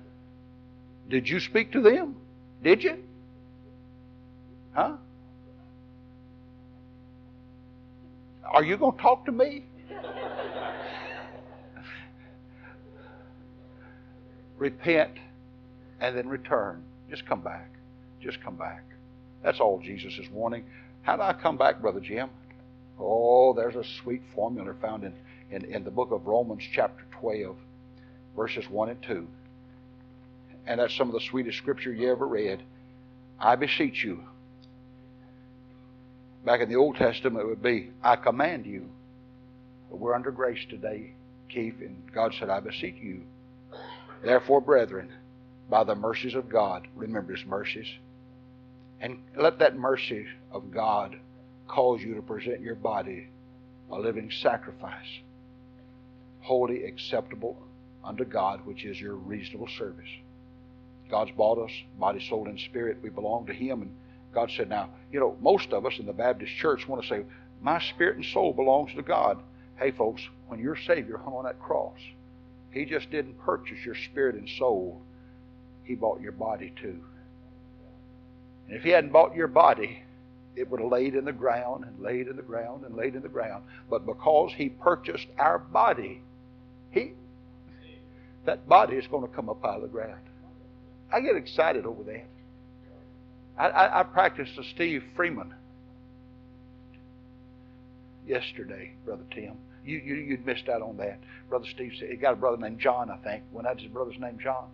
Did 1.09 1.27
you 1.27 1.41
speak 1.41 1.73
to 1.73 1.81
them? 1.81 2.15
Did 2.63 2.81
you? 2.81 3.03
Huh? 4.71 4.93
Are 8.49 8.63
you 8.63 8.77
going 8.77 8.95
to 8.95 9.01
talk 9.01 9.25
to 9.25 9.33
me? 9.33 9.65
Repent 14.57 15.11
and 15.99 16.17
then 16.17 16.27
return. 16.27 16.83
Just 17.09 17.25
come 17.25 17.41
back. 17.41 17.69
Just 18.21 18.41
come 18.41 18.55
back. 18.55 18.83
That's 19.43 19.59
all 19.59 19.79
Jesus 19.79 20.13
is 20.17 20.29
wanting. 20.31 20.65
How 21.03 21.15
do 21.15 21.21
I 21.21 21.33
come 21.33 21.57
back, 21.57 21.81
Brother 21.81 21.99
Jim? 21.99 22.29
Oh, 22.99 23.53
there's 23.53 23.75
a 23.75 23.83
sweet 24.01 24.21
formula 24.33 24.73
found 24.81 25.03
in, 25.03 25.13
in, 25.51 25.65
in 25.65 25.83
the 25.83 25.91
book 25.91 26.11
of 26.11 26.25
Romans, 26.25 26.63
chapter 26.73 27.05
12, 27.19 27.55
verses 28.35 28.65
1 28.69 28.89
and 28.89 29.01
2 29.03 29.27
and 30.67 30.79
that's 30.79 30.95
some 30.95 31.07
of 31.07 31.13
the 31.13 31.25
sweetest 31.29 31.57
scripture 31.57 31.93
you 31.93 32.11
ever 32.11 32.27
read. 32.27 32.61
I 33.39 33.55
beseech 33.55 34.03
you. 34.03 34.23
Back 36.45 36.59
in 36.61 36.69
the 36.69 36.75
Old 36.75 36.97
Testament, 36.97 37.45
it 37.45 37.47
would 37.47 37.63
be, 37.63 37.91
I 38.03 38.17
command 38.17 38.65
you. 38.65 38.89
But 39.89 39.99
we're 39.99 40.13
under 40.13 40.31
grace 40.31 40.59
today, 40.69 41.13
Keith, 41.49 41.75
and 41.79 42.11
God 42.13 42.33
said, 42.37 42.49
I 42.49 42.59
beseech 42.59 42.97
you. 43.01 43.21
Therefore, 44.23 44.61
brethren, 44.61 45.11
by 45.69 45.83
the 45.83 45.95
mercies 45.95 46.35
of 46.35 46.49
God, 46.49 46.87
remember 46.95 47.35
His 47.35 47.45
mercies, 47.45 47.87
and 48.99 49.19
let 49.35 49.59
that 49.59 49.77
mercy 49.77 50.25
of 50.51 50.71
God 50.71 51.17
cause 51.67 52.01
you 52.01 52.15
to 52.15 52.21
present 52.21 52.61
your 52.61 52.75
body 52.75 53.27
a 53.91 53.95
living 53.95 54.31
sacrifice, 54.31 55.07
holy, 56.41 56.83
acceptable 56.83 57.57
unto 58.03 58.25
God, 58.25 58.65
which 58.65 58.85
is 58.85 58.99
your 58.99 59.15
reasonable 59.15 59.67
service. 59.77 60.09
God's 61.09 61.31
bought 61.31 61.59
us, 61.59 61.71
body, 61.99 62.25
soul, 62.27 62.47
and 62.47 62.59
spirit. 62.59 62.97
We 63.01 63.09
belong 63.09 63.45
to 63.47 63.53
Him. 63.53 63.81
And 63.81 63.95
God 64.33 64.51
said, 64.55 64.69
now, 64.69 64.89
you 65.11 65.19
know, 65.19 65.37
most 65.41 65.71
of 65.71 65.85
us 65.85 65.99
in 65.99 66.05
the 66.05 66.13
Baptist 66.13 66.53
church 66.55 66.87
want 66.87 67.01
to 67.01 67.07
say, 67.07 67.23
my 67.61 67.79
spirit 67.79 68.17
and 68.17 68.25
soul 68.25 68.53
belongs 68.53 68.93
to 68.95 69.01
God. 69.01 69.41
Hey, 69.77 69.91
folks, 69.91 70.21
when 70.47 70.59
your 70.59 70.75
Savior 70.75 71.17
hung 71.17 71.33
on 71.33 71.45
that 71.45 71.61
cross, 71.61 71.99
He 72.71 72.85
just 72.85 73.09
didn't 73.11 73.39
purchase 73.39 73.77
your 73.85 73.95
spirit 73.95 74.35
and 74.35 74.47
soul, 74.57 75.01
He 75.83 75.95
bought 75.95 76.21
your 76.21 76.31
body 76.31 76.73
too. 76.81 76.99
And 78.67 78.77
if 78.77 78.83
He 78.83 78.89
hadn't 78.89 79.11
bought 79.11 79.35
your 79.35 79.47
body, 79.47 80.03
it 80.55 80.69
would 80.69 80.81
have 80.81 80.91
laid 80.91 81.15
in 81.15 81.25
the 81.25 81.31
ground 81.31 81.85
and 81.85 81.99
laid 81.99 82.27
in 82.27 82.35
the 82.35 82.41
ground 82.41 82.83
and 82.83 82.95
laid 82.95 83.15
in 83.15 83.21
the 83.21 83.29
ground. 83.29 83.63
But 83.89 84.05
because 84.05 84.51
He 84.55 84.69
purchased 84.69 85.27
our 85.37 85.59
body, 85.59 86.21
He 86.91 87.13
that 88.45 88.67
body 88.67 88.95
is 88.95 89.05
going 89.07 89.27
to 89.27 89.33
come 89.33 89.49
up 89.49 89.63
out 89.65 89.75
of 89.75 89.81
the 89.81 89.87
ground. 89.89 90.21
I 91.11 91.19
get 91.19 91.35
excited 91.35 91.85
over 91.85 92.01
that. 92.03 92.25
I, 93.57 93.67
I, 93.67 93.99
I 93.99 94.03
practiced 94.03 94.57
with 94.57 94.65
Steve 94.67 95.03
Freeman 95.15 95.53
yesterday, 98.25 98.93
Brother 99.05 99.23
Tim. 99.31 99.57
You, 99.87 99.99
you, 99.99 100.15
you'd 100.15 100.45
missed 100.45 100.67
out 100.69 100.81
on 100.81 100.97
that. 100.97 101.19
Brother 101.49 101.65
Steve 101.73 101.93
said, 101.97 102.09
he 102.09 102.17
got 102.17 102.33
a 102.33 102.35
brother 102.35 102.57
named 102.57 102.79
John, 102.79 103.09
I 103.09 103.17
think. 103.17 103.43
When 103.51 103.63
that's 103.63 103.81
his 103.81 103.91
brother's 103.91 104.19
name, 104.19 104.37
John. 104.41 104.67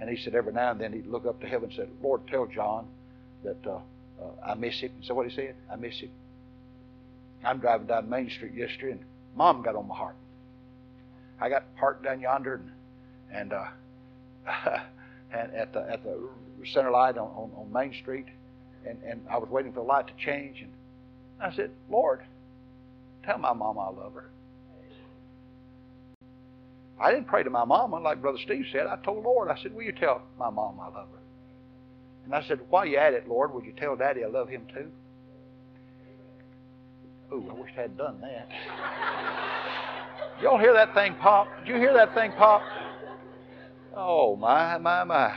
And 0.00 0.08
he 0.08 0.16
said 0.16 0.34
every 0.34 0.52
now 0.52 0.70
and 0.70 0.80
then 0.80 0.92
he'd 0.92 1.06
look 1.06 1.26
up 1.26 1.40
to 1.40 1.46
heaven 1.46 1.68
and 1.68 1.76
said, 1.76 1.88
Lord, 2.02 2.26
tell 2.26 2.46
John 2.46 2.86
that 3.44 3.66
uh, 3.66 3.80
uh, 4.22 4.30
I 4.44 4.54
miss 4.54 4.80
him. 4.80 4.92
So 5.02 5.14
what 5.14 5.28
he 5.28 5.34
said? 5.34 5.54
I 5.70 5.76
miss 5.76 5.98
him. 6.00 6.10
I'm 7.44 7.58
driving 7.58 7.86
down 7.86 8.08
Main 8.08 8.30
Street 8.30 8.54
yesterday 8.54 8.92
and 8.92 9.04
Mom 9.36 9.62
got 9.62 9.76
on 9.76 9.86
my 9.86 9.94
heart. 9.94 10.16
I 11.40 11.50
got 11.50 11.76
parked 11.76 12.04
down 12.04 12.20
yonder 12.20 12.54
and, 12.54 12.70
and 13.30 13.52
uh, 13.52 13.66
and 15.32 15.54
at 15.54 15.72
the 15.72 15.80
at 15.90 16.02
the 16.02 16.28
center 16.72 16.90
light 16.90 17.18
on, 17.18 17.28
on, 17.28 17.50
on 17.56 17.72
Main 17.72 17.94
Street, 18.00 18.26
and, 18.86 18.98
and 19.02 19.20
I 19.30 19.36
was 19.36 19.50
waiting 19.50 19.72
for 19.72 19.80
the 19.80 19.86
light 19.86 20.06
to 20.06 20.14
change, 20.24 20.62
and 20.62 20.72
I 21.40 21.54
said, 21.54 21.70
Lord, 21.90 22.22
tell 23.24 23.38
my 23.38 23.52
mama 23.52 23.80
I 23.80 23.90
love 23.90 24.14
her. 24.14 24.30
I 26.98 27.10
didn't 27.10 27.26
pray 27.26 27.42
to 27.42 27.50
my 27.50 27.64
mama 27.64 27.98
like 27.98 28.22
Brother 28.22 28.38
Steve 28.42 28.66
said. 28.72 28.86
I 28.86 28.96
told 28.96 29.24
Lord, 29.24 29.50
I 29.50 29.60
said, 29.62 29.74
Will 29.74 29.82
you 29.82 29.92
tell 29.92 30.22
my 30.38 30.50
mom 30.50 30.80
I 30.80 30.86
love 30.86 31.08
her? 31.10 31.20
And 32.24 32.34
I 32.34 32.42
said, 32.46 32.60
While 32.70 32.86
you 32.86 32.96
at 32.96 33.12
it, 33.12 33.28
Lord, 33.28 33.52
would 33.52 33.64
you 33.64 33.72
tell 33.72 33.96
Daddy 33.96 34.24
I 34.24 34.28
love 34.28 34.48
him 34.48 34.66
too? 34.72 34.90
Ooh, 37.32 37.46
I 37.50 37.54
wish 37.54 37.70
I 37.76 37.82
had 37.82 37.98
done 37.98 38.20
that. 38.20 38.48
Y'all 40.42 40.58
hear 40.58 40.72
that 40.74 40.94
thing 40.94 41.14
pop? 41.14 41.48
Did 41.60 41.68
you 41.68 41.76
hear 41.76 41.92
that 41.94 42.14
thing 42.14 42.32
pop? 42.32 42.62
Oh, 43.94 44.36
my, 44.36 44.78
my, 44.78 45.04
my. 45.04 45.34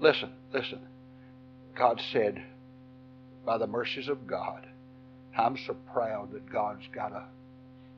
Listen, 0.00 0.32
listen. 0.52 0.80
God 1.76 2.00
said, 2.12 2.42
by 3.46 3.58
the 3.58 3.66
mercies 3.66 4.08
of 4.08 4.26
God, 4.26 4.66
I'm 5.36 5.56
so 5.66 5.76
proud 5.92 6.32
that 6.32 6.50
God's 6.50 6.86
got 6.92 7.12
a 7.12 7.24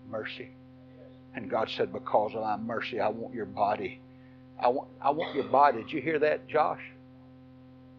mercy. 0.08 0.50
And 1.34 1.50
God 1.50 1.70
said, 1.76 1.92
because 1.92 2.32
of 2.34 2.42
my 2.42 2.56
mercy, 2.56 3.00
I 3.00 3.08
want 3.08 3.34
your 3.34 3.46
body. 3.46 4.00
I 4.60 4.68
want, 4.68 4.88
I 5.00 5.10
want 5.10 5.34
your 5.34 5.44
body. 5.44 5.82
Did 5.82 5.92
you 5.92 6.00
hear 6.00 6.18
that, 6.18 6.46
Josh? 6.46 6.82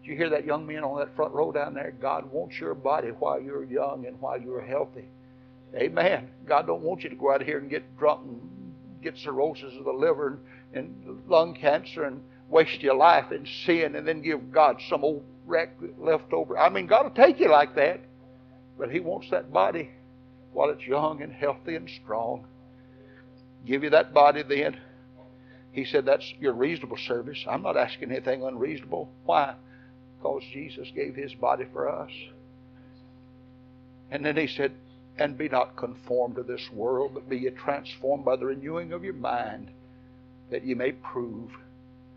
Did 0.02 0.10
you 0.10 0.16
hear 0.16 0.30
that 0.30 0.44
young 0.44 0.66
man 0.66 0.84
on 0.84 0.98
that 0.98 1.14
front 1.16 1.32
row 1.32 1.50
down 1.50 1.74
there? 1.74 1.92
God 2.00 2.30
wants 2.30 2.58
your 2.58 2.74
body 2.74 3.08
while 3.08 3.40
you're 3.40 3.64
young 3.64 4.06
and 4.06 4.20
while 4.20 4.40
you're 4.40 4.60
healthy. 4.60 5.08
Amen. 5.74 6.28
God 6.46 6.66
don't 6.66 6.82
want 6.82 7.02
you 7.02 7.10
to 7.10 7.16
go 7.16 7.32
out 7.32 7.42
here 7.42 7.58
and 7.58 7.68
get 7.68 7.98
drunk 7.98 8.20
and 8.26 8.72
get 9.02 9.16
cirrhosis 9.18 9.74
of 9.76 9.84
the 9.84 9.92
liver 9.92 10.28
and 10.28 10.38
and 10.74 11.22
lung 11.28 11.54
cancer 11.54 12.04
and 12.04 12.22
waste 12.48 12.82
your 12.82 12.94
life 12.94 13.32
in 13.32 13.46
sin 13.64 13.96
and 13.96 14.06
then 14.06 14.22
give 14.22 14.52
God 14.52 14.80
some 14.88 15.04
old 15.04 15.24
wreck 15.46 15.70
left 15.98 16.32
over. 16.32 16.58
I 16.58 16.68
mean, 16.68 16.86
God 16.86 17.04
will 17.04 17.24
take 17.24 17.40
you 17.40 17.50
like 17.50 17.74
that, 17.76 18.00
but 18.78 18.90
He 18.90 19.00
wants 19.00 19.30
that 19.30 19.52
body 19.52 19.90
while 20.52 20.70
it's 20.70 20.82
young 20.82 21.22
and 21.22 21.32
healthy 21.32 21.76
and 21.76 21.88
strong. 22.02 22.46
Give 23.66 23.82
you 23.82 23.90
that 23.90 24.12
body 24.12 24.42
then. 24.42 24.76
He 25.72 25.84
said, 25.84 26.04
That's 26.04 26.32
your 26.38 26.52
reasonable 26.52 26.96
service. 26.96 27.44
I'm 27.48 27.62
not 27.62 27.76
asking 27.76 28.10
anything 28.10 28.42
unreasonable. 28.42 29.10
Why? 29.24 29.54
Because 30.18 30.42
Jesus 30.52 30.88
gave 30.94 31.14
his 31.14 31.34
body 31.34 31.64
for 31.72 31.88
us. 31.88 32.10
And 34.10 34.24
then 34.24 34.36
he 34.36 34.46
said, 34.46 34.72
And 35.18 35.36
be 35.36 35.48
not 35.48 35.76
conformed 35.76 36.36
to 36.36 36.42
this 36.42 36.70
world, 36.72 37.12
but 37.14 37.28
be 37.28 37.38
ye 37.38 37.50
transformed 37.50 38.24
by 38.24 38.36
the 38.36 38.46
renewing 38.46 38.92
of 38.92 39.04
your 39.04 39.14
mind, 39.14 39.70
that 40.50 40.64
ye 40.64 40.74
may 40.74 40.92
prove. 40.92 41.50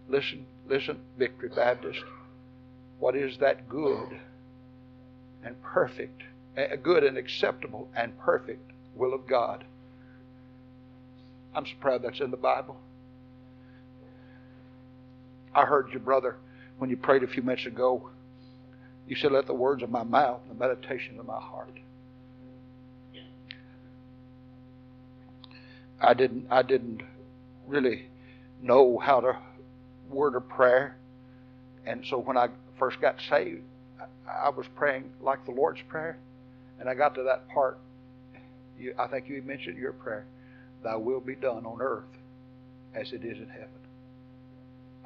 Listen, 0.07 0.45
listen, 0.67 0.99
Victory 1.17 1.49
Baptist. 1.49 2.03
What 2.99 3.15
is 3.15 3.37
that 3.39 3.69
good 3.69 4.19
and 5.43 5.61
perfect, 5.63 6.21
good 6.83 7.03
and 7.03 7.17
acceptable 7.17 7.89
and 7.95 8.17
perfect 8.19 8.71
will 8.95 9.13
of 9.13 9.27
God? 9.27 9.63
I'm 11.57 11.65
so 11.65 11.71
proud 11.81 12.03
that's 12.03 12.19
in 12.19 12.29
the 12.29 12.37
Bible. 12.37 12.77
I 15.55 15.65
heard 15.65 15.89
your 15.89 16.01
brother 16.01 16.35
when 16.77 16.91
you 16.91 16.97
prayed 16.97 17.23
a 17.23 17.27
few 17.27 17.41
minutes 17.41 17.65
ago. 17.65 18.11
You 19.07 19.15
said, 19.15 19.31
Let 19.31 19.47
the 19.47 19.55
words 19.55 19.81
of 19.81 19.89
my 19.89 20.03
mouth 20.03 20.41
and 20.43 20.55
the 20.55 20.59
meditation 20.59 21.19
of 21.19 21.25
my 21.25 21.39
heart. 21.39 21.73
I 25.99 26.13
didn't 26.13 26.45
I 26.51 26.61
didn't 26.61 27.01
really 27.65 28.05
know 28.61 28.99
how 28.99 29.19
to 29.21 29.39
word 30.11 30.35
a 30.35 30.41
prayer. 30.41 30.95
And 31.87 32.05
so 32.05 32.19
when 32.19 32.37
I 32.37 32.49
first 32.77 33.01
got 33.01 33.15
saved, 33.31 33.63
I 34.29 34.49
was 34.49 34.67
praying 34.75 35.09
like 35.21 35.43
the 35.45 35.51
Lord's 35.51 35.81
Prayer. 35.89 36.19
And 36.79 36.87
I 36.87 36.93
got 36.93 37.15
to 37.15 37.23
that 37.23 37.49
part. 37.49 37.79
You, 38.77 38.93
I 38.99 39.07
think 39.07 39.27
you 39.27 39.41
mentioned 39.41 39.79
your 39.79 39.93
prayer. 39.93 40.27
Thy 40.83 40.95
will 40.95 41.19
be 41.19 41.35
done 41.35 41.65
on 41.65 41.81
earth 41.81 42.03
as 42.93 43.11
it 43.11 43.23
is 43.23 43.37
in 43.37 43.49
heaven. 43.49 43.69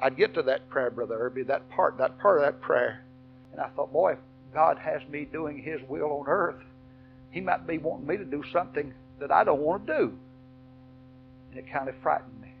I'd 0.00 0.16
get 0.16 0.34
to 0.34 0.42
that 0.42 0.68
prayer, 0.68 0.90
Brother 0.90 1.16
Irby, 1.18 1.44
that 1.44 1.68
part, 1.70 1.98
that 1.98 2.18
part 2.18 2.38
of 2.38 2.44
that 2.44 2.60
prayer. 2.60 3.04
And 3.52 3.60
I 3.60 3.68
thought, 3.68 3.92
boy, 3.92 4.12
if 4.12 4.18
God 4.52 4.78
has 4.78 5.00
me 5.08 5.24
doing 5.24 5.62
His 5.62 5.80
will 5.88 6.10
on 6.10 6.26
earth, 6.26 6.60
He 7.30 7.40
might 7.40 7.66
be 7.66 7.78
wanting 7.78 8.06
me 8.06 8.16
to 8.16 8.24
do 8.24 8.42
something 8.52 8.92
that 9.20 9.30
I 9.30 9.44
don't 9.44 9.60
want 9.60 9.86
to 9.86 9.92
do. 9.92 10.18
And 11.50 11.58
it 11.58 11.72
kind 11.72 11.88
of 11.88 11.94
frightened 12.02 12.40
me. 12.40 12.52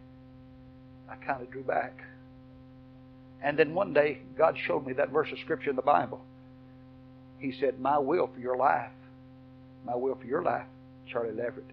I 1.10 1.16
kind 1.16 1.42
of 1.42 1.50
drew 1.50 1.64
back. 1.64 2.00
And 3.42 3.58
then 3.58 3.74
one 3.74 3.92
day, 3.92 4.18
God 4.38 4.56
showed 4.66 4.86
me 4.86 4.92
that 4.94 5.10
verse 5.10 5.28
of 5.32 5.38
Scripture 5.40 5.70
in 5.70 5.76
the 5.76 5.82
Bible. 5.82 6.20
He 7.38 7.52
said, 7.58 7.80
My 7.80 7.98
will 7.98 8.30
for 8.32 8.38
your 8.38 8.56
life, 8.56 8.92
my 9.84 9.96
will 9.96 10.14
for 10.14 10.26
your 10.26 10.42
life, 10.42 10.66
Charlie 11.10 11.34
Leverett, 11.34 11.66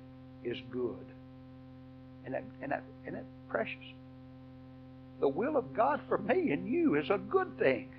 is 0.44 0.58
good. 0.72 1.06
And 2.30 2.36
that, 2.36 2.44
and 2.62 2.72
that, 2.72 2.84
and 3.08 3.16
that 3.16 3.26
precious. 3.50 3.74
The 5.20 5.28
will 5.28 5.58
of 5.58 5.74
God 5.74 6.00
for 6.08 6.20
me 6.20 6.52
and 6.52 6.68
you 6.68 6.96
is 6.96 7.10
a 7.10 7.18
good 7.18 7.58
thing. 7.58 7.90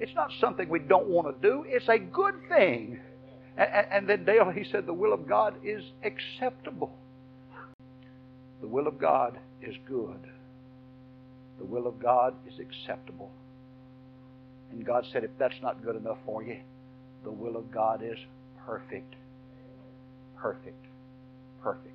It's 0.00 0.14
not 0.16 0.32
something 0.40 0.68
we 0.68 0.80
don't 0.80 1.06
want 1.06 1.28
to 1.40 1.48
do. 1.48 1.64
It's 1.68 1.88
a 1.88 1.98
good 1.98 2.34
thing. 2.48 2.98
And, 3.56 3.86
and 3.92 4.08
then 4.08 4.24
Dale, 4.24 4.50
he 4.50 4.64
said, 4.64 4.84
the 4.84 4.92
will 4.92 5.12
of 5.12 5.28
God 5.28 5.54
is 5.62 5.84
acceptable. 6.02 6.92
The 8.60 8.66
will 8.66 8.88
of 8.88 8.98
God 8.98 9.38
is 9.62 9.76
good. 9.86 10.26
The 11.58 11.64
will 11.64 11.86
of 11.86 12.02
God 12.02 12.34
is 12.48 12.54
acceptable. 12.58 13.30
And 14.72 14.84
God 14.84 15.04
said, 15.12 15.22
if 15.22 15.30
that's 15.38 15.54
not 15.62 15.84
good 15.84 15.94
enough 15.94 16.18
for 16.26 16.42
you, 16.42 16.58
the 17.22 17.30
will 17.30 17.56
of 17.56 17.70
God 17.70 18.02
is 18.02 18.18
perfect. 18.66 19.14
Perfect. 20.36 20.84
Perfect. 21.62 21.93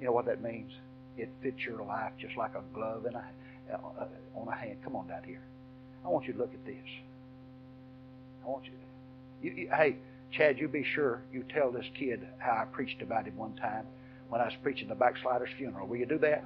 You 0.00 0.06
know 0.06 0.12
what 0.12 0.26
that 0.26 0.42
means? 0.42 0.72
It 1.16 1.30
fits 1.42 1.58
your 1.64 1.84
life 1.84 2.12
just 2.18 2.36
like 2.36 2.52
a 2.54 2.62
glove 2.74 3.06
in 3.06 3.14
a, 3.14 3.24
uh, 3.72 4.06
on 4.34 4.48
a 4.48 4.54
hand. 4.54 4.78
Come 4.82 4.96
on 4.96 5.06
down 5.06 5.22
here. 5.24 5.42
I 6.04 6.08
want 6.08 6.26
you 6.26 6.32
to 6.32 6.38
look 6.38 6.52
at 6.52 6.64
this. 6.66 6.76
I 8.44 8.48
want 8.48 8.64
you 8.64 8.72
to. 8.72 8.76
You, 9.42 9.62
you, 9.62 9.70
hey, 9.74 9.96
Chad, 10.32 10.58
you 10.58 10.68
be 10.68 10.84
sure 10.94 11.22
you 11.32 11.44
tell 11.54 11.70
this 11.70 11.86
kid 11.98 12.26
how 12.38 12.52
I 12.52 12.64
preached 12.64 13.00
about 13.00 13.26
him 13.26 13.36
one 13.36 13.54
time 13.56 13.86
when 14.28 14.40
I 14.40 14.46
was 14.46 14.54
preaching 14.62 14.88
the 14.88 14.94
backslider's 14.94 15.50
funeral. 15.56 15.86
Will 15.86 15.96
you 15.96 16.06
do 16.06 16.18
that? 16.18 16.44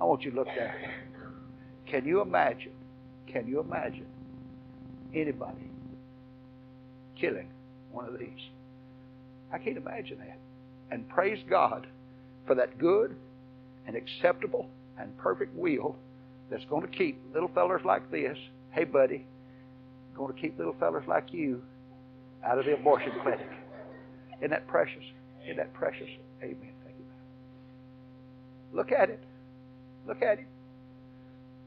I 0.00 0.04
want 0.04 0.22
you 0.22 0.30
to 0.30 0.36
look 0.36 0.48
there. 0.56 0.92
Can 1.86 2.06
you 2.06 2.20
imagine? 2.20 2.72
Can 3.26 3.46
you 3.48 3.60
imagine 3.60 4.06
anybody 5.14 5.70
killing 7.20 7.48
one 7.90 8.06
of 8.06 8.18
these? 8.18 8.28
I 9.52 9.58
can't 9.58 9.76
imagine 9.76 10.18
that. 10.18 10.38
And 10.90 11.08
praise 11.08 11.38
God 11.48 11.86
for 12.46 12.54
that 12.56 12.78
good 12.78 13.16
and 13.86 13.96
acceptable 13.96 14.68
and 14.98 15.16
perfect 15.18 15.54
will 15.56 15.96
that's 16.50 16.64
going 16.66 16.82
to 16.82 16.96
keep 16.96 17.20
little 17.32 17.50
fellers 17.54 17.82
like 17.84 18.10
this, 18.10 18.36
hey 18.72 18.84
buddy, 18.84 19.26
going 20.16 20.34
to 20.34 20.40
keep 20.40 20.58
little 20.58 20.74
fellers 20.78 21.04
like 21.06 21.32
you 21.32 21.62
out 22.44 22.58
of 22.58 22.64
the 22.64 22.74
abortion 22.74 23.12
clinic. 23.22 23.48
Isn't 24.38 24.50
that 24.50 24.66
precious? 24.66 25.02
Isn't 25.44 25.56
that 25.56 25.72
precious? 25.74 26.08
Amen. 26.42 26.72
Thank 26.84 26.96
you. 26.98 27.04
Look 28.72 28.92
at 28.92 29.10
it. 29.10 29.22
Look 30.06 30.22
at 30.22 30.38
him. 30.38 30.46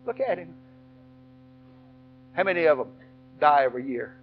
Look 0.05 0.19
at 0.19 0.37
him. 0.37 0.53
How 2.33 2.43
many 2.43 2.65
of 2.65 2.77
them 2.77 2.89
die 3.39 3.63
every 3.63 3.87
year? 3.87 4.15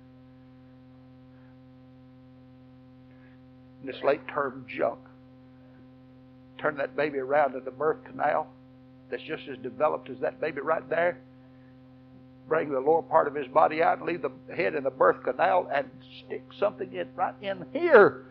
This 3.85 3.97
late 4.05 4.21
term 4.29 4.65
junk 4.69 4.99
turn 6.59 6.77
that 6.77 6.97
baby 6.97 7.19
around 7.19 7.55
in 7.55 7.65
the 7.65 7.71
birth 7.71 8.05
canal 8.05 8.47
that's 9.11 9.23
just 9.23 9.43
as 9.51 9.59
developed 9.59 10.09
as 10.11 10.19
that 10.21 10.41
baby 10.41 10.61
right 10.61 10.89
there. 10.89 11.19
Bring 12.49 12.71
the 12.71 12.81
lower 12.81 13.03
part 13.03 13.27
of 13.27 13.35
his 13.35 13.47
body 13.49 13.83
out 13.83 13.99
and 13.99 14.07
leave 14.07 14.23
the 14.23 14.33
head 14.55 14.75
in 14.75 14.85
the 14.85 14.91
birth 14.91 15.23
canal 15.25 15.69
and 15.73 15.89
stick 16.27 16.45
something 16.59 16.93
in 16.93 17.09
right 17.15 17.35
in 17.43 17.65
here 17.73 18.27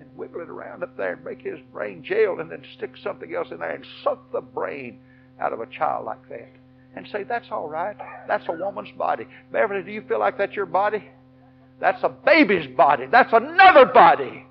and 0.00 0.08
wiggle 0.16 0.40
it 0.40 0.48
around 0.48 0.82
up 0.82 0.96
there 0.96 1.14
and 1.14 1.24
make 1.24 1.42
his 1.42 1.58
brain 1.72 2.02
jail 2.02 2.40
and 2.40 2.50
then 2.50 2.62
stick 2.76 2.92
something 3.02 3.34
else 3.34 3.48
in 3.50 3.58
there 3.58 3.72
and 3.72 3.84
suck 4.02 4.30
the 4.32 4.40
brain 4.40 5.00
out 5.40 5.52
of 5.52 5.60
a 5.60 5.66
child 5.66 6.06
like 6.06 6.28
that. 6.28 6.48
And 6.94 7.06
say, 7.12 7.24
that's 7.24 7.46
all 7.50 7.68
right. 7.68 7.96
That's 8.26 8.44
a 8.48 8.52
woman's 8.52 8.90
body. 8.96 9.26
Beverly, 9.52 9.82
do 9.82 9.90
you 9.90 10.02
feel 10.08 10.18
like 10.18 10.38
that's 10.38 10.56
your 10.56 10.66
body? 10.66 11.04
That's 11.78 12.02
a 12.02 12.08
baby's 12.08 12.74
body. 12.74 13.04
That's 13.10 13.32
another 13.34 13.84
body. 13.84 14.45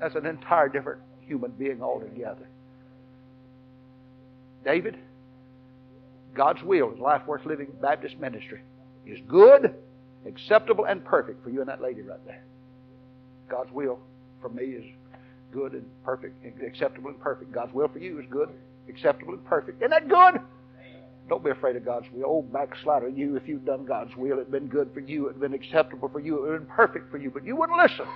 That's 0.00 0.14
an 0.14 0.26
entire 0.26 0.68
different 0.68 1.00
human 1.20 1.52
being 1.52 1.82
altogether. 1.82 2.48
David, 4.64 4.96
God's 6.34 6.62
will 6.62 6.92
is 6.92 6.98
life 6.98 7.22
worth 7.26 7.46
living 7.46 7.68
Baptist 7.80 8.18
ministry 8.18 8.60
is 9.06 9.18
good, 9.28 9.74
acceptable, 10.26 10.84
and 10.84 11.04
perfect 11.04 11.42
for 11.42 11.50
you 11.50 11.60
and 11.60 11.68
that 11.68 11.80
lady 11.80 12.02
right 12.02 12.24
there. 12.26 12.42
God's 13.48 13.70
will 13.72 14.00
for 14.42 14.48
me 14.48 14.64
is 14.64 14.84
good 15.52 15.72
and 15.72 15.86
perfect, 16.04 16.34
acceptable 16.62 17.10
and 17.10 17.20
perfect. 17.20 17.52
God's 17.52 17.72
will 17.72 17.88
for 17.88 17.98
you 17.98 18.18
is 18.18 18.26
good, 18.28 18.50
acceptable, 18.88 19.34
and 19.34 19.44
perfect. 19.44 19.80
Isn't 19.80 19.90
that 19.90 20.08
good? 20.08 20.40
Don't 21.28 21.42
be 21.42 21.50
afraid 21.50 21.76
of 21.76 21.84
God's 21.84 22.06
will. 22.12 22.24
Oh, 22.26 22.42
backslider, 22.42 23.08
you, 23.08 23.36
if 23.36 23.48
you'd 23.48 23.64
done 23.64 23.84
God's 23.84 24.14
will, 24.16 24.38
it'd 24.38 24.50
been 24.50 24.68
good 24.68 24.90
for 24.92 25.00
you, 25.00 25.28
it'd 25.28 25.40
been 25.40 25.54
acceptable 25.54 26.08
for 26.08 26.20
you, 26.20 26.46
it'd 26.46 26.60
been 26.60 26.74
perfect 26.74 27.10
for 27.10 27.18
you, 27.18 27.30
but 27.30 27.44
you 27.44 27.56
wouldn't 27.56 27.78
listen. 27.78 28.06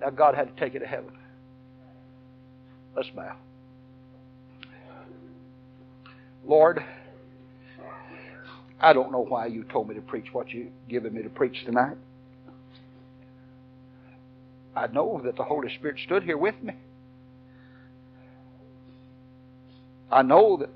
Now 0.00 0.10
God 0.10 0.34
had 0.34 0.54
to 0.54 0.60
take 0.60 0.74
you 0.74 0.80
to 0.80 0.86
heaven. 0.86 1.12
Let's 2.96 3.10
bow. 3.10 3.36
Lord, 6.46 6.84
I 8.80 8.92
don't 8.92 9.10
know 9.10 9.24
why 9.24 9.46
you 9.46 9.64
told 9.64 9.88
me 9.88 9.94
to 9.94 10.02
preach 10.02 10.26
what 10.32 10.50
you've 10.50 10.72
given 10.88 11.14
me 11.14 11.22
to 11.22 11.30
preach 11.30 11.64
tonight. 11.64 11.96
I 14.76 14.88
know 14.88 15.20
that 15.24 15.36
the 15.36 15.44
Holy 15.44 15.74
Spirit 15.74 15.98
stood 16.04 16.22
here 16.22 16.36
with 16.36 16.60
me. 16.62 16.74
I 20.10 20.22
know 20.22 20.56
that 20.58 20.70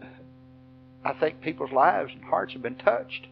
I 1.04 1.12
think 1.14 1.40
people's 1.40 1.72
lives 1.72 2.12
and 2.14 2.24
hearts 2.24 2.52
have 2.54 2.62
been 2.62 2.76
touched. 2.76 3.26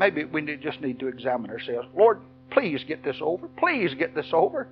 Maybe 0.00 0.24
we 0.24 0.42
just 0.56 0.80
need 0.80 0.98
to 0.98 1.06
examine 1.06 1.50
ourselves. 1.50 1.86
Lord, 1.96 2.20
Please 2.50 2.82
get 2.86 3.04
this 3.04 3.16
over. 3.20 3.48
Please 3.58 3.94
get 3.94 4.14
this 4.14 4.26
over. 4.32 4.68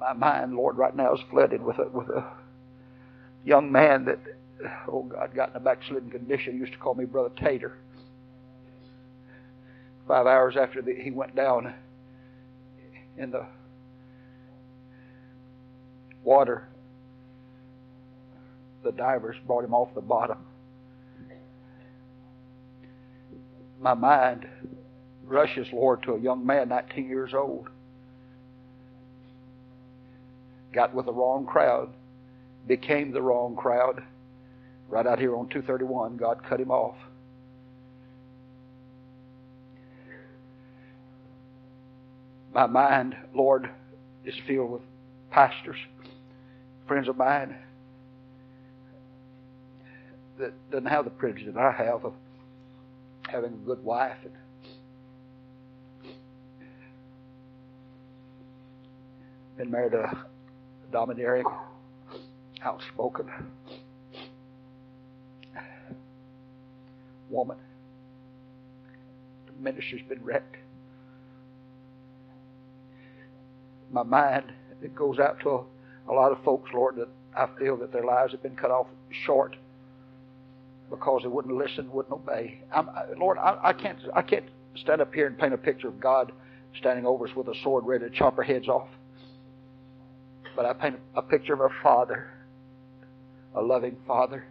My 0.00 0.12
mind, 0.12 0.54
Lord, 0.54 0.76
right 0.76 0.96
now 0.96 1.14
is 1.14 1.20
flooded 1.30 1.62
with 1.62 1.78
a, 1.78 1.88
with 1.88 2.08
a 2.08 2.24
young 3.44 3.70
man 3.70 4.06
that, 4.06 4.18
oh 4.88 5.02
God, 5.02 5.34
got 5.34 5.50
in 5.50 5.56
a 5.56 5.60
backslidden 5.60 6.10
condition. 6.10 6.54
He 6.54 6.58
used 6.58 6.72
to 6.72 6.78
call 6.78 6.94
me 6.94 7.04
Brother 7.04 7.30
Tater. 7.38 7.76
Five 10.08 10.26
hours 10.26 10.56
after 10.56 10.82
the, 10.82 10.94
he 10.94 11.10
went 11.10 11.36
down 11.36 11.74
in 13.18 13.30
the 13.30 13.46
water, 16.24 16.66
the 18.82 18.92
divers 18.92 19.36
brought 19.46 19.64
him 19.64 19.74
off 19.74 19.94
the 19.94 20.00
bottom. 20.00 20.38
My 23.80 23.94
mind 23.94 24.46
rushes, 25.24 25.66
Lord, 25.72 26.02
to 26.04 26.14
a 26.14 26.20
young 26.20 26.44
man, 26.44 26.68
19 26.68 27.06
years 27.08 27.32
old. 27.34 27.68
Got 30.72 30.94
with 30.94 31.06
the 31.06 31.12
wrong 31.12 31.46
crowd, 31.46 31.90
became 32.66 33.12
the 33.12 33.22
wrong 33.22 33.56
crowd. 33.56 34.02
Right 34.88 35.06
out 35.06 35.18
here 35.18 35.36
on 35.36 35.48
231, 35.48 36.16
God 36.16 36.42
cut 36.48 36.60
him 36.60 36.70
off. 36.70 36.96
My 42.52 42.66
mind, 42.66 43.16
Lord, 43.34 43.70
is 44.24 44.34
filled 44.46 44.72
with 44.72 44.82
pastors, 45.30 45.78
friends 46.86 47.08
of 47.08 47.16
mine 47.16 47.56
that 50.40 50.70
doesn't 50.70 50.86
have 50.86 51.04
the 51.04 51.10
privilege 51.10 51.46
that 51.46 51.56
I 51.56 51.70
have 51.70 52.04
of 52.04 52.14
having 53.28 53.52
a 53.52 53.66
good 53.66 53.84
wife 53.84 54.16
and 54.24 54.32
been 59.56 59.70
married 59.70 59.92
to 59.92 59.98
a 59.98 60.26
domineering, 60.90 61.44
outspoken 62.62 63.30
woman. 67.28 67.58
The 69.46 69.52
ministry's 69.62 70.02
been 70.08 70.24
wrecked. 70.24 70.56
My 73.92 74.02
mind 74.02 74.52
it 74.82 74.94
goes 74.94 75.18
out 75.18 75.40
to 75.40 75.50
a, 75.50 75.64
a 76.08 76.12
lot 76.12 76.32
of 76.32 76.42
folks, 76.42 76.70
Lord, 76.72 76.96
that 76.96 77.08
I 77.36 77.46
feel 77.58 77.76
that 77.76 77.92
their 77.92 78.04
lives 78.04 78.32
have 78.32 78.42
been 78.42 78.56
cut 78.56 78.70
off 78.70 78.86
short 79.10 79.56
because 80.90 81.22
they 81.22 81.28
wouldn't 81.28 81.56
listen, 81.56 81.90
wouldn't 81.92 82.12
obey. 82.12 82.60
I'm, 82.74 82.88
Lord, 83.16 83.38
I, 83.38 83.58
I 83.62 83.72
can't, 83.72 83.98
I 84.14 84.22
can't 84.22 84.44
stand 84.76 85.00
up 85.00 85.14
here 85.14 85.26
and 85.26 85.38
paint 85.38 85.54
a 85.54 85.58
picture 85.58 85.88
of 85.88 86.00
God 86.00 86.32
standing 86.78 87.06
over 87.06 87.26
us 87.26 87.34
with 87.34 87.48
a 87.48 87.54
sword 87.62 87.86
ready 87.86 88.08
to 88.08 88.10
chop 88.10 88.36
our 88.38 88.44
heads 88.44 88.68
off. 88.68 88.88
But 90.56 90.66
I 90.66 90.72
paint 90.72 90.96
a 91.14 91.22
picture 91.22 91.54
of 91.54 91.60
a 91.60 91.68
father, 91.82 92.30
a 93.54 93.62
loving 93.62 93.96
father, 94.06 94.44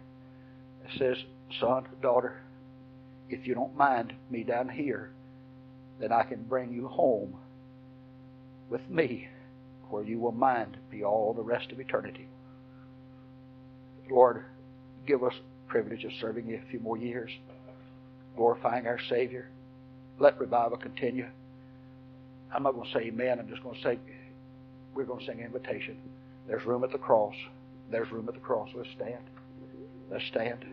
that 0.82 0.98
says, 0.98 1.16
"Son, 1.60 1.86
daughter, 2.00 2.40
if 3.28 3.46
you 3.46 3.54
don't 3.54 3.76
mind 3.76 4.14
me 4.30 4.42
down 4.42 4.68
here, 4.68 5.12
then 5.98 6.10
I 6.12 6.22
can 6.22 6.42
bring 6.44 6.72
you 6.72 6.88
home 6.88 7.36
with 8.70 8.88
me, 8.88 9.28
where 9.90 10.02
you 10.02 10.18
will 10.18 10.32
mind 10.32 10.78
be 10.90 11.04
all 11.04 11.34
the 11.34 11.42
rest 11.42 11.70
of 11.70 11.80
eternity." 11.80 12.28
Lord, 14.10 14.44
give 15.06 15.22
us 15.22 15.34
privilege 15.70 16.04
of 16.04 16.10
serving 16.20 16.48
you 16.48 16.60
a 16.64 16.70
few 16.70 16.80
more 16.80 16.98
years, 16.98 17.30
glorifying 18.36 18.86
our 18.86 18.98
Savior. 19.08 19.48
Let 20.18 20.38
revival 20.38 20.76
continue. 20.76 21.26
I'm 22.54 22.64
not 22.64 22.74
going 22.74 22.86
to 22.86 22.92
say 22.92 23.06
amen. 23.06 23.38
I'm 23.38 23.48
just 23.48 23.62
going 23.62 23.76
to 23.76 23.82
say 23.82 23.98
we're 24.94 25.04
going 25.04 25.20
to 25.20 25.26
sing 25.26 25.40
invitation. 25.40 25.96
There's 26.46 26.66
room 26.66 26.84
at 26.84 26.90
the 26.92 26.98
cross. 26.98 27.34
There's 27.90 28.10
room 28.10 28.28
at 28.28 28.34
the 28.34 28.40
cross. 28.40 28.68
Let's 28.74 28.90
stand. 28.96 29.22
Let's 30.10 30.26
stand. 30.26 30.64